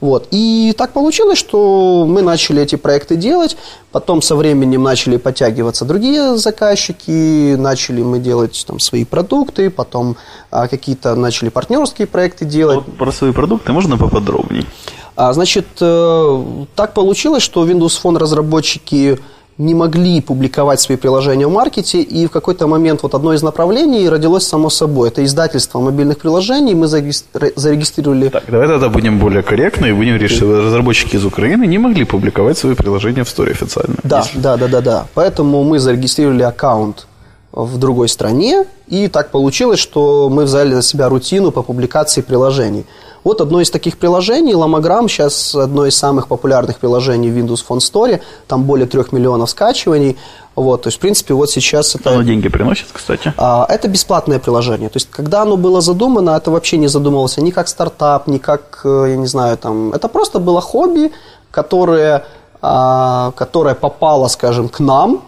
Вот. 0.00 0.28
И 0.30 0.74
так 0.78 0.92
получилось, 0.92 1.38
что 1.38 2.06
мы 2.08 2.22
начали 2.22 2.62
эти 2.62 2.76
проекты 2.76 3.16
делать, 3.16 3.56
потом 3.90 4.22
со 4.22 4.36
временем 4.36 4.82
начали 4.82 5.16
подтягиваться 5.16 5.84
другие 5.84 6.36
заказчики, 6.36 7.54
начали 7.56 8.02
мы 8.02 8.18
делать 8.18 8.64
там 8.66 8.78
свои 8.78 9.04
продукты, 9.04 9.68
потом 9.68 10.16
а, 10.50 10.68
какие-то 10.68 11.14
начали 11.14 11.48
партнерские 11.48 12.06
проекты 12.06 12.44
делать. 12.44 12.82
вот 12.84 12.96
про 12.96 13.12
свои 13.12 13.32
продукты 13.32 13.72
можно 13.72 13.96
поподробней? 13.96 14.66
А, 15.14 15.32
Значит, 15.32 15.66
э, 15.80 16.64
так 16.74 16.94
получилось, 16.94 17.42
что 17.42 17.66
Windows 17.66 18.00
Phone 18.02 18.18
разработчики 18.18 19.18
не 19.58 19.74
могли 19.74 20.20
публиковать 20.20 20.80
свои 20.80 20.96
приложения 20.96 21.46
в 21.46 21.50
маркете, 21.52 22.00
и 22.00 22.26
в 22.26 22.30
какой-то 22.30 22.66
момент 22.66 23.02
вот 23.02 23.14
одно 23.14 23.32
из 23.34 23.42
направлений 23.42 24.08
родилось 24.08 24.46
само 24.46 24.70
собой. 24.70 25.08
Это 25.08 25.24
издательство 25.24 25.78
мобильных 25.80 26.18
приложений. 26.18 26.74
Мы 26.74 26.86
зарегистри- 26.86 27.52
зарегистрировали... 27.56 28.28
Так, 28.28 28.44
давай 28.48 28.66
тогда 28.68 28.88
будем 28.88 29.18
более 29.18 29.42
корректны 29.42 29.90
и 29.90 29.92
будем 29.92 30.12
говорить, 30.16 30.30
что 30.30 30.62
разработчики 30.62 31.16
из 31.16 31.24
Украины 31.24 31.66
не 31.66 31.78
могли 31.78 32.04
публиковать 32.04 32.56
свои 32.58 32.74
приложения 32.74 33.24
в 33.24 33.28
Store 33.28 33.50
официально. 33.50 33.96
Да, 34.02 34.20
Если- 34.20 34.38
да, 34.38 34.56
да, 34.56 34.68
да, 34.68 34.80
да. 34.80 35.06
Поэтому 35.14 35.62
мы 35.64 35.78
зарегистрировали 35.78 36.42
аккаунт 36.42 37.06
в 37.52 37.76
другой 37.78 38.08
стране, 38.08 38.64
и 38.88 39.08
так 39.08 39.30
получилось, 39.30 39.78
что 39.78 40.30
мы 40.30 40.44
взяли 40.44 40.74
на 40.74 40.82
себя 40.82 41.10
рутину 41.10 41.52
по 41.52 41.62
публикации 41.62 42.22
приложений. 42.22 42.86
Вот 43.24 43.40
одно 43.40 43.60
из 43.60 43.70
таких 43.70 43.98
приложений, 43.98 44.54
Lamagram, 44.54 45.08
сейчас 45.08 45.54
одно 45.54 45.86
из 45.86 45.96
самых 45.96 46.26
популярных 46.26 46.78
приложений 46.78 47.30
в 47.30 47.36
Windows 47.38 47.64
Phone 47.66 47.78
Store, 47.78 48.20
там 48.48 48.64
более 48.64 48.86
трех 48.86 49.12
миллионов 49.12 49.50
скачиваний. 49.50 50.16
Вот, 50.56 50.82
то 50.82 50.88
есть, 50.88 50.98
в 50.98 51.00
принципе, 51.00 51.32
вот 51.32 51.48
сейчас 51.50 51.94
это... 51.94 52.10
Оно 52.10 52.22
деньги 52.22 52.48
приносит, 52.48 52.86
кстати. 52.92 53.32
А, 53.38 53.64
Это 53.68 53.88
бесплатное 53.88 54.38
приложение. 54.38 54.88
То 54.88 54.96
есть, 54.96 55.08
когда 55.10 55.42
оно 55.42 55.56
было 55.56 55.80
задумано, 55.80 56.30
это 56.30 56.50
вообще 56.50 56.76
не 56.78 56.88
задумывалось 56.88 57.38
ни 57.38 57.50
как 57.50 57.68
стартап, 57.68 58.26
ни 58.26 58.38
как, 58.38 58.80
э, 58.84 59.06
я 59.10 59.16
не 59.16 59.26
знаю, 59.26 59.56
там... 59.56 59.92
Это 59.92 60.08
просто 60.08 60.40
было 60.40 60.60
хобби, 60.60 61.12
которое, 61.50 62.24
а, 62.60 63.30
которое 63.36 63.74
попало, 63.74 64.28
скажем, 64.28 64.68
к 64.68 64.80
нам. 64.80 65.22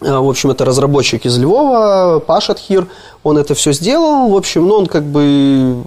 А, 0.00 0.20
В 0.20 0.28
общем, 0.28 0.50
это 0.50 0.64
разработчик 0.64 1.24
из 1.24 1.38
Львова, 1.38 2.18
Паша 2.18 2.54
Тхир. 2.54 2.86
Он 3.22 3.38
это 3.38 3.54
все 3.54 3.72
сделал. 3.72 4.28
В 4.28 4.36
общем, 4.36 4.66
ну, 4.66 4.74
он 4.74 4.86
как 4.86 5.04
бы 5.04 5.82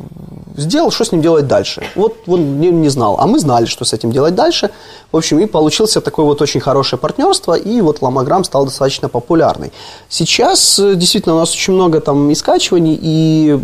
сделал, 0.61 0.91
что 0.91 1.03
с 1.03 1.11
ним 1.11 1.21
делать 1.21 1.47
дальше. 1.47 1.83
Вот 1.95 2.15
он 2.27 2.59
не, 2.59 2.69
не 2.69 2.89
знал. 2.89 3.17
А 3.19 3.27
мы 3.27 3.39
знали, 3.39 3.65
что 3.65 3.85
с 3.85 3.93
этим 3.93 4.11
делать 4.11 4.35
дальше. 4.35 4.69
В 5.11 5.17
общем, 5.17 5.39
и 5.39 5.45
получился 5.45 5.99
такое 5.99 6.25
вот 6.25 6.41
очень 6.41 6.61
хорошее 6.61 6.99
партнерство. 6.99 7.53
И 7.53 7.81
вот 7.81 8.01
Ломограмм 8.01 8.43
стал 8.43 8.65
достаточно 8.65 9.09
популярный. 9.09 9.71
Сейчас 10.07 10.79
э, 10.79 10.95
действительно 10.95 11.35
у 11.35 11.39
нас 11.39 11.53
очень 11.53 11.73
много 11.73 11.99
там 11.99 12.31
и 12.31 12.35
скачиваний, 12.35 12.97
и 13.01 13.59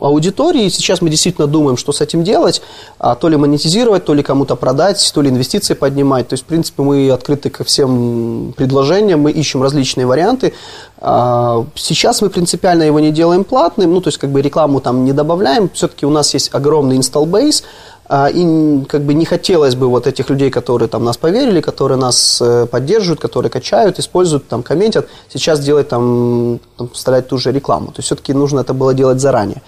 аудитории. 0.00 0.68
Сейчас 0.68 1.00
мы 1.00 1.10
действительно 1.10 1.46
думаем, 1.46 1.76
что 1.76 1.92
с 1.92 2.00
этим 2.00 2.24
делать. 2.24 2.62
А, 2.98 3.14
то 3.14 3.28
ли 3.28 3.36
монетизировать, 3.36 4.04
то 4.04 4.14
ли 4.14 4.22
кому-то 4.22 4.56
продать, 4.56 5.10
то 5.14 5.22
ли 5.22 5.30
инвестиции 5.30 5.74
поднимать. 5.74 6.28
То 6.28 6.34
есть, 6.34 6.44
в 6.44 6.46
принципе, 6.46 6.82
мы 6.82 7.10
открыты 7.10 7.50
ко 7.50 7.62
всем 7.62 8.54
предложениям, 8.56 9.20
мы 9.20 9.30
ищем 9.30 9.62
различные 9.62 10.06
варианты. 10.06 10.52
А, 10.98 11.64
Сейчас 11.74 12.22
мы 12.22 12.30
принципиально 12.30 12.84
его 12.84 13.00
не 13.00 13.12
делаем 13.12 13.44
платным, 13.44 13.92
ну, 13.92 14.00
то 14.00 14.08
есть, 14.08 14.18
как 14.18 14.30
бы 14.30 14.42
рекламу 14.42 14.80
там 14.80 15.04
не 15.04 15.12
добавляем. 15.12 15.68
Все-таки 15.72 16.06
у 16.06 16.10
нас 16.10 16.34
есть 16.34 16.54
огромный 16.54 16.96
install 16.96 17.26
base, 17.26 17.64
а, 18.08 18.28
и 18.28 18.84
как 18.84 19.02
бы 19.02 19.14
не 19.14 19.24
хотелось 19.24 19.74
бы 19.74 19.88
вот 19.88 20.06
этих 20.06 20.30
людей, 20.30 20.50
которые 20.50 20.88
там 20.88 21.04
нас 21.04 21.16
поверили, 21.16 21.60
которые 21.60 21.98
нас 21.98 22.40
э, 22.40 22.66
поддерживают, 22.66 23.20
которые 23.20 23.50
качают, 23.50 23.98
используют, 23.98 24.46
там, 24.46 24.62
комментят, 24.62 25.08
сейчас 25.28 25.58
делать 25.60 25.88
там, 25.88 26.60
там 26.76 26.88
вставлять 26.90 27.26
ту 27.26 27.38
же 27.38 27.50
рекламу. 27.50 27.86
То 27.86 27.94
есть 27.96 28.06
все-таки 28.06 28.32
нужно 28.32 28.60
это 28.60 28.74
было 28.74 28.94
делать 28.94 29.20
заранее. 29.20 29.60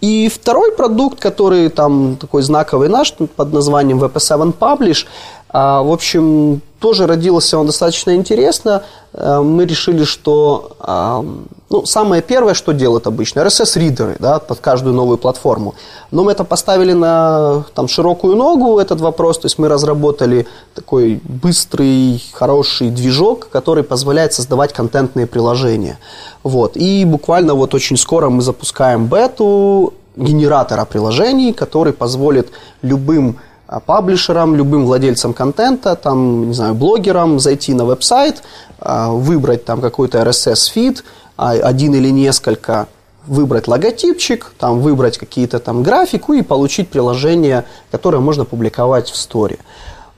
И 0.00 0.30
второй 0.34 0.72
продукт, 0.72 1.20
который 1.20 1.68
там 1.68 2.16
такой 2.16 2.42
знаковый 2.42 2.88
наш 2.88 3.12
под 3.12 3.52
названием 3.52 4.02
VP7 4.02 4.54
Publish, 4.58 5.04
в 5.52 5.92
общем, 5.92 6.62
тоже 6.82 7.06
родился 7.06 7.58
он 7.58 7.66
достаточно 7.66 8.14
интересно. 8.16 8.82
А, 9.14 9.40
Мы 9.40 9.64
решили, 9.66 10.04
что 10.04 10.72
а, 10.80 11.24
ну, 11.70 11.86
самое 11.86 12.22
первое, 12.22 12.54
что 12.54 12.72
делают 12.72 13.06
обычно, 13.06 13.40
RSS-ридеры 13.40 14.16
да, 14.18 14.38
под 14.40 14.58
каждую 14.60 14.94
новую 14.94 15.16
платформу. 15.16 15.74
Но 16.10 16.24
мы 16.24 16.32
это 16.32 16.44
поставили 16.44 16.92
на 16.92 17.64
там, 17.74 17.86
широкую 17.88 18.36
ногу, 18.36 18.78
этот 18.78 19.00
вопрос. 19.00 19.38
То 19.38 19.46
есть 19.46 19.58
мы 19.58 19.68
разработали 19.68 20.46
такой 20.74 21.20
быстрый, 21.22 22.22
хороший 22.32 22.90
движок, 22.90 23.48
который 23.50 23.84
позволяет 23.84 24.32
создавать 24.32 24.72
контентные 24.72 25.26
приложения. 25.26 25.98
Вот. 26.42 26.76
И 26.76 27.04
буквально 27.04 27.54
вот 27.54 27.74
очень 27.74 27.96
скоро 27.96 28.28
мы 28.28 28.42
запускаем 28.42 29.06
бету 29.06 29.94
генератора 30.16 30.84
приложений, 30.84 31.52
который 31.52 31.92
позволит 31.92 32.50
любым 32.82 33.36
а, 33.38 33.51
паблишерам, 33.80 34.54
любым 34.56 34.84
владельцам 34.86 35.32
контента, 35.34 35.96
там, 35.96 36.48
не 36.48 36.54
знаю, 36.54 36.74
блогерам 36.74 37.40
зайти 37.40 37.74
на 37.74 37.84
веб-сайт, 37.84 38.42
а, 38.78 39.10
выбрать 39.10 39.64
там 39.64 39.80
какой-то 39.80 40.18
RSS-фид, 40.22 41.04
один 41.36 41.94
или 41.94 42.10
несколько, 42.10 42.86
выбрать 43.26 43.68
логотипчик, 43.68 44.52
там, 44.58 44.80
выбрать 44.80 45.18
какие-то 45.18 45.58
там 45.58 45.82
графику 45.82 46.34
и 46.34 46.42
получить 46.42 46.88
приложение, 46.88 47.64
которое 47.90 48.18
можно 48.18 48.44
публиковать 48.44 49.10
в 49.10 49.16
сторе. 49.16 49.58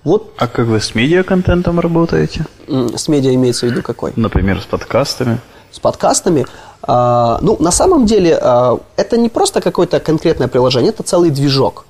Вот 0.02 0.32
А 0.36 0.48
как 0.48 0.66
вы 0.66 0.80
с 0.80 0.94
медиа-контентом 0.94 1.80
работаете? 1.80 2.44
с 2.68 3.08
медиа 3.08 3.34
имеется 3.34 3.66
в 3.66 3.70
виду 3.70 3.82
какой? 3.82 4.12
Например, 4.16 4.60
с 4.60 4.64
подкастами? 4.64 5.38
с 5.70 5.80
подкастами. 5.80 6.46
А, 6.82 7.38
ну, 7.42 7.56
на 7.58 7.72
самом 7.72 8.06
деле, 8.06 8.38
а, 8.40 8.78
это 8.96 9.16
не 9.16 9.28
просто 9.28 9.60
какое-то 9.60 9.98
конкретное 9.98 10.46
приложение, 10.48 10.90
это 10.90 11.02
целый 11.02 11.30
движок. 11.30 11.84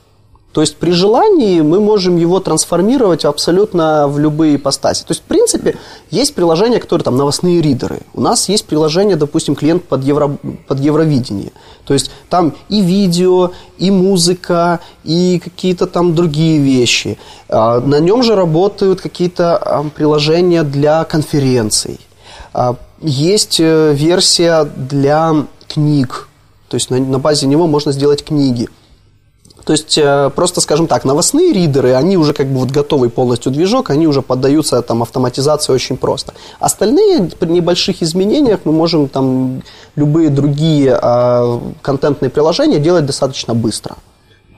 То 0.54 0.60
есть 0.60 0.76
при 0.76 0.92
желании 0.92 1.62
мы 1.62 1.80
можем 1.80 2.16
его 2.16 2.38
трансформировать 2.38 3.24
абсолютно 3.24 4.06
в 4.06 4.20
любые 4.20 4.54
ипостаси. 4.54 5.02
То 5.02 5.10
есть, 5.10 5.22
в 5.22 5.24
принципе, 5.24 5.76
есть 6.12 6.32
приложения, 6.36 6.78
которые 6.78 7.02
там 7.02 7.16
новостные 7.16 7.60
ридеры. 7.60 8.02
У 8.14 8.20
нас 8.20 8.48
есть 8.48 8.64
приложение, 8.64 9.16
допустим, 9.16 9.56
клиент 9.56 9.82
под, 9.82 10.04
евро, 10.04 10.36
под 10.68 10.78
Евровидение. 10.78 11.50
То 11.84 11.92
есть 11.92 12.12
там 12.30 12.54
и 12.68 12.82
видео, 12.82 13.50
и 13.78 13.90
музыка, 13.90 14.78
и 15.02 15.40
какие-то 15.42 15.88
там 15.88 16.14
другие 16.14 16.60
вещи. 16.60 17.18
А, 17.48 17.80
на 17.80 17.98
нем 17.98 18.22
же 18.22 18.36
работают 18.36 19.00
какие-то 19.00 19.56
а, 19.56 19.82
приложения 19.82 20.62
для 20.62 21.02
конференций. 21.02 21.98
А, 22.52 22.76
есть 23.00 23.58
э, 23.58 23.92
версия 23.92 24.62
для 24.64 25.46
книг. 25.66 26.28
То 26.68 26.76
есть 26.76 26.90
на, 26.90 27.00
на 27.00 27.18
базе 27.18 27.48
него 27.48 27.66
можно 27.66 27.90
сделать 27.90 28.24
книги. 28.24 28.68
То 29.64 29.72
есть, 29.72 29.96
э, 29.96 30.30
просто, 30.34 30.60
скажем 30.60 30.86
так, 30.86 31.04
новостные 31.04 31.52
ридеры, 31.52 31.94
они 31.94 32.18
уже 32.18 32.34
как 32.34 32.46
бы 32.48 32.58
вот 32.58 32.70
готовый 32.70 33.08
полностью 33.08 33.50
движок, 33.50 33.90
они 33.90 34.06
уже 34.06 34.20
поддаются 34.20 34.82
там 34.82 35.02
автоматизации 35.02 35.72
очень 35.72 35.96
просто. 35.96 36.34
Остальные 36.60 37.30
при 37.38 37.48
небольших 37.48 38.02
изменениях 38.02 38.60
мы 38.64 38.72
можем 38.72 39.08
там 39.08 39.62
любые 39.96 40.28
другие 40.28 40.98
э, 41.00 41.60
контентные 41.80 42.28
приложения 42.28 42.78
делать 42.78 43.06
достаточно 43.06 43.54
быстро. 43.54 43.96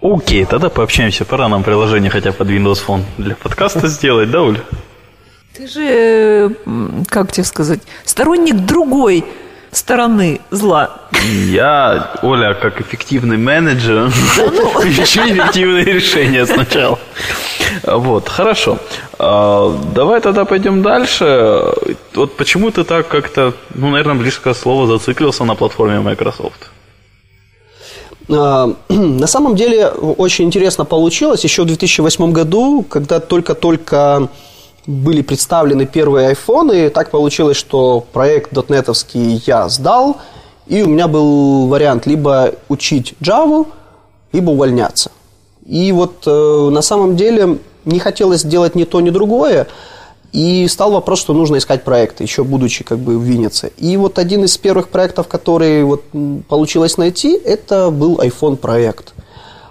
Окей, 0.02 0.44
тогда 0.44 0.68
пообщаемся. 0.68 1.24
Пора 1.24 1.48
нам 1.48 1.62
приложение 1.62 2.11
хотя 2.11 2.30
бы 2.30 2.36
под 2.36 2.48
Windows 2.48 2.78
Phone 2.86 3.02
для 3.18 3.36
подкаста 3.36 3.86
сделать, 3.88 4.30
да, 4.30 4.42
Уль? 4.42 4.61
Ты 5.57 5.68
же, 5.68 6.57
как 7.09 7.32
тебе 7.32 7.44
сказать, 7.44 7.80
сторонник 8.04 8.57
другой 8.57 9.24
стороны 9.77 10.41
зла. 10.51 11.03
Я, 11.47 12.12
Оля, 12.22 12.55
как 12.55 12.81
эффективный 12.81 13.37
менеджер, 13.37 14.07
ищу 14.85 15.20
эффективные 15.20 15.85
решения 15.85 16.47
сначала. 16.47 16.99
Вот, 17.83 18.29
хорошо. 18.29 18.79
А, 19.18 19.77
давай 19.95 20.20
тогда 20.20 20.45
пойдем 20.45 20.83
дальше. 20.83 21.72
Вот 22.14 22.37
почему 22.37 22.70
ты 22.70 22.85
так 22.85 23.09
как-то, 23.09 23.53
ну, 23.74 23.91
наверное, 23.91 24.14
близко 24.14 24.55
слово 24.55 24.87
зациклился 24.87 25.45
на 25.45 25.55
платформе 25.55 26.01
Microsoft? 26.01 26.70
А, 28.29 28.72
на 28.89 29.27
самом 29.27 29.57
деле 29.57 29.89
очень 29.89 30.47
интересно 30.47 30.85
получилось. 30.85 31.45
Еще 31.45 31.62
в 31.62 31.66
2008 31.66 32.33
году, 32.33 32.85
когда 32.89 33.20
только-только 33.20 34.29
были 34.87 35.22
представлены 35.22 35.87
первые 35.87 36.28
айфоны. 36.28 36.91
Так 36.91 37.11
получилось, 37.11 37.57
что 37.57 38.05
проект 38.12 38.53
дотнетовский 38.53 39.43
я 39.47 39.68
сдал, 39.68 40.18
и 40.66 40.82
у 40.82 40.89
меня 40.89 41.09
был 41.09 41.66
вариант 41.68 42.07
либо 42.07 42.53
учить 42.68 43.14
Java, 43.20 43.66
либо 44.32 44.51
увольняться. 44.51 45.11
И 45.66 45.91
вот 45.93 46.22
э, 46.26 46.68
на 46.70 46.82
самом 46.82 47.16
деле 47.16 47.59
не 47.84 47.99
хотелось 47.99 48.45
делать 48.45 48.74
ни 48.74 48.84
то, 48.84 49.01
ни 49.01 49.11
другое, 49.11 49.66
и 50.32 50.68
стал 50.68 50.93
вопрос, 50.93 51.20
что 51.20 51.32
нужно 51.32 51.57
искать 51.57 51.82
проекты, 51.82 52.22
еще 52.24 52.45
будучи 52.45 52.84
как 52.84 52.99
бы 52.99 53.18
в 53.18 53.22
Виннице. 53.22 53.72
И 53.78 53.97
вот 53.97 54.18
один 54.18 54.45
из 54.45 54.57
первых 54.59 54.89
проектов, 54.89 55.28
который 55.28 55.82
вот 55.82 56.05
получилось 56.49 56.99
найти, 56.99 57.37
это 57.37 57.91
был 57.91 58.16
iPhone 58.16 58.57
проект. 58.57 59.14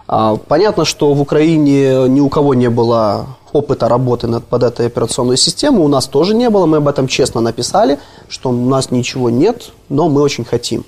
А, 0.08 0.36
понятно, 0.36 0.86
что 0.86 1.14
в 1.14 1.22
Украине 1.22 2.08
ни 2.08 2.20
у 2.20 2.30
кого 2.30 2.54
не 2.54 2.70
было 2.70 3.28
опыта 3.54 3.88
работы 3.88 4.28
над, 4.28 4.44
под 4.46 4.64
этой 4.64 4.88
операционной 4.88 5.38
системой, 5.38 5.84
у 5.84 5.88
нас 5.88 6.08
тоже 6.08 6.36
не 6.36 6.50
было, 6.50 6.66
мы 6.66 6.78
об 6.78 6.88
этом 6.88 7.08
честно 7.08 7.42
написали, 7.42 8.00
что 8.28 8.50
у 8.50 8.54
нас 8.54 8.92
ничего 8.92 9.30
нет, 9.30 9.72
но 9.90 10.10
мы 10.10 10.22
очень 10.22 10.46
хотим. 10.46 10.84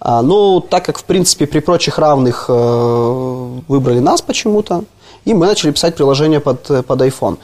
А, 0.00 0.22
но 0.22 0.60
так 0.60 0.84
как, 0.84 0.98
в 0.98 1.04
принципе, 1.04 1.46
при 1.46 1.60
прочих 1.60 1.98
равных 1.98 2.46
э, 2.48 3.60
выбрали 3.68 3.98
нас 3.98 4.22
почему-то, 4.22 4.84
и 5.24 5.34
мы 5.34 5.46
начали 5.46 5.70
писать 5.70 5.96
приложение 5.96 6.40
под, 6.40 6.86
под 6.86 7.00
iPhone. 7.02 7.38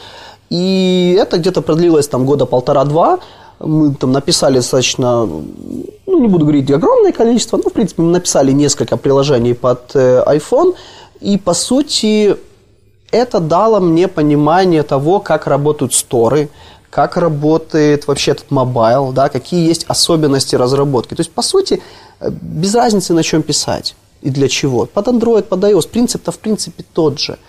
И 0.51 1.16
это 1.21 1.39
где-то 1.39 1.62
продлилось 1.62 2.09
там 2.09 2.25
года 2.25 2.47
полтора-два, 2.47 3.18
мы 3.59 3.95
там 3.95 4.12
написали 4.12 4.55
достаточно, 4.55 5.27
ну, 5.27 6.18
не 6.18 6.29
буду 6.29 6.47
говорить 6.47 6.71
огромное 6.71 7.12
количество, 7.12 7.59
но, 7.59 7.64
в 7.64 7.73
принципе, 7.73 8.03
мы 8.03 8.11
написали 8.11 8.53
несколько 8.53 8.97
приложений 8.97 9.55
под 9.55 9.91
э, 9.95 10.23
iPhone– 10.27 10.75
и, 11.21 11.39
по 11.39 11.55
сути, 11.55 12.37
это 13.11 13.41
дало 13.41 13.81
мне 13.81 14.09
понимание 14.09 14.83
того, 14.83 15.21
как 15.21 15.47
работают 15.47 15.95
сторы, 15.95 16.49
как 16.91 17.16
работает 17.16 18.07
вообще 18.07 18.33
этот 18.33 18.51
mobile, 18.51 19.12
да, 19.12 19.29
какие 19.29 19.68
есть 19.68 19.85
особенности 19.89 20.57
разработки. 20.57 21.14
То 21.14 21.21
есть, 21.21 21.33
по 21.33 21.43
сути, 21.43 21.83
без 22.21 22.75
разницы, 22.75 23.14
на 23.14 23.23
чем 23.23 23.43
писать 23.43 23.95
и 24.23 24.31
для 24.31 24.49
чего. 24.49 24.87
Под 24.87 25.09
Android, 25.09 25.43
под 25.43 25.64
iOS 25.64 25.89
принцип-то 25.89 26.33
в 26.33 26.39
принципе 26.39 26.85
тот 26.93 27.18
же– 27.18 27.39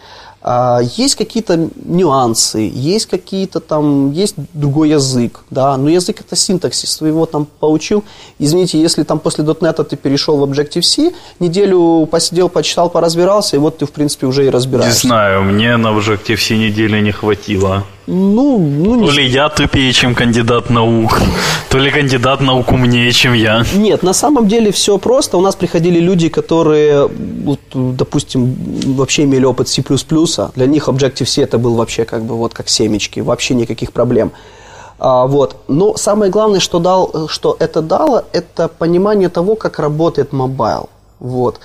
есть 0.97 1.15
какие-то 1.15 1.69
нюансы, 1.85 2.71
есть 2.73 3.05
какие-то 3.05 3.59
там, 3.59 4.11
есть 4.11 4.35
другой 4.53 4.89
язык, 4.89 5.41
да, 5.51 5.77
но 5.77 5.89
язык 5.89 6.21
это 6.21 6.35
синтаксис, 6.35 6.97
ты 6.97 7.07
его 7.07 7.27
там 7.27 7.45
поучил. 7.45 8.03
Извините, 8.39 8.81
если 8.81 9.03
там 9.03 9.19
после 9.19 9.43
.NET 9.43 9.83
ты 9.83 9.95
перешел 9.95 10.37
в 10.37 10.49
Objective-C, 10.49 11.13
неделю 11.39 12.07
посидел, 12.07 12.49
почитал, 12.49 12.89
поразбирался, 12.89 13.55
и 13.55 13.59
вот 13.59 13.77
ты, 13.77 13.85
в 13.85 13.91
принципе, 13.91 14.25
уже 14.25 14.45
и 14.47 14.49
разбираешься. 14.49 15.05
Не 15.05 15.09
знаю, 15.09 15.43
мне 15.43 15.77
на 15.77 15.89
Objective-C 15.89 16.57
недели 16.57 16.99
не 17.01 17.11
хватило. 17.11 17.83
Ну, 18.07 18.57
ну 18.57 18.95
не... 18.95 19.07
То 19.07 19.13
ли 19.13 19.25
я 19.27 19.49
тупее, 19.49 19.93
чем 19.93 20.15
кандидат 20.15 20.69
наук, 20.69 21.21
то 21.69 21.77
ли 21.77 21.91
кандидат 21.91 22.41
наук 22.41 22.71
умнее, 22.71 23.11
чем 23.11 23.33
я. 23.33 23.63
Нет, 23.73 24.03
на 24.03 24.13
самом 24.13 24.47
деле 24.47 24.71
все 24.71 24.97
просто. 24.97 25.37
У 25.37 25.41
нас 25.41 25.55
приходили 25.55 25.99
люди, 25.99 26.29
которые, 26.29 27.07
вот, 27.45 27.59
допустим, 27.73 28.55
вообще 28.95 29.23
имели 29.23 29.45
опыт 29.45 29.67
C++. 29.67 29.83
Для 30.55 30.65
них 30.65 30.89
Objective-C 30.89 31.43
это 31.43 31.57
был 31.57 31.75
вообще 31.75 32.05
как 32.05 32.23
бы 32.23 32.35
вот 32.35 32.53
как 32.53 32.69
семечки, 32.69 33.19
вообще 33.19 33.53
никаких 33.53 33.91
проблем. 33.93 34.31
А, 34.99 35.25
вот. 35.25 35.55
Но 35.67 35.95
самое 35.95 36.31
главное, 36.31 36.59
что, 36.59 36.79
дал, 36.79 37.27
что 37.27 37.55
это 37.59 37.81
дало, 37.81 38.23
это 38.33 38.67
понимание 38.67 39.29
того, 39.29 39.55
как 39.55 39.79
работает 39.79 40.33
mobile. 40.33 40.89
Вот. 41.19 41.59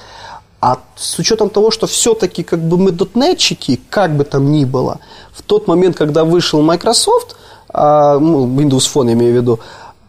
А 0.61 0.79
с 0.97 1.19
учетом 1.19 1.51
того, 1.51 1.71
что 1.71 1.87
все-таки 1.87 2.43
как 2.43 2.61
бы 2.61 2.79
мы 2.79 2.91
дотнетчики, 2.91 3.81
как 3.91 4.17
бы 4.17 4.25
там 4.25 4.51
ни 4.51 4.65
было, 4.65 5.01
в 5.33 5.43
тот 5.43 5.69
момент, 5.69 5.97
когда 5.97 6.25
вышел 6.25 6.63
Microsoft, 6.63 7.37
а, 7.69 8.19
ну, 8.19 8.47
Windows 8.47 8.89
Phone 8.93 9.13
имею 9.13 9.33
в 9.33 9.37
виду, 9.37 9.61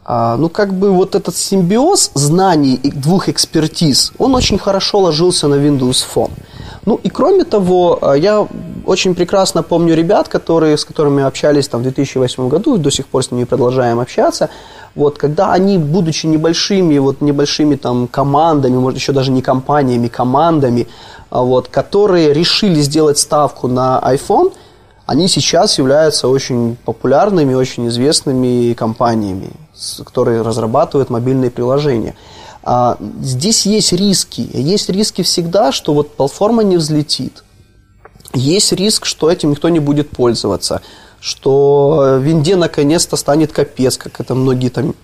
а, 0.06 0.38
ну, 0.38 0.48
как 0.48 0.74
бы 0.74 0.92
вот 0.92 1.16
этот 1.16 1.36
симбиоз 1.36 2.12
знаний 2.14 2.80
двух 2.84 3.28
экспертиз, 3.28 4.14
он 4.18 4.36
очень 4.36 4.58
хорошо 4.58 5.00
ложился 5.00 5.48
на 5.48 5.56
Windows 5.56 6.06
Phone. 6.16 6.32
Ну, 6.88 6.98
и 7.04 7.10
кроме 7.10 7.44
того, 7.44 8.00
а, 8.02 8.14
я 8.14 8.48
очень 8.86 9.14
прекрасно 9.14 9.62
помню 9.62 9.94
ребят, 9.94 10.30
которые, 10.30 10.78
с 10.78 10.86
которыми 10.86 11.22
общались 11.22 11.68
там, 11.68 11.82
в 11.82 11.84
2008 11.84 12.48
году, 12.48 12.76
и 12.76 12.80
до 12.80 12.90
сих 12.90 13.08
пор 13.08 13.24
с 13.26 13.32
ними 13.32 13.44
продолжаем 13.44 14.00
общаться, 14.00 14.50
вот, 14.96 15.18
когда 15.18 15.52
они, 15.52 15.78
будучи 15.78 16.28
небольшими, 16.28 16.98
вот, 17.00 17.20
небольшими 17.20 17.76
там, 17.76 18.08
командами, 18.08 18.78
может, 18.78 19.00
еще 19.00 19.12
даже 19.12 19.32
не 19.32 19.42
компаниями, 19.42 20.08
командами, 20.08 20.88
а, 21.30 21.42
вот, 21.42 21.68
которые 21.68 22.32
решили 22.32 22.80
сделать 22.80 23.18
ставку 23.18 23.68
на 23.68 24.02
iPhone, 24.06 24.54
они 25.06 25.28
сейчас 25.28 25.80
являются 25.80 26.30
очень 26.30 26.78
популярными, 26.86 27.54
очень 27.54 27.90
известными 27.90 28.74
компаниями, 28.74 29.50
которые 30.06 30.42
разрабатывают 30.42 31.10
мобильные 31.10 31.52
приложения. 31.52 32.16
А, 32.70 32.98
здесь 33.22 33.66
есть 33.66 33.94
риски. 33.94 34.50
Есть 34.54 34.90
риски 34.90 35.22
всегда, 35.22 35.72
что 35.72 35.94
вот 35.94 36.16
платформа 36.16 36.64
не 36.64 36.78
взлетит. 36.78 37.44
Есть 38.34 38.74
риск, 38.74 39.06
что 39.06 39.32
этим 39.32 39.52
никто 39.52 39.70
не 39.70 39.80
будет 39.80 40.10
пользоваться 40.10 40.82
что 41.20 42.20
винде 42.22 42.56
наконец-то 42.56 43.16
станет 43.16 43.52
капец, 43.52 43.98
как 43.98 44.20
это 44.20 44.36
многие 44.36 44.70
там, 44.70 44.96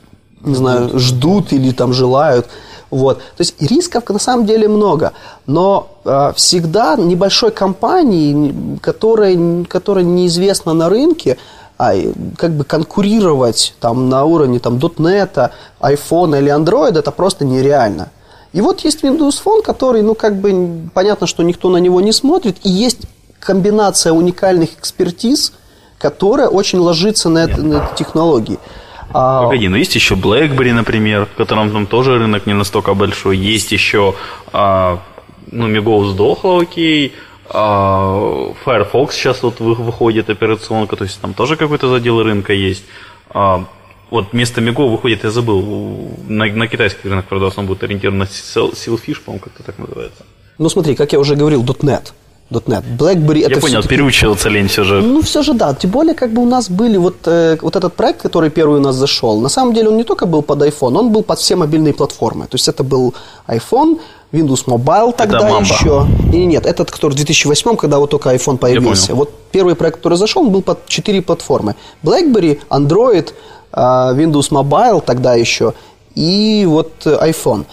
не 0.41 0.55
знаю, 0.55 0.99
ждут 0.99 1.53
или 1.53 1.71
там 1.71 1.93
желают. 1.93 2.47
Вот. 2.89 3.17
То 3.17 3.41
есть 3.41 3.59
рисков 3.59 4.07
на 4.09 4.19
самом 4.19 4.45
деле 4.45 4.67
много, 4.67 5.13
но 5.47 5.97
э, 6.05 6.31
всегда 6.35 6.95
небольшой 6.95 7.51
компании, 7.51 8.77
которая, 8.81 9.65
которая 9.65 10.03
неизвестна 10.03 10.73
на 10.73 10.89
рынке, 10.89 11.37
а, 11.77 11.93
как 12.37 12.51
бы 12.51 12.63
конкурировать 12.63 13.75
там 13.79 14.09
на 14.09 14.25
уровне 14.25 14.59
там, 14.59 14.77
.NET, 14.77 15.51
iPhone 15.81 16.37
или 16.37 16.51
Android, 16.51 16.97
это 16.97 17.11
просто 17.11 17.45
нереально. 17.45 18.09
И 18.53 18.61
вот 18.61 18.81
есть 18.81 19.03
Windows 19.03 19.41
Phone, 19.43 19.63
который, 19.63 20.01
ну, 20.01 20.15
как 20.15 20.35
бы, 20.35 20.89
понятно, 20.93 21.27
что 21.27 21.43
никто 21.43 21.69
на 21.69 21.77
него 21.77 22.01
не 22.01 22.11
смотрит, 22.11 22.57
и 22.63 22.69
есть 22.69 22.99
комбинация 23.39 24.13
уникальных 24.13 24.77
экспертиз– 24.77 25.53
которая 26.03 26.49
очень 26.49 26.79
ложится 26.79 27.29
на, 27.29 27.45
это, 27.45 27.61
на 27.61 27.75
эти 27.77 27.99
технологии. 27.99 28.59
А... 29.13 29.43
Погоди, 29.43 29.69
но 29.69 29.77
есть 29.77 29.95
еще 29.95 30.15
BlackBerry, 30.15 30.73
например, 30.73 31.27
в 31.33 31.37
котором 31.37 31.71
там 31.71 31.85
тоже 31.87 32.19
рынок 32.19 32.45
не 32.45 32.53
настолько 32.53 32.93
большой. 32.93 33.37
Есть 33.37 33.71
еще, 33.71 34.13
а, 34.51 34.99
ну, 35.49 35.67
Мигов 35.67 36.07
сдохла, 36.07 36.61
окей. 36.61 37.13
А, 37.49 38.53
Firefox 38.63 39.15
сейчас 39.15 39.43
вот 39.43 39.59
выходит 39.59 40.29
операционка, 40.29 40.95
то 40.95 41.03
есть 41.03 41.19
там 41.19 41.33
тоже 41.33 41.55
какой-то 41.55 41.89
задел 41.89 42.21
рынка 42.23 42.53
есть. 42.53 42.83
А, 43.29 43.65
вот 44.09 44.31
вместо 44.31 44.61
Миго 44.61 44.81
выходит, 44.81 45.23
я 45.23 45.31
забыл, 45.31 46.11
на, 46.27 46.45
на 46.45 46.67
китайский 46.67 47.09
рынок, 47.09 47.25
правда, 47.25 47.51
он 47.55 47.65
будет 47.65 47.83
ориентирован 47.83 48.19
на 48.19 48.23
Silfish, 48.23 49.21
по-моему, 49.21 49.43
как-то 49.43 49.63
так 49.63 49.77
называется. 49.79 50.23
Ну 50.57 50.69
смотри, 50.69 50.95
как 50.95 51.13
я 51.13 51.19
уже 51.19 51.35
говорил, 51.35 51.63
.NET. 51.63 52.13
.NET. 52.51 52.83
BlackBerry 52.97 53.39
Я 53.39 53.47
это 53.47 53.59
понял, 53.59 53.79
всё-таки- 53.81 53.89
переучиваться 53.95 54.49
лень 54.49 54.67
все 54.67 54.83
же. 54.83 55.01
ну, 55.01 55.21
все 55.21 55.41
же 55.43 55.53
да. 55.53 55.73
Тем 55.73 55.91
более, 55.91 56.13
как 56.13 56.31
бы 56.31 56.41
у 56.41 56.45
нас 56.45 56.69
были 56.69 56.97
вот, 56.97 57.15
э, 57.25 57.57
вот 57.61 57.75
этот 57.75 57.93
проект, 57.93 58.21
который 58.21 58.49
первый 58.49 58.79
у 58.79 58.81
нас 58.81 58.95
зашел. 58.95 59.39
На 59.41 59.49
самом 59.49 59.73
деле 59.73 59.89
он 59.89 59.97
не 59.97 60.03
только 60.03 60.25
был 60.25 60.41
под 60.41 60.61
iPhone, 60.61 60.97
он 60.97 61.11
был 61.11 61.23
под 61.23 61.39
все 61.39 61.55
мобильные 61.55 61.93
платформы. 61.93 62.45
То 62.47 62.55
есть 62.55 62.67
это 62.67 62.83
был 62.83 63.13
iPhone, 63.47 63.99
Windows 64.31 64.65
Mobile 64.65 65.13
тогда 65.15 65.39
Mamba. 65.49 65.61
еще. 65.61 66.07
И 66.33 66.45
нет, 66.45 66.65
этот, 66.65 66.91
который 66.91 67.13
в 67.13 67.15
2008, 67.15 67.75
когда 67.77 67.97
вот 67.99 68.09
только 68.09 68.33
iPhone 68.33 68.57
появился. 68.57 69.13
Вот 69.15 69.29
первый 69.51 69.75
проект, 69.75 69.97
который 69.97 70.17
зашел, 70.17 70.43
он 70.43 70.49
был 70.51 70.61
под 70.61 70.87
четыре 70.87 71.21
платформы. 71.21 71.75
BlackBerry, 72.03 72.59
Android, 72.69 73.31
а, 73.71 74.13
Windows 74.13 74.49
Mobile 74.51 75.01
тогда 75.05 75.35
еще 75.35 75.73
и 76.15 76.65
вот 76.67 76.91
э, 77.05 77.29
iPhone. 77.29 77.65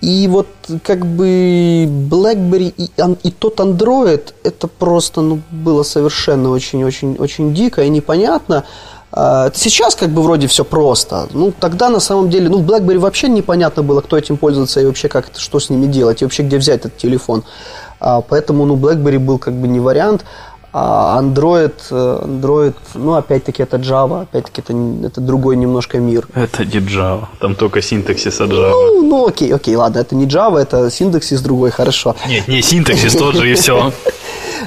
И 0.00 0.28
вот 0.28 0.46
как 0.84 1.04
бы 1.04 1.84
BlackBerry 1.86 2.72
и, 2.76 2.90
и 3.24 3.30
тот 3.32 3.58
Android, 3.58 4.32
это 4.44 4.68
просто 4.68 5.22
ну, 5.22 5.40
было 5.50 5.82
совершенно 5.82 6.50
очень-очень-очень 6.50 7.52
дико 7.52 7.82
и 7.82 7.88
непонятно. 7.88 8.64
А, 9.10 9.50
Сейчас 9.54 9.96
как 9.96 10.10
бы 10.10 10.22
вроде 10.22 10.46
все 10.46 10.64
просто. 10.64 11.28
Ну, 11.32 11.52
тогда 11.58 11.88
на 11.88 11.98
самом 11.98 12.30
деле, 12.30 12.48
ну, 12.48 12.58
в 12.58 12.70
BlackBerry 12.70 12.98
вообще 12.98 13.28
непонятно 13.28 13.82
было, 13.82 14.00
кто 14.00 14.16
этим 14.16 14.36
пользуется 14.36 14.80
и 14.80 14.86
вообще 14.86 15.08
как 15.08 15.30
что 15.36 15.58
с 15.58 15.68
ними 15.68 15.86
делать, 15.86 16.22
и 16.22 16.24
вообще 16.24 16.44
где 16.44 16.58
взять 16.58 16.80
этот 16.80 16.96
телефон. 16.96 17.42
А, 17.98 18.20
Поэтому, 18.20 18.66
ну, 18.66 18.76
BlackBerry 18.76 19.18
был 19.18 19.38
как 19.38 19.54
бы 19.54 19.66
не 19.66 19.80
вариант. 19.80 20.24
А 20.70 21.18
Android, 21.22 21.72
э, 21.90 22.24
Android, 22.24 22.74
ну, 22.94 23.14
опять-таки, 23.14 23.62
это 23.62 23.78
Java, 23.78 24.22
опять-таки, 24.22 24.60
это, 24.60 24.74
это 25.06 25.20
другой 25.20 25.56
немножко 25.56 25.98
мир. 25.98 26.28
Это 26.34 26.64
не 26.64 26.80
Java, 26.80 27.26
там 27.40 27.54
только 27.54 27.80
синтаксис 27.80 28.40
от 28.40 28.50
Java. 28.50 28.70
Ну, 28.70 29.02
ну, 29.02 29.26
окей, 29.26 29.54
окей, 29.54 29.76
ладно, 29.76 29.98
это 30.00 30.14
не 30.14 30.26
Java, 30.26 30.58
это 30.58 30.90
синтаксис 30.90 31.40
другой, 31.40 31.70
хорошо. 31.70 32.14
Нет, 32.28 32.48
не 32.48 32.60
синтаксис 32.62 33.14
тот 33.14 33.34
же 33.34 33.50
и 33.50 33.54
все. 33.54 33.92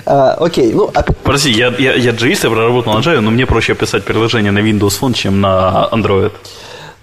А, 0.05 0.31
окей, 0.39 0.73
ну, 0.73 0.85
оп- 0.85 1.15
Прости, 1.23 1.51
я, 1.51 1.67
я, 1.77 1.93
я 1.93 2.11
JS 2.11 2.49
проработал 2.49 2.93
на 2.93 2.99
Java, 2.99 3.19
но 3.19 3.29
мне 3.29 3.45
проще 3.45 3.75
писать 3.75 4.03
приложение 4.03 4.51
на 4.51 4.59
Windows 4.59 4.99
Phone, 4.99 5.13
чем 5.13 5.39
на 5.39 5.87
Android. 5.91 6.31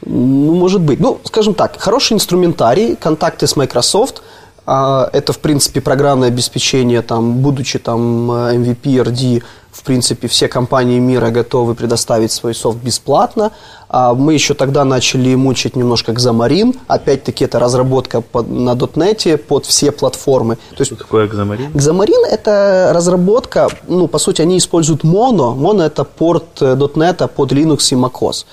Ну, 0.04 0.54
может 0.54 0.80
быть. 0.80 1.00
Ну, 1.00 1.20
скажем 1.24 1.54
так, 1.54 1.80
хороший 1.80 2.14
инструментарий, 2.14 2.96
контакты 2.96 3.46
с 3.46 3.56
Microsoft. 3.56 4.22
А, 4.70 5.08
Это, 5.12 5.32
в 5.32 5.38
принципе, 5.38 5.80
программное 5.80 6.28
обеспечение, 6.28 7.02
там, 7.02 7.38
будучи 7.42 7.78
там 7.78 8.30
э, 8.30 8.54
MVP, 8.56 9.02
RD, 9.02 9.42
в 9.72 9.82
принципе, 9.82 10.26
все 10.28 10.48
компании 10.48 10.98
мира 10.98 11.30
готовы 11.30 11.74
предоставить 11.74 12.32
свой 12.32 12.54
софт 12.54 12.78
бесплатно. 12.78 13.50
А 13.88 14.12
Мы 14.14 14.34
еще 14.34 14.54
тогда 14.54 14.84
начали 14.84 15.34
мучить 15.36 15.76
немножко 15.76 16.12
Xamarin. 16.12 16.76
Опять-таки, 16.88 17.44
это 17.44 17.58
разработка 17.58 18.20
под- 18.20 18.50
на 18.50 18.74
.NET 18.74 19.36
под 19.38 19.64
все 19.66 19.90
платформы. 19.92 20.56
То 20.56 20.80
есть 20.80 20.92
Что 20.92 20.96
такое 20.96 21.26
Xamarin? 21.28 21.72
Xamarin– 21.72 22.26
это 22.30 22.90
разработка, 22.92 23.68
ну, 23.88 24.08
по 24.08 24.18
сути, 24.18 24.42
они 24.42 24.58
используют 24.58 25.04
Mono. 25.04 25.56
Mono– 25.56 25.82
это 25.86 26.04
порт 26.04 26.60
э, 26.60 26.74
.NET 26.74 27.28
под 27.28 27.52
Linux 27.52 27.92
и 27.92 27.96
macOS. 27.96 28.44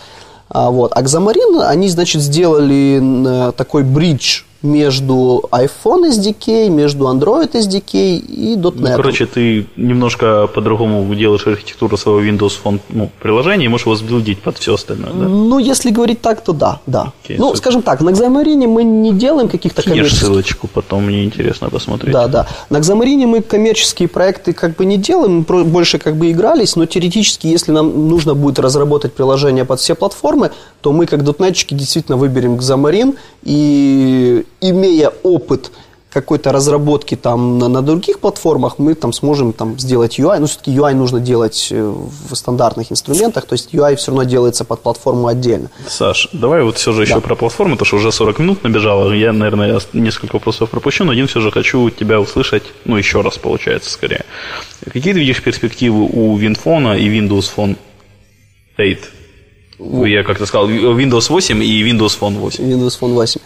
А, 0.50 0.70
вот. 0.70 0.92
А 0.96 1.02
Xamarin, 1.02 1.62
они, 1.64 1.90
значит, 1.90 2.22
сделали 2.22 3.02
э, 3.02 3.52
такой 3.52 3.84
бридж 3.84 4.44
между 4.66 5.44
iPhone 5.52 6.10
SDK, 6.10 6.70
между 6.70 7.06
Android 7.06 7.52
SDK 7.52 8.18
и 8.18 8.56
.NET. 8.56 8.74
Ну, 8.76 8.96
короче, 8.96 9.26
ты 9.26 9.66
немножко 9.76 10.48
по-другому 10.48 11.16
делаешь 11.16 11.48
архитектуру 11.48 11.98
своего 11.98 12.22
Windows 12.22 12.54
Phone 12.64 12.80
ну, 12.90 13.10
приложения 13.22 13.66
и 13.66 13.68
можешь 13.68 13.86
его 13.86 13.96
сбилдить 13.96 14.42
под 14.42 14.58
все 14.58 14.74
остальное, 14.74 15.12
да? 15.14 15.28
Ну, 15.28 15.60
если 15.60 15.92
говорить 15.92 16.22
так, 16.22 16.44
то 16.44 16.54
да, 16.54 16.80
да. 16.88 17.14
Окей, 17.24 17.38
ну, 17.38 17.48
супер. 17.48 17.58
скажем 17.58 17.82
так, 17.82 18.02
на 18.02 18.10
Xamarin 18.10 18.68
мы 18.68 18.84
не 18.84 19.14
делаем 19.14 19.48
каких-то 19.48 19.82
Кинешь 19.82 19.96
коммерческих 19.96 20.28
ссылочку, 20.28 20.68
потом 20.68 21.06
мне 21.06 21.24
интересно 21.24 21.70
посмотреть. 21.70 22.14
Да, 22.14 22.28
да. 22.28 22.48
На 22.70 22.78
Xamarin 22.78 23.26
мы 23.28 23.42
коммерческие 23.42 24.08
проекты 24.08 24.54
как 24.54 24.76
бы 24.76 24.86
не 24.86 24.98
делаем, 24.98 25.46
мы 25.48 25.64
больше 25.64 26.00
как 26.00 26.16
бы 26.16 26.32
игрались, 26.32 26.76
но 26.76 26.86
теоретически, 26.86 27.48
если 27.48 27.72
нам 27.72 28.08
нужно 28.08 28.34
будет 28.34 28.60
разработать 28.60 29.14
приложение 29.14 29.66
под 29.66 29.80
все 29.80 29.96
платформы, 29.96 30.52
то 30.86 30.92
мы 30.92 31.08
как 31.08 31.24
дотнетчики 31.24 31.74
действительно 31.74 32.16
выберем 32.16 32.58
Xamarin 32.58 33.18
и 33.42 34.46
имея 34.62 35.12
опыт 35.24 35.72
какой-то 36.12 36.52
разработки 36.52 37.16
там 37.16 37.58
на, 37.58 37.68
на 37.68 37.82
других 37.82 38.20
платформах, 38.20 38.78
мы 38.78 38.94
там 38.94 39.12
сможем 39.12 39.52
там 39.52 39.80
сделать 39.80 40.20
UI. 40.20 40.38
Ну, 40.38 40.46
все-таки 40.46 40.70
UI 40.70 40.94
нужно 40.94 41.20
делать 41.20 41.70
э, 41.72 41.82
в 42.30 42.36
стандартных 42.36 42.92
инструментах, 42.92 43.48
то 43.48 43.54
есть 43.54 43.74
UI 43.74 43.96
все 43.96 44.12
равно 44.12 44.26
делается 44.26 44.64
под 44.64 44.82
платформу 44.82 45.26
отдельно. 45.26 45.72
Саш, 45.88 46.30
давай 46.34 46.62
вот 46.62 46.78
все 46.78 46.92
же 46.94 47.02
еще 47.02 47.16
Да. 47.16 47.22
про 47.22 47.36
платформу, 47.36 47.74
потому 47.74 47.88
что 47.88 47.96
уже 47.98 48.12
40 48.12 48.38
минут 48.38 48.64
набежало. 48.64 49.12
Я, 49.12 49.34
наверное, 49.34 49.82
несколько 49.94 50.36
вопросов 50.36 50.70
пропущу, 50.70 51.04
но 51.04 51.14
один 51.14 51.26
все 51.26 51.42
же 51.42 51.50
хочу 51.50 51.90
тебя 51.90 52.20
услышать, 52.22 52.64
ну, 52.86 52.96
еще 52.96 53.22
раз, 53.22 53.40
получается, 53.40 53.90
скорее. 53.90 54.24
Какие 54.84 55.14
ты 55.14 55.20
видишь 55.20 55.42
перспективы 55.42 56.04
у 56.04 56.38
WinPhone 56.38 56.96
и 57.00 57.10
Windows 57.10 57.50
Phone 57.58 57.76
8? 58.78 58.98
Я 59.80 60.24
как-то 60.24 60.46
сказал, 60.46 60.70
Windows 60.70 61.30
8 61.30 61.64
и 61.64 61.84
Windows 61.84 62.18
Phone 62.20 62.40
8. 62.40 62.64
Windows 62.64 63.00
Phone 63.00 63.14
8. 63.14 63.42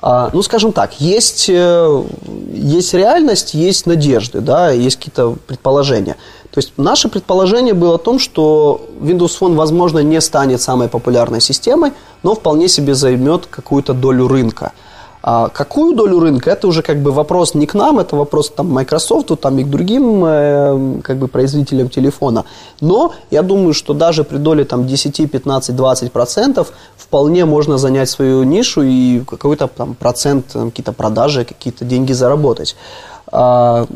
А, 0.00 0.30
ну, 0.32 0.42
скажем 0.42 0.72
так, 0.72 1.00
есть, 1.00 1.48
э, 1.48 2.04
есть 2.52 2.94
реальность, 2.94 3.54
есть 3.54 3.86
надежды, 3.86 4.40
да, 4.40 4.70
есть 4.70 4.96
какие-то 4.96 5.36
предположения. 5.46 6.16
То 6.52 6.58
есть 6.58 6.72
наше 6.76 7.08
предположение 7.08 7.74
было 7.74 7.96
о 7.96 7.98
том, 7.98 8.20
что 8.20 8.80
Windows 9.00 9.38
Phone, 9.40 9.54
возможно, 9.54 9.98
не 9.98 10.20
станет 10.20 10.60
самой 10.60 10.88
популярной 10.88 11.40
системой, 11.40 11.92
но 12.22 12.34
вполне 12.34 12.68
себе 12.68 12.94
займет 12.94 13.46
какую-то 13.46 13.92
долю 13.92 14.28
рынка. 14.28 14.72
А 15.30 15.50
какую 15.50 15.94
долю 15.94 16.20
рынка, 16.20 16.50
это 16.50 16.66
уже 16.68 16.80
как 16.80 17.02
бы 17.02 17.12
вопрос 17.12 17.54
не 17.54 17.66
к 17.66 17.74
нам, 17.74 17.98
это 17.98 18.16
вопрос 18.16 18.48
там 18.48 18.72
Microsoft, 18.72 19.38
там 19.40 19.58
и 19.58 19.62
к 19.62 19.68
другим 19.68 20.24
э, 20.24 21.00
как 21.02 21.18
бы 21.18 21.28
производителям 21.28 21.90
телефона. 21.90 22.46
Но 22.80 23.12
я 23.30 23.42
думаю, 23.42 23.74
что 23.74 23.92
даже 23.92 24.24
при 24.24 24.38
доле 24.38 24.64
там 24.64 24.86
10, 24.86 25.30
15, 25.30 25.76
20 25.76 26.12
процентов 26.12 26.72
вполне 26.96 27.44
можно 27.44 27.76
занять 27.76 28.08
свою 28.08 28.42
нишу 28.42 28.80
и 28.82 29.20
какой-то 29.20 29.68
там 29.68 29.94
процент, 29.94 30.46
какие-то 30.52 30.94
продажи, 30.94 31.44
какие-то 31.44 31.84
деньги 31.84 32.14
заработать. 32.14 32.74
А, 33.30 33.86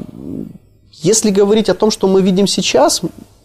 если 0.90 1.30
говорить 1.30 1.70
о 1.70 1.74
том, 1.74 1.90
что 1.90 2.08
мы 2.08 2.20
видим 2.20 2.46
сейчас, 2.46 3.00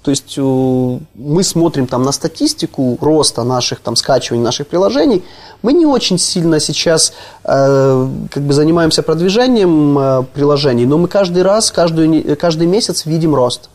то 0.07 0.11
есть 0.11 0.35
э, 0.37 0.99
мы 1.15 1.43
смотрим 1.43 1.85
там 1.85 2.03
на 2.03 2.13
статистику 2.13 2.97
роста 3.01 3.43
наших 3.43 3.81
там 3.81 3.97
скачиваний 3.97 4.41
наших 4.41 4.67
приложений, 4.67 5.25
мы 5.61 5.73
не 5.73 5.85
очень 5.85 6.17
сильно 6.17 6.61
сейчас 6.61 7.11
э, 7.43 8.07
как 8.31 8.43
бы 8.43 8.53
занимаемся 8.53 9.03
продвижением 9.03 9.99
э, 9.99 10.23
приложений, 10.33 10.85
но 10.85 10.97
мы 10.97 11.09
каждый 11.09 11.43
раз, 11.43 11.71
каждую, 11.71 12.37
каждый 12.37 12.67
месяц 12.67 13.05
видим 13.05 13.35
рост. 13.35 13.69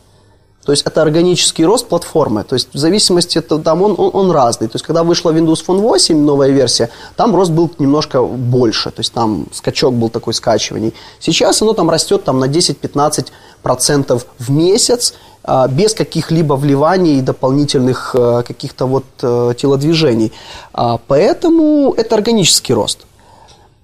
То 0.64 0.72
есть 0.72 0.86
это 0.86 1.02
органический 1.02 1.64
рост 1.64 1.88
платформы. 1.88 2.44
То 2.44 2.54
есть 2.54 2.68
в 2.72 2.78
зависимости 2.78 3.38
от 3.38 3.62
там 3.64 3.82
он, 3.82 3.94
он, 3.98 4.10
он 4.12 4.30
разный. 4.30 4.68
То 4.68 4.76
есть 4.76 4.86
когда 4.86 5.02
вышла 5.02 5.32
Windows 5.32 5.64
Phone 5.66 5.80
8, 5.80 6.16
новая 6.16 6.50
версия, 6.50 6.88
там 7.16 7.34
рост 7.34 7.50
был 7.50 7.70
немножко 7.78 8.22
больше. 8.22 8.90
То 8.90 9.00
есть 9.00 9.12
там 9.12 9.46
скачок 9.52 9.94
был 9.94 10.08
такой 10.08 10.34
скачиваний. 10.34 10.94
Сейчас 11.20 11.62
оно 11.62 11.72
там 11.72 11.90
растет 11.90 12.24
там, 12.24 12.38
на 12.38 12.44
10-15% 12.44 14.22
в 14.38 14.50
месяц 14.50 15.14
а, 15.44 15.66
без 15.66 15.94
каких-либо 15.94 16.54
вливаний 16.54 17.18
и 17.18 17.20
дополнительных 17.22 18.14
э, 18.14 18.44
каких-то 18.46 18.86
вот 18.86 19.04
э, 19.22 19.54
телодвижений. 19.58 20.32
А, 20.72 21.00
Поэтому 21.08 21.92
это 21.96 22.14
органический 22.14 22.74
рост. 22.74 23.00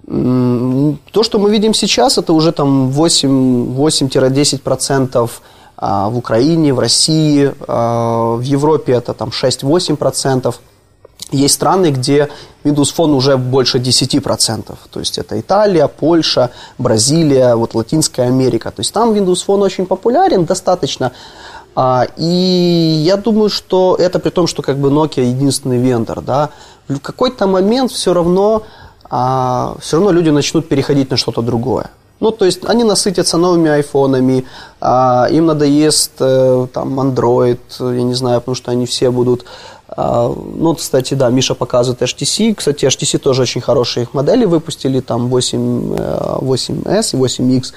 То, 0.05 1.23
что 1.23 1.37
мы 1.37 1.51
видим 1.51 1.73
сейчас, 1.73 2.17
это 2.17 2.33
уже 2.33 2.51
там 2.51 2.89
8, 2.89 3.75
8-10% 3.75 5.09
а, 5.13 5.27
в 6.09 6.17
Украине, 6.17 6.73
в 6.73 6.79
России, 6.79 7.53
а, 7.67 8.35
в 8.35 8.41
Европе 8.41 8.93
это 8.93 9.13
там 9.13 9.31
6-8%. 9.31 10.55
Есть 11.31 11.53
страны, 11.55 11.91
где 11.91 12.29
Windows 12.63 12.93
Phone 12.97 13.13
уже 13.15 13.37
больше 13.37 13.77
10%. 13.77 14.77
То 14.91 14.99
есть 14.99 15.17
это 15.17 15.39
Италия, 15.39 15.87
Польша, 15.87 16.49
Бразилия, 16.77 17.55
вот 17.55 17.75
Латинская 17.75 18.23
Америка. 18.23 18.71
То 18.71 18.81
есть 18.81 18.93
там 18.93 19.13
Windows 19.13 19.45
Phone 19.47 19.61
очень 19.61 19.85
популярен 19.85 20.45
достаточно. 20.45 21.11
А, 21.75 22.07
И 22.17 23.03
я 23.05 23.15
думаю, 23.15 23.49
что 23.49 23.95
это 23.95 24.19
при 24.19 24.31
том, 24.31 24.47
что 24.47 24.61
как 24.61 24.77
бы 24.77 24.89
Nokia 24.89 25.23
единственный 25.23 25.77
вендор. 25.77 26.21
Да? 26.21 26.49
В 26.87 26.99
какой-то 26.99 27.47
момент 27.47 27.91
все 27.91 28.13
равно, 28.13 28.63
а, 29.09 29.75
все 29.79 29.97
равно 29.97 30.11
люди 30.11 30.29
начнут 30.29 30.67
переходить 30.67 31.11
на 31.11 31.17
что-то 31.17 31.41
другое. 31.41 31.89
Ну, 32.19 32.31
то 32.31 32.45
есть 32.45 32.65
они 32.65 32.83
насытятся 32.83 33.37
новыми 33.37 33.69
айфонами, 33.69 34.45
а, 34.81 35.27
им 35.31 35.45
надоест 35.45 36.11
э, 36.19 36.67
там 36.73 36.99
Android, 36.99 37.59
я 37.79 38.03
не 38.03 38.13
знаю, 38.13 38.41
потому 38.41 38.55
что 38.55 38.71
они 38.71 38.85
все 38.85 39.09
будут... 39.09 39.45
а, 39.87 40.27
ну, 40.27 40.75
кстати, 40.75 41.13
да, 41.13 41.29
Миша 41.29 41.55
показывает 41.55 42.01
HTC. 42.01 42.55
Кстати, 42.55 42.85
HTC 42.85 43.19
тоже 43.19 43.43
очень 43.43 43.61
хорошие 43.61 44.03
их 44.03 44.13
модели 44.13 44.45
выпустили, 44.45 44.99
там 44.99 45.29
8, 45.29 45.95
э, 45.97 46.37
8S 46.41 47.13
и 47.13 47.17
8X. 47.17 47.73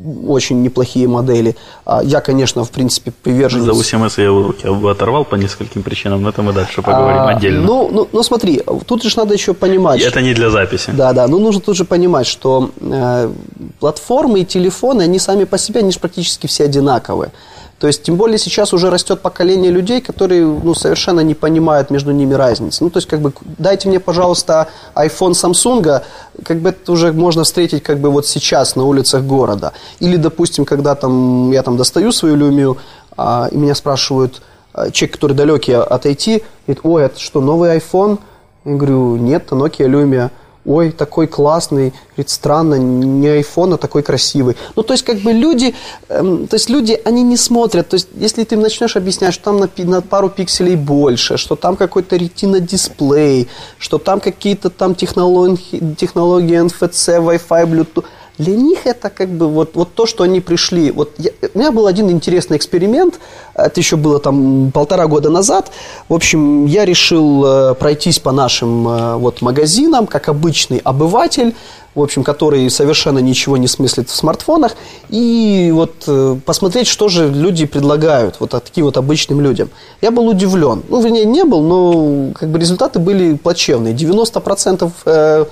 Очень 0.00 0.62
неплохие 0.62 1.06
модели. 1.06 1.56
А 1.84 2.02
Я, 2.02 2.20
конечно, 2.20 2.64
в 2.64 2.70
принципе, 2.70 3.12
приверженец... 3.22 3.64
За 3.64 3.72
8С 3.72 4.22
я 4.22 4.28
руки 4.28 4.66
оторвал 4.66 5.24
по 5.24 5.36
нескольким 5.36 5.82
причинам, 5.82 6.22
но 6.22 6.30
это 6.30 6.42
мы 6.42 6.52
дальше 6.52 6.82
поговорим 6.82 7.20
А, 7.20 7.30
отдельно. 7.30 7.62
Ну, 7.62 7.88
ну, 7.92 8.08
ну, 8.12 8.22
смотри, 8.22 8.62
тут 8.86 9.02
же 9.02 9.16
надо 9.16 9.34
еще 9.34 9.54
понимать... 9.54 10.00
это 10.00 10.20
не 10.20 10.34
для 10.34 10.50
записи. 10.50 10.90
Да, 10.90 11.12
да, 11.12 11.28
но 11.28 11.38
нужно 11.38 11.60
тут 11.60 11.76
же 11.76 11.84
понимать, 11.84 12.26
что 12.26 12.70
э, 12.80 13.32
платформы 13.78 14.40
и 14.40 14.44
телефоны, 14.44 15.02
они 15.02 15.18
сами 15.18 15.44
по 15.44 15.58
себе, 15.58 15.80
они 15.80 15.92
же 15.92 16.00
практически 16.00 16.46
все 16.46 16.64
одинаковые. 16.64 17.30
То 17.78 17.88
есть, 17.88 18.04
тем 18.04 18.16
более 18.16 18.38
сейчас 18.38 18.72
уже 18.72 18.88
растет 18.88 19.20
поколение 19.20 19.70
людей, 19.70 20.00
которые 20.00 20.46
ну, 20.46 20.74
совершенно 20.74 21.20
не 21.20 21.34
понимают 21.34 21.90
между 21.90 22.12
ними 22.12 22.34
разницы. 22.34 22.84
Ну, 22.84 22.90
то 22.90 22.98
есть, 22.98 23.08
как 23.08 23.20
бы, 23.20 23.32
дайте 23.58 23.88
мне, 23.88 24.00
пожалуйста, 24.00 24.68
iPhone 24.94 25.32
Samsung, 25.32 26.02
как 26.44 26.58
бы 26.58 26.70
это 26.70 26.92
уже 26.92 27.12
можно 27.12 27.44
встретить 27.44 27.82
как 27.82 27.98
бы 27.98 28.10
вот 28.10 28.26
сейчас 28.26 28.76
на 28.76 28.84
улицах 28.84 29.24
города. 29.24 29.72
Или, 29.98 30.16
допустим, 30.16 30.64
когда 30.64 30.94
там, 30.94 31.50
я 31.50 31.62
там 31.62 31.76
достаю 31.76 32.12
свою 32.12 32.36
люмию, 32.36 32.78
а, 33.16 33.48
и 33.50 33.56
меня 33.56 33.74
спрашивают, 33.74 34.42
а, 34.72 34.90
человек, 34.90 35.14
который 35.14 35.32
далекий 35.34 35.72
от 35.72 36.06
IT, 36.06 36.42
говорит, 36.66 36.84
ой, 36.84 37.02
это 37.04 37.20
что, 37.20 37.40
новый 37.40 37.76
iPhone? 37.76 38.18
Я 38.64 38.76
говорю, 38.76 39.16
нет, 39.16 39.44
это 39.46 39.56
Nokia 39.56 39.86
Lumia. 39.86 40.30
Ой, 40.66 40.92
такой 40.92 41.26
классный. 41.26 41.92
Говорит, 42.16 42.30
странно, 42.30 42.76
не 42.76 43.26
iPhone, 43.26 43.74
а 43.74 43.76
такой 43.76 44.02
красивый. 44.02 44.56
Ну, 44.76 44.82
то 44.82 44.94
есть, 44.94 45.04
как 45.04 45.18
бы 45.18 45.32
люди, 45.32 45.74
эм, 46.08 46.46
то 46.46 46.56
есть, 46.56 46.70
люди, 46.70 46.98
они 47.04 47.22
не 47.22 47.36
смотрят. 47.36 47.88
То 47.88 47.94
есть, 47.94 48.08
если 48.14 48.44
ты 48.44 48.54
им 48.54 48.62
начнешь 48.62 48.96
объяснять, 48.96 49.34
что 49.34 49.44
там 49.44 49.58
на, 49.58 49.68
на 49.76 50.00
пару 50.00 50.30
пикселей 50.30 50.76
больше, 50.76 51.36
что 51.36 51.54
там 51.54 51.76
какой-то 51.76 52.16
ретина-дисплей, 52.16 53.48
что 53.78 53.98
там 53.98 54.20
какие-то 54.20 54.70
там 54.70 54.94
технологии, 54.94 55.94
технологии 55.98 56.58
NFC, 56.58 57.18
Wi-Fi, 57.18 57.66
Bluetooth, 57.66 58.04
для 58.38 58.56
них 58.56 58.86
это 58.86 59.10
как 59.10 59.28
бы 59.28 59.48
вот, 59.48 59.70
вот 59.74 59.94
то, 59.94 60.06
что 60.06 60.24
они 60.24 60.40
пришли. 60.40 60.90
Вот 60.90 61.12
я- 61.18 61.30
у 61.54 61.58
меня 61.58 61.70
был 61.70 61.86
один 61.86 62.10
интересный 62.10 62.56
эксперимент, 62.56 63.20
это 63.54 63.78
еще 63.80 63.96
было 63.96 64.18
там 64.18 64.70
полтора 64.72 65.06
года 65.06 65.30
назад. 65.30 65.70
В 66.08 66.14
общем, 66.14 66.66
я 66.66 66.84
решил 66.84 67.44
э, 67.46 67.74
пройтись 67.74 68.18
по 68.18 68.32
нашим 68.32 68.88
э, 68.88 69.16
вот 69.16 69.40
магазинам, 69.42 70.06
как 70.08 70.28
обычный 70.28 70.78
обыватель, 70.78 71.54
в 71.94 72.02
общем, 72.02 72.24
который 72.24 72.68
совершенно 72.70 73.20
ничего 73.20 73.56
не 73.56 73.68
смыслит 73.68 74.08
в 74.10 74.14
смартфонах, 74.16 74.74
и 75.10 75.70
вот 75.72 75.92
э, 76.08 76.36
посмотреть, 76.44 76.88
что 76.88 77.08
же 77.08 77.28
люди 77.28 77.66
предлагают 77.66 78.40
вот 78.40 78.52
от- 78.54 78.64
таким 78.64 78.86
вот 78.86 78.96
обычным 78.96 79.40
людям. 79.40 79.70
Я 80.02 80.10
был 80.10 80.26
удивлен. 80.26 80.82
Ну, 80.88 81.00
вернее, 81.00 81.24
не 81.24 81.44
был, 81.44 81.60
но 81.62 82.32
как 82.32 82.48
бы 82.48 82.58
результаты 82.58 82.98
были 82.98 83.34
плачевные. 83.36 83.94
90% 83.94 84.90
э, 85.04 85.44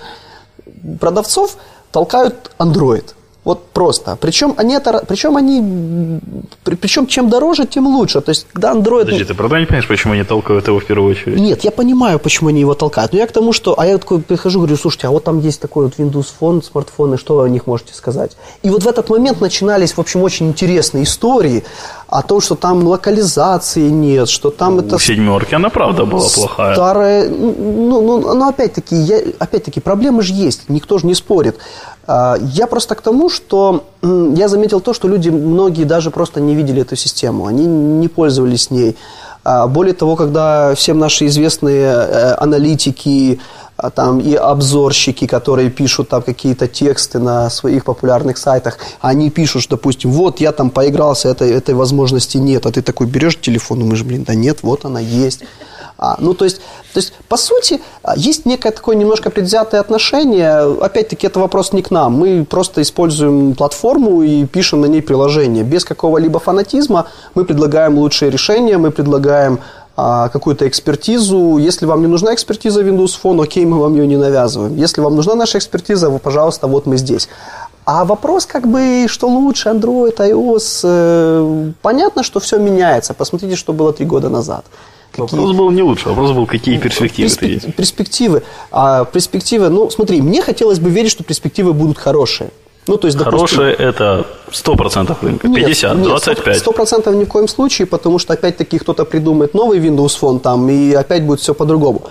продавцов 0.98 1.56
толкают 1.92 2.50
Android. 2.58 3.04
Вот 3.44 3.70
просто. 3.72 4.16
Причем 4.20 4.54
они, 4.56 4.74
это, 4.74 5.04
причем 5.08 5.36
они, 5.36 6.20
причем 6.64 7.06
чем 7.06 7.28
дороже, 7.28 7.66
тем 7.66 7.86
лучше. 7.88 8.20
То 8.20 8.30
есть, 8.30 8.46
когда 8.52 8.72
Android... 8.72 9.04
Подожди, 9.04 9.24
ты 9.24 9.34
правда 9.34 9.58
не 9.58 9.66
понимаешь, 9.66 9.88
почему 9.88 10.12
они 10.12 10.22
толкают 10.22 10.68
его 10.68 10.78
в 10.78 10.84
первую 10.84 11.10
очередь? 11.10 11.40
Нет, 11.40 11.64
я 11.64 11.72
понимаю, 11.72 12.20
почему 12.20 12.50
они 12.50 12.60
его 12.60 12.74
толкают. 12.74 13.12
Но 13.12 13.18
я 13.18 13.26
к 13.26 13.32
тому, 13.32 13.52
что... 13.52 13.74
А 13.76 13.84
я 13.84 13.98
такой 13.98 14.20
прихожу, 14.20 14.60
говорю, 14.60 14.76
слушайте, 14.76 15.08
а 15.08 15.10
вот 15.10 15.24
там 15.24 15.40
есть 15.40 15.60
такой 15.60 15.86
вот 15.86 15.94
Windows 15.98 16.26
Phone, 16.40 16.62
смартфоны, 16.62 17.18
что 17.18 17.34
вы 17.34 17.44
о 17.44 17.48
них 17.48 17.66
можете 17.66 17.94
сказать? 17.94 18.36
И 18.62 18.70
вот 18.70 18.84
в 18.84 18.88
этот 18.88 19.10
момент 19.10 19.40
начинались, 19.40 19.96
в 19.96 19.98
общем, 19.98 20.22
очень 20.22 20.46
интересные 20.48 21.02
истории 21.02 21.64
о 22.06 22.22
том, 22.22 22.40
что 22.40 22.54
там 22.54 22.86
локализации 22.86 23.88
нет, 23.88 24.28
что 24.28 24.50
там 24.50 24.78
это... 24.78 24.96
У 24.96 24.98
семерки 25.00 25.56
она 25.56 25.68
правда 25.68 26.04
была 26.04 26.28
плохая. 26.32 26.74
Старая, 26.74 27.28
ну, 27.28 28.02
ну, 28.02 28.34
ну, 28.34 28.48
опять-таки, 28.48 28.94
я, 28.94 29.20
опять-таки, 29.40 29.80
проблемы 29.80 30.22
же 30.22 30.32
есть, 30.32 30.68
никто 30.68 30.98
же 30.98 31.06
не 31.06 31.14
спорит. 31.14 31.56
А, 32.06 32.36
Я 32.40 32.66
просто 32.66 32.94
к 32.94 33.00
тому, 33.00 33.30
что 33.32 33.84
я 34.02 34.48
заметил 34.48 34.80
то, 34.80 34.94
что 34.94 35.08
люди, 35.08 35.30
многие 35.30 35.84
даже 35.84 36.10
просто 36.10 36.40
не 36.40 36.54
видели 36.54 36.82
эту 36.82 36.96
систему, 36.96 37.46
они 37.46 37.66
не 37.66 38.08
пользовались 38.08 38.70
ней. 38.70 38.96
А, 39.44 39.66
Более 39.66 39.94
того, 39.94 40.16
когда 40.16 40.74
всем 40.74 40.98
наши 40.98 41.26
известные 41.26 41.84
э, 41.84 42.34
аналитики, 42.34 43.40
а, 43.76 43.90
там 43.90 44.20
и 44.20 44.34
обзорщики, 44.34 45.26
которые 45.26 45.70
пишут 45.70 46.08
там 46.08 46.22
какие-то 46.22 46.68
тексты 46.68 47.18
на 47.18 47.50
своих 47.50 47.84
популярных 47.84 48.38
сайтах, 48.38 48.78
они 49.00 49.30
пишут, 49.30 49.66
допустим, 49.68 50.12
вот 50.12 50.40
я 50.40 50.52
там 50.52 50.70
поигрался, 50.70 51.28
этой, 51.28 51.50
этой 51.50 51.74
возможности 51.74 52.36
нет, 52.36 52.66
а 52.66 52.70
ты 52.70 52.82
такой 52.82 53.06
берешь 53.06 53.40
телефон, 53.40 53.80
думаешь, 53.80 54.02
блин, 54.02 54.24
да 54.24 54.34
нет, 54.34 54.58
вот 54.62 54.84
она 54.84 55.00
есть. 55.00 55.40
А, 56.02 56.16
ну, 56.18 56.34
то 56.34 56.44
есть, 56.44 56.56
то 56.92 56.98
есть, 56.98 57.12
по 57.28 57.36
сути, 57.36 57.80
а, 58.02 58.14
есть 58.16 58.44
некое 58.44 58.72
такое 58.72 58.96
немножко 58.96 59.30
предвзятое 59.30 59.80
отношение. 59.80 60.76
Опять-таки, 60.80 61.28
это 61.28 61.38
вопрос 61.38 61.72
не 61.72 61.80
к 61.82 61.92
нам. 61.92 62.14
Мы 62.14 62.44
просто 62.44 62.82
используем 62.82 63.54
платформу 63.54 64.22
и 64.22 64.44
пишем 64.46 64.80
на 64.80 64.86
ней 64.86 65.00
приложение. 65.00 65.62
Без 65.62 65.84
какого-либо 65.84 66.40
фанатизма 66.40 67.06
мы 67.36 67.44
предлагаем 67.44 67.98
лучшие 67.98 68.32
решения, 68.32 68.78
мы 68.78 68.90
предлагаем 68.90 69.60
а, 69.96 70.28
какую-то 70.28 70.66
экспертизу. 70.66 71.58
Если 71.58 71.86
вам 71.86 72.00
не 72.00 72.08
нужна 72.08 72.34
экспертиза 72.34 72.82
Windows 72.82 73.16
Phone, 73.22 73.40
окей, 73.40 73.64
мы 73.64 73.78
вам 73.78 73.94
ее 73.94 74.08
не 74.08 74.16
навязываем. 74.16 74.76
Если 74.76 75.00
вам 75.00 75.14
нужна 75.14 75.36
наша 75.36 75.58
экспертиза, 75.58 76.10
вы, 76.10 76.18
пожалуйста, 76.18 76.66
вот 76.66 76.84
мы 76.86 76.96
здесь. 76.96 77.28
А 77.84 78.04
вопрос, 78.04 78.46
как 78.46 78.66
бы, 78.66 79.06
что 79.08 79.28
лучше, 79.28 79.68
Android, 79.68 80.16
iOS, 80.16 80.80
э, 80.82 81.72
понятно, 81.80 82.24
что 82.24 82.40
все 82.40 82.58
меняется. 82.58 83.14
Посмотрите, 83.14 83.54
что 83.54 83.72
было 83.72 83.92
три 83.92 84.04
года 84.04 84.28
назад. 84.28 84.64
Вопрос 85.16 85.52
был 85.52 85.70
не 85.70 85.82
лучше, 85.82 86.08
вопрос 86.08 86.32
был, 86.32 86.46
какие 86.46 86.78
перспективы 86.78 87.28
Перспек- 87.28 87.46
видишь. 87.46 87.74
Перспективы. 87.74 88.42
А 88.70 89.04
перспективы, 89.04 89.68
ну, 89.68 89.90
смотри, 89.90 90.22
мне 90.22 90.42
хотелось 90.42 90.78
бы 90.78 90.90
верить, 90.90 91.10
что 91.10 91.24
перспективы 91.24 91.72
будут 91.72 91.98
хорошие. 91.98 92.50
Ну, 92.88 92.96
то 92.96 93.06
есть, 93.06 93.16
допустим, 93.16 93.58
Хорошее 93.58 93.74
это 93.74 94.26
100% 94.50 95.16
рынка, 95.22 95.48
нет, 95.48 95.66
50, 95.66 95.96
нет, 95.96 96.04
25. 96.04 96.58
Сто 96.58 96.72
процентов 96.72 97.14
ни 97.14 97.24
в 97.24 97.28
коем 97.28 97.46
случае, 97.46 97.86
потому 97.86 98.18
что 98.18 98.32
опять-таки 98.32 98.78
кто-то 98.78 99.04
придумает 99.04 99.54
новый 99.54 99.78
Windows 99.78 100.18
Phone 100.20 100.40
там, 100.40 100.68
и 100.68 100.92
опять 100.92 101.24
будет 101.24 101.40
все 101.40 101.54
по-другому. 101.54 102.02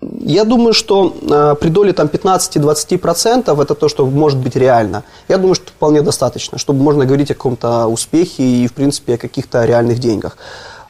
Я 0.00 0.44
думаю, 0.44 0.74
что 0.74 1.12
э, 1.20 1.54
при 1.60 1.68
доле 1.70 1.92
там 1.92 2.06
15-20% 2.06 3.62
это 3.62 3.74
то, 3.74 3.88
что 3.88 4.06
может 4.06 4.38
быть 4.38 4.56
реально. 4.56 5.02
Я 5.28 5.38
думаю, 5.38 5.56
что 5.56 5.66
вполне 5.66 6.02
достаточно, 6.02 6.56
чтобы 6.56 6.82
можно 6.82 7.04
говорить 7.04 7.30
о 7.30 7.34
каком-то 7.34 7.88
успехе 7.88 8.42
и, 8.42 8.66
в 8.68 8.72
принципе, 8.72 9.14
о 9.14 9.18
каких-то 9.18 9.64
реальных 9.64 9.98
деньгах. 9.98 10.38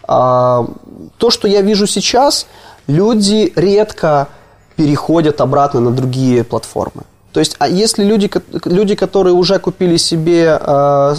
А, 0.09 0.67
то, 1.19 1.31
что 1.31 1.47
я 1.47 1.61
вижу 1.61 1.87
сейчас, 1.87 2.47
люди 2.87 3.53
редко 3.55 4.29
переходят 4.77 5.41
обратно 5.41 5.81
на 5.81 5.91
другие 5.91 6.45
платформы. 6.45 7.03
То 7.33 7.41
есть, 7.41 7.57
а 7.59 7.69
если 7.69 8.05
люди, 8.05 8.31
люди 8.65 8.95
которые 8.95 9.35
уже 9.35 9.59
купили 9.59 9.99
себе 9.99 10.59
э, 10.59 11.15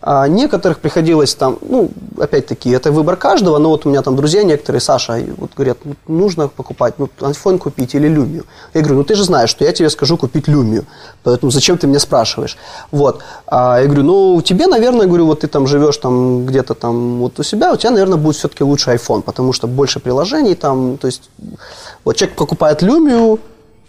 а 0.00 0.28
некоторых 0.28 0.78
приходилось 0.78 1.34
там, 1.34 1.58
ну, 1.60 1.90
опять-таки, 2.18 2.70
это 2.70 2.92
выбор 2.92 3.16
каждого, 3.16 3.58
но 3.58 3.70
вот 3.70 3.84
у 3.84 3.88
меня 3.88 4.02
там 4.02 4.14
друзья 4.14 4.44
некоторые, 4.44 4.80
Саша, 4.80 5.20
вот 5.36 5.50
говорят, 5.56 5.78
ну, 5.84 5.94
нужно 6.06 6.46
покупать, 6.48 6.94
ну, 6.98 7.08
iPhone 7.18 7.58
купить 7.58 7.96
или 7.96 8.08
Lumia. 8.08 8.44
Я 8.74 8.82
говорю, 8.82 8.98
ну, 8.98 9.04
ты 9.04 9.16
же 9.16 9.24
знаешь, 9.24 9.50
что 9.50 9.64
я 9.64 9.72
тебе 9.72 9.90
скажу 9.90 10.16
купить 10.16 10.48
Lumia, 10.48 10.84
поэтому 11.24 11.50
зачем 11.50 11.78
ты 11.78 11.88
меня 11.88 11.98
спрашиваешь? 11.98 12.56
Вот. 12.92 13.22
А 13.46 13.80
я 13.80 13.86
говорю, 13.86 14.04
ну, 14.04 14.40
тебе, 14.40 14.68
наверное, 14.68 15.06
говорю, 15.06 15.26
вот 15.26 15.40
ты 15.40 15.48
там 15.48 15.66
живешь 15.66 15.96
там 15.96 16.46
где-то 16.46 16.74
там 16.74 17.18
вот 17.18 17.40
у 17.40 17.42
себя, 17.42 17.72
у 17.72 17.76
тебя, 17.76 17.90
наверное, 17.90 18.18
будет 18.18 18.36
все-таки 18.36 18.62
лучше 18.62 18.92
iPhone, 18.92 19.22
потому 19.22 19.52
что 19.52 19.66
больше 19.66 19.98
приложений 19.98 20.54
там, 20.54 20.96
то 20.98 21.08
есть, 21.08 21.28
вот 22.04 22.16
человек 22.16 22.36
покупает 22.36 22.82
Lumia, 22.84 23.38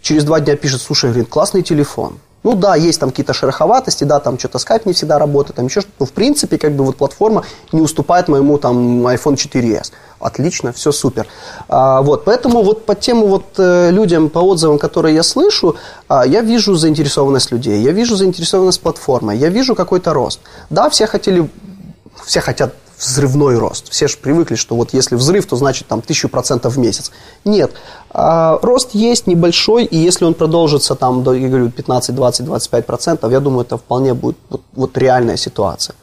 через 0.02 0.24
два 0.24 0.40
дня 0.40 0.56
пишет, 0.56 0.82
слушай, 0.82 1.10
говорит, 1.10 1.28
классный 1.28 1.62
телефон. 1.62 2.18
Ну 2.42 2.54
да, 2.54 2.74
есть 2.74 2.98
там 2.98 3.10
какие-то 3.10 3.34
шероховатости, 3.34 4.04
да, 4.04 4.18
там 4.18 4.38
что-то 4.38 4.58
скайп 4.58 4.86
не 4.86 4.94
всегда 4.94 5.18
работает, 5.18 5.56
там 5.56 5.66
еще 5.66 5.82
что-то. 5.82 5.96
Но 6.00 6.06
в 6.06 6.12
принципе, 6.12 6.56
как 6.56 6.72
бы 6.72 6.84
вот 6.84 6.96
платформа 6.96 7.44
не 7.72 7.82
уступает 7.82 8.28
моему 8.28 8.56
там 8.58 9.06
iPhone 9.06 9.34
4s. 9.34 9.92
Отлично, 10.18 10.72
все 10.72 10.92
супер. 10.92 11.26
А, 11.68 12.00
вот, 12.02 12.24
поэтому 12.24 12.62
вот 12.62 12.86
по 12.86 12.94
тему 12.94 13.26
вот 13.26 13.44
э, 13.58 13.90
людям, 13.90 14.30
по 14.30 14.38
отзывам, 14.38 14.78
которые 14.78 15.14
я 15.14 15.22
слышу, 15.22 15.76
а, 16.08 16.26
я 16.26 16.40
вижу 16.40 16.74
заинтересованность 16.74 17.52
людей, 17.52 17.80
я 17.82 17.92
вижу 17.92 18.16
заинтересованность 18.16 18.80
платформы, 18.80 19.36
я 19.36 19.48
вижу 19.48 19.74
какой-то 19.74 20.14
рост. 20.14 20.40
Да, 20.70 20.88
все 20.88 21.06
хотели, 21.06 21.48
все 22.24 22.40
хотят 22.40 22.74
взрывной 23.00 23.58
рост. 23.58 23.90
Все 23.90 24.08
же 24.08 24.16
привыкли, 24.18 24.56
что 24.56 24.74
вот 24.76 24.92
если 24.92 25.16
взрыв, 25.16 25.46
то 25.46 25.56
значит 25.56 25.88
там 25.88 26.02
тысячу 26.02 26.28
процентов 26.28 26.74
в 26.74 26.78
месяц. 26.78 27.10
Нет. 27.44 27.72
А, 28.10 28.58
рост 28.62 28.90
есть 28.94 29.26
небольшой, 29.26 29.84
и 29.84 29.96
если 29.96 30.24
он 30.24 30.34
продолжится 30.34 30.94
там 30.94 31.22
до, 31.22 31.32
я 31.32 31.48
говорю, 31.48 31.70
15, 31.70 32.14
20, 32.14 32.44
25 32.44 32.86
процентов, 32.86 33.32
я 33.32 33.40
думаю, 33.40 33.62
это 33.62 33.78
вполне 33.78 34.14
будет 34.14 34.36
вот, 34.50 34.62
вот 34.74 34.98
реальная 34.98 35.36
ситуация. 35.36 35.96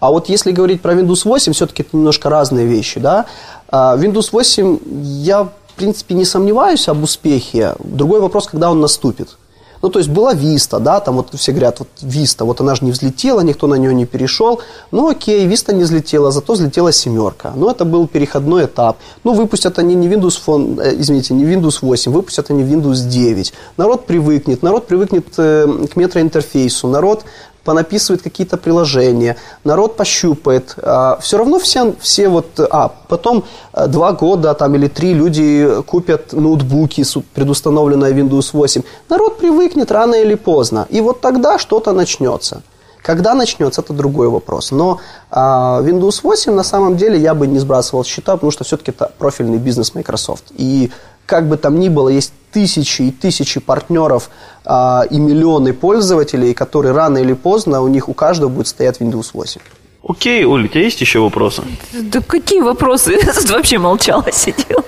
А 0.00 0.10
вот 0.10 0.28
если 0.28 0.50
говорить 0.50 0.80
про 0.82 0.94
Windows 0.94 1.22
8, 1.24 1.52
все-таки 1.52 1.82
это 1.82 1.96
немножко 1.96 2.30
разные 2.30 2.66
вещи, 2.66 2.98
да. 3.00 3.26
А, 3.68 3.96
Windows 3.96 4.30
8, 4.32 4.78
я, 5.02 5.44
в 5.44 5.74
принципе, 5.76 6.14
не 6.14 6.24
сомневаюсь 6.24 6.88
об 6.88 7.02
успехе. 7.02 7.74
Другой 7.78 8.20
вопрос, 8.20 8.48
когда 8.48 8.70
он 8.70 8.80
наступит. 8.80 9.36
Ну, 9.82 9.88
то 9.88 9.98
есть 9.98 10.10
была 10.10 10.34
Виста, 10.34 10.78
да, 10.78 11.00
там 11.00 11.16
вот 11.16 11.34
все 11.34 11.52
говорят, 11.52 11.78
вот 11.78 11.88
Виста, 12.02 12.44
вот 12.44 12.60
она 12.60 12.74
же 12.74 12.84
не 12.84 12.92
взлетела, 12.92 13.40
никто 13.40 13.66
на 13.66 13.76
нее 13.76 13.94
не 13.94 14.06
перешел. 14.06 14.60
Ну, 14.90 15.08
окей, 15.08 15.46
Виста 15.46 15.72
не 15.72 15.84
взлетела, 15.84 16.30
зато 16.30 16.52
взлетела 16.52 16.92
семерка. 16.92 17.52
Ну, 17.56 17.70
это 17.70 17.84
был 17.84 18.06
переходной 18.06 18.66
этап. 18.66 18.98
Ну, 19.24 19.32
выпустят 19.32 19.78
они 19.78 19.94
не 19.94 20.08
Windows 20.08 20.38
Phone, 20.46 20.80
э, 20.80 21.00
извините, 21.00 21.34
не 21.34 21.44
Windows 21.44 21.78
8, 21.80 22.12
выпустят 22.12 22.50
они 22.50 22.62
Windows 22.62 23.08
9. 23.08 23.52
Народ 23.76 24.06
привыкнет, 24.06 24.62
народ 24.62 24.86
привыкнет 24.86 25.26
э, 25.38 25.86
к 25.92 25.96
метроинтерфейсу, 25.96 26.88
народ 26.88 27.24
понаписывает 27.64 28.22
какие-то 28.22 28.56
приложения, 28.56 29.36
народ 29.64 29.96
пощупает. 29.96 30.74
А, 30.76 31.18
все 31.20 31.38
равно 31.38 31.58
все, 31.58 31.94
все 32.00 32.28
вот... 32.28 32.58
А, 32.58 32.92
потом 33.08 33.44
а, 33.72 33.86
два 33.86 34.12
года 34.12 34.54
там, 34.54 34.74
или 34.74 34.88
три 34.88 35.14
люди 35.14 35.68
купят 35.86 36.32
ноутбуки 36.32 37.02
с 37.02 37.18
предустановленной 37.34 38.12
Windows 38.12 38.50
8. 38.52 38.82
Народ 39.08 39.38
привыкнет 39.38 39.90
рано 39.90 40.14
или 40.14 40.34
поздно. 40.34 40.86
И 40.90 41.00
вот 41.00 41.20
тогда 41.20 41.58
что-то 41.58 41.92
начнется. 41.92 42.62
Когда 43.02 43.34
начнется, 43.34 43.80
это 43.80 43.94
другой 43.94 44.28
вопрос. 44.28 44.72
Но 44.72 45.00
а, 45.30 45.80
Windows 45.82 46.20
8 46.22 46.52
на 46.52 46.62
самом 46.62 46.96
деле 46.96 47.18
я 47.18 47.34
бы 47.34 47.46
не 47.46 47.58
сбрасывал 47.58 48.04
счета, 48.04 48.34
потому 48.34 48.50
что 48.50 48.64
все-таки 48.64 48.90
это 48.90 49.10
профильный 49.18 49.58
бизнес 49.58 49.94
Microsoft. 49.94 50.44
И 50.56 50.90
как 51.30 51.48
бы 51.48 51.56
там 51.56 51.78
ни 51.78 51.88
было, 51.88 52.08
есть 52.08 52.32
тысячи 52.50 53.02
и 53.02 53.10
тысячи 53.12 53.60
партнеров 53.60 54.30
а, 54.64 55.04
и 55.08 55.18
миллионы 55.20 55.72
пользователей, 55.72 56.54
которые 56.54 56.92
рано 56.92 57.18
или 57.18 57.34
поздно 57.34 57.82
у 57.82 57.88
них 57.88 58.08
у 58.08 58.14
каждого 58.14 58.48
будет 58.48 58.66
стоять 58.66 59.00
Windows 59.00 59.28
8. 59.32 59.60
Окей, 60.08 60.44
Оля, 60.44 60.64
у 60.64 60.68
тебя 60.68 60.82
есть 60.82 61.00
еще 61.00 61.20
вопросы? 61.20 61.62
Да 61.92 62.20
какие 62.20 62.60
вопросы? 62.62 63.12
Я 63.26 63.32
тут 63.32 63.48
вообще 63.50 63.78
молчала, 63.78 64.26
сидела. 64.32 64.84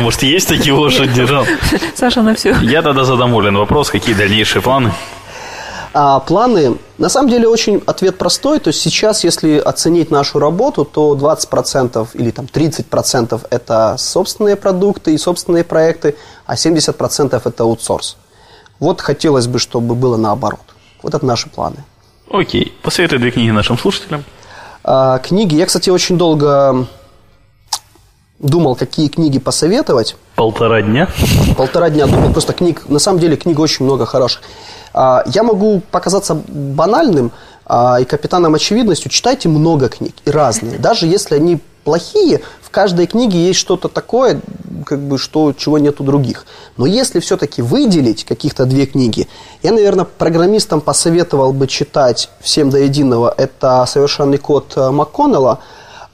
Может, 0.00 0.24
есть 0.24 0.48
такие 0.48 0.74
лошади? 0.74 1.28
Саша, 1.94 2.22
на 2.22 2.34
все. 2.34 2.56
Я 2.62 2.82
тогда 2.82 3.04
задам 3.04 3.32
Олен 3.36 3.56
вопрос, 3.56 3.90
какие 3.90 4.16
дальнейшие 4.16 4.62
планы? 4.62 4.92
А 5.94 6.20
планы, 6.20 6.78
на 6.96 7.08
самом 7.08 7.28
деле, 7.28 7.46
очень 7.48 7.82
ответ 7.86 8.16
простой. 8.16 8.60
То 8.60 8.68
есть 8.68 8.80
сейчас, 8.80 9.24
если 9.24 9.58
оценить 9.58 10.10
нашу 10.10 10.38
работу, 10.38 10.84
то 10.84 11.14
20% 11.14 12.08
или 12.14 12.30
там 12.30 12.46
30% 12.46 13.46
это 13.50 13.96
собственные 13.98 14.56
продукты 14.56 15.14
и 15.14 15.18
собственные 15.18 15.64
проекты, 15.64 16.16
а 16.46 16.54
70% 16.54 17.40
это 17.44 17.62
аутсорс. 17.62 18.16
Вот 18.80 19.00
хотелось 19.00 19.46
бы, 19.46 19.58
чтобы 19.58 19.94
было 19.94 20.16
наоборот. 20.16 20.60
Вот 21.02 21.14
это 21.14 21.26
наши 21.26 21.50
планы. 21.50 21.84
Окей. 22.30 22.72
Посоветуй 22.82 23.18
две 23.18 23.30
книги 23.30 23.50
нашим 23.50 23.76
слушателям. 23.76 24.24
А, 24.84 25.18
книги. 25.18 25.54
Я, 25.54 25.66
кстати, 25.66 25.90
очень 25.90 26.16
долго 26.16 26.86
думал, 28.38 28.74
какие 28.76 29.08
книги 29.08 29.38
посоветовать. 29.38 30.16
Полтора 30.36 30.82
дня? 30.82 31.08
Полтора 31.56 31.90
дня 31.90 32.06
думал. 32.06 32.32
Просто 32.32 32.54
книг, 32.54 32.88
на 32.88 32.98
самом 32.98 33.20
деле, 33.20 33.36
книг 33.36 33.58
очень 33.58 33.84
много 33.84 34.06
хороших. 34.06 34.42
А, 34.94 35.22
я 35.26 35.42
могу 35.42 35.80
показаться 35.90 36.34
банальным 36.34 37.32
а, 37.64 37.98
и 38.00 38.04
капитаном 38.04 38.54
очевидностью. 38.54 39.10
Читайте 39.10 39.48
много 39.48 39.88
книг 39.88 40.14
и 40.24 40.30
разные. 40.30 40.78
Даже 40.78 41.06
если 41.06 41.36
они 41.36 41.60
плохие, 41.84 42.40
в 42.62 42.70
каждой 42.70 43.06
книге 43.06 43.46
есть 43.46 43.58
что-то 43.58 43.88
такое, 43.88 44.40
как 44.86 45.00
бы, 45.00 45.18
что, 45.18 45.52
чего 45.52 45.78
нет 45.78 46.00
у 46.00 46.04
других. 46.04 46.46
Но 46.76 46.86
если 46.86 47.20
все-таки 47.20 47.60
выделить 47.62 48.24
каких-то 48.24 48.66
две 48.66 48.86
книги, 48.86 49.28
я, 49.62 49.72
наверное, 49.72 50.04
программистам 50.04 50.80
посоветовал 50.80 51.52
бы 51.52 51.66
читать 51.66 52.30
всем 52.40 52.70
до 52.70 52.78
единого. 52.78 53.34
Это 53.36 53.84
«Совершенный 53.86 54.38
код» 54.38 54.72
э, 54.76 54.90
МакКоннелла, 54.90 55.58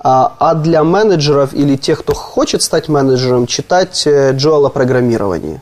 а, 0.01 0.35
а 0.39 0.55
для 0.55 0.85
менеджеров 0.85 1.53
или 1.55 1.76
тех, 1.76 2.01
кто 2.01 2.14
хочет 2.14 2.62
стать 2.62 2.89
менеджером, 2.89 3.47
читать 3.47 4.07
э, 4.07 4.33
Джоэла 4.33 4.68
программирование. 4.68 5.61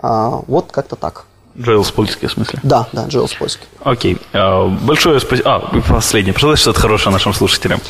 Вот 0.00 0.70
как-то 0.70 0.94
так. 0.94 1.24
Джоэл 1.58 1.84
Спольский, 1.84 2.28
в 2.28 2.32
смысле? 2.32 2.60
Да, 2.62 2.86
да, 2.92 3.06
Джоэл 3.06 3.28
Спольский. 3.28 3.66
Окей. 3.82 4.18
А, 4.32 4.66
большое 4.66 5.20
спасибо. 5.20 5.56
А, 5.56 5.80
последнее. 5.88 6.32
Пожалуйста, 6.32 6.62
что-то 6.62 6.80
хорошее 6.80 7.12
нашим 7.12 7.34
слушателям. 7.34 7.80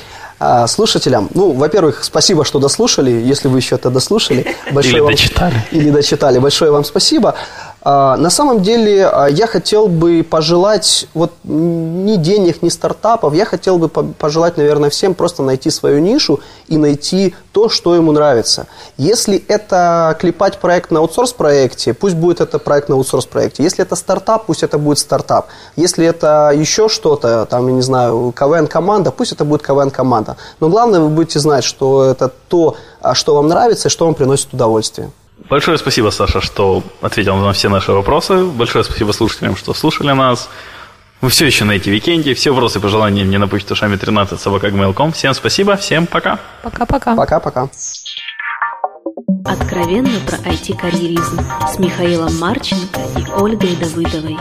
А, 0.41 0.67
слушателям, 0.69 1.29
ну, 1.35 1.51
во-первых, 1.51 2.05
спасибо, 2.05 2.45
что 2.45 2.61
дослушали, 2.61 3.11
если 3.11 3.49
вы 3.49 3.59
еще 3.59 3.75
это 3.75 3.91
дослушали. 3.91 4.47
Большое 4.71 4.95
или 4.95 5.01
вам... 5.01 5.11
дочитали. 5.11 5.67
Или 5.73 5.91
дочитали. 5.91 6.39
Большое 6.39 6.71
вам 6.71 6.85
спасибо. 6.85 7.35
А, 7.83 8.17
на 8.17 8.31
самом 8.31 8.63
деле 8.63 9.07
а, 9.07 9.27
я 9.27 9.47
хотел 9.47 9.87
бы 9.87 10.27
пожелать 10.29 11.07
вот 11.15 11.33
ни 11.45 12.17
денег, 12.17 12.63
ни 12.63 12.69
стартапов, 12.69 13.35
я 13.35 13.45
хотел 13.45 13.79
бы 13.79 13.89
пожелать, 13.89 14.57
наверное, 14.57 14.91
всем 14.91 15.15
просто 15.15 15.43
найти 15.43 15.71
свою 15.71 16.01
нишу 16.01 16.41
и 16.67 16.77
найти 16.77 17.35
то, 17.53 17.69
что 17.69 17.95
ему 17.95 18.13
нравится. 18.13 18.67
Если 18.97 19.43
это 19.49 20.17
клепать 20.19 20.59
проект 20.59 20.91
на 20.91 21.01
аутсорс-проекте, 21.01 21.95
пусть 21.95 22.17
будет 22.17 22.41
это 22.41 22.59
проект 22.59 22.89
на 22.89 22.97
аутсорс-проекте. 22.97 23.63
Если 23.63 23.85
это 23.85 23.95
стартап, 23.95 24.47
пусть 24.47 24.63
это 24.63 24.79
будет 24.79 24.99
стартап. 24.99 25.47
Если 25.77 26.05
это 26.05 26.53
еще 26.55 26.89
что-то, 26.89 27.47
там, 27.47 27.69
я 27.69 27.75
не 27.75 27.83
знаю, 27.83 28.33
КВН-команда, 28.37 29.13
пусть 29.13 29.33
это 29.33 29.45
будет 29.45 29.63
КВН-команда. 29.63 30.37
Но 30.61 30.69
главное, 30.69 31.01
вы 31.01 31.09
будете 31.09 31.39
знать, 31.39 31.65
что 31.65 32.05
это 32.05 32.31
то, 32.49 32.77
а, 33.01 33.15
что 33.15 33.35
вам 33.35 33.47
нравится 33.49 33.89
и 33.89 33.91
что 33.91 34.07
вам 34.07 34.15
приносит 34.15 34.53
удовольствие. 34.53 35.11
Большое 35.49 35.79
спасибо, 35.79 36.11
Саша, 36.11 36.41
что 36.41 36.83
ответил 37.01 37.37
на 37.37 37.53
все 37.53 37.69
наши 37.69 37.93
вопросы. 37.93 38.45
Большое 38.45 38.85
спасибо 38.85 39.13
слушателям, 39.13 39.57
что 39.57 39.73
слушали 39.75 40.13
нас. 40.13 40.49
Вы 41.21 41.31
все 41.31 41.47
еще 41.47 41.65
на 41.65 41.73
IT-викенде. 41.73 42.35
Все 42.35 42.51
вопросы 42.51 42.79
и 42.79 42.83
пожелания 42.83 43.25
мне 43.25 43.39
на 43.39 43.49
почту 43.49 43.75
шами 43.75 43.97
13 43.97 44.39
собакагmail.com. 44.41 45.13
Всем 45.13 45.35
спасибо, 45.35 45.77
всем 45.77 46.07
пока. 46.07 46.39
Пока-пока. 46.63 47.17
Пока-пока. 47.17 47.69
Откровенно 49.45 50.21
про 50.27 50.37
IT-карьеризм 50.37 51.41
с 51.67 51.79
Михаилом 51.79 52.39
Марченко 52.39 53.01
и 53.17 53.31
Ольгой 53.33 53.75
Давыдовой. 53.77 54.37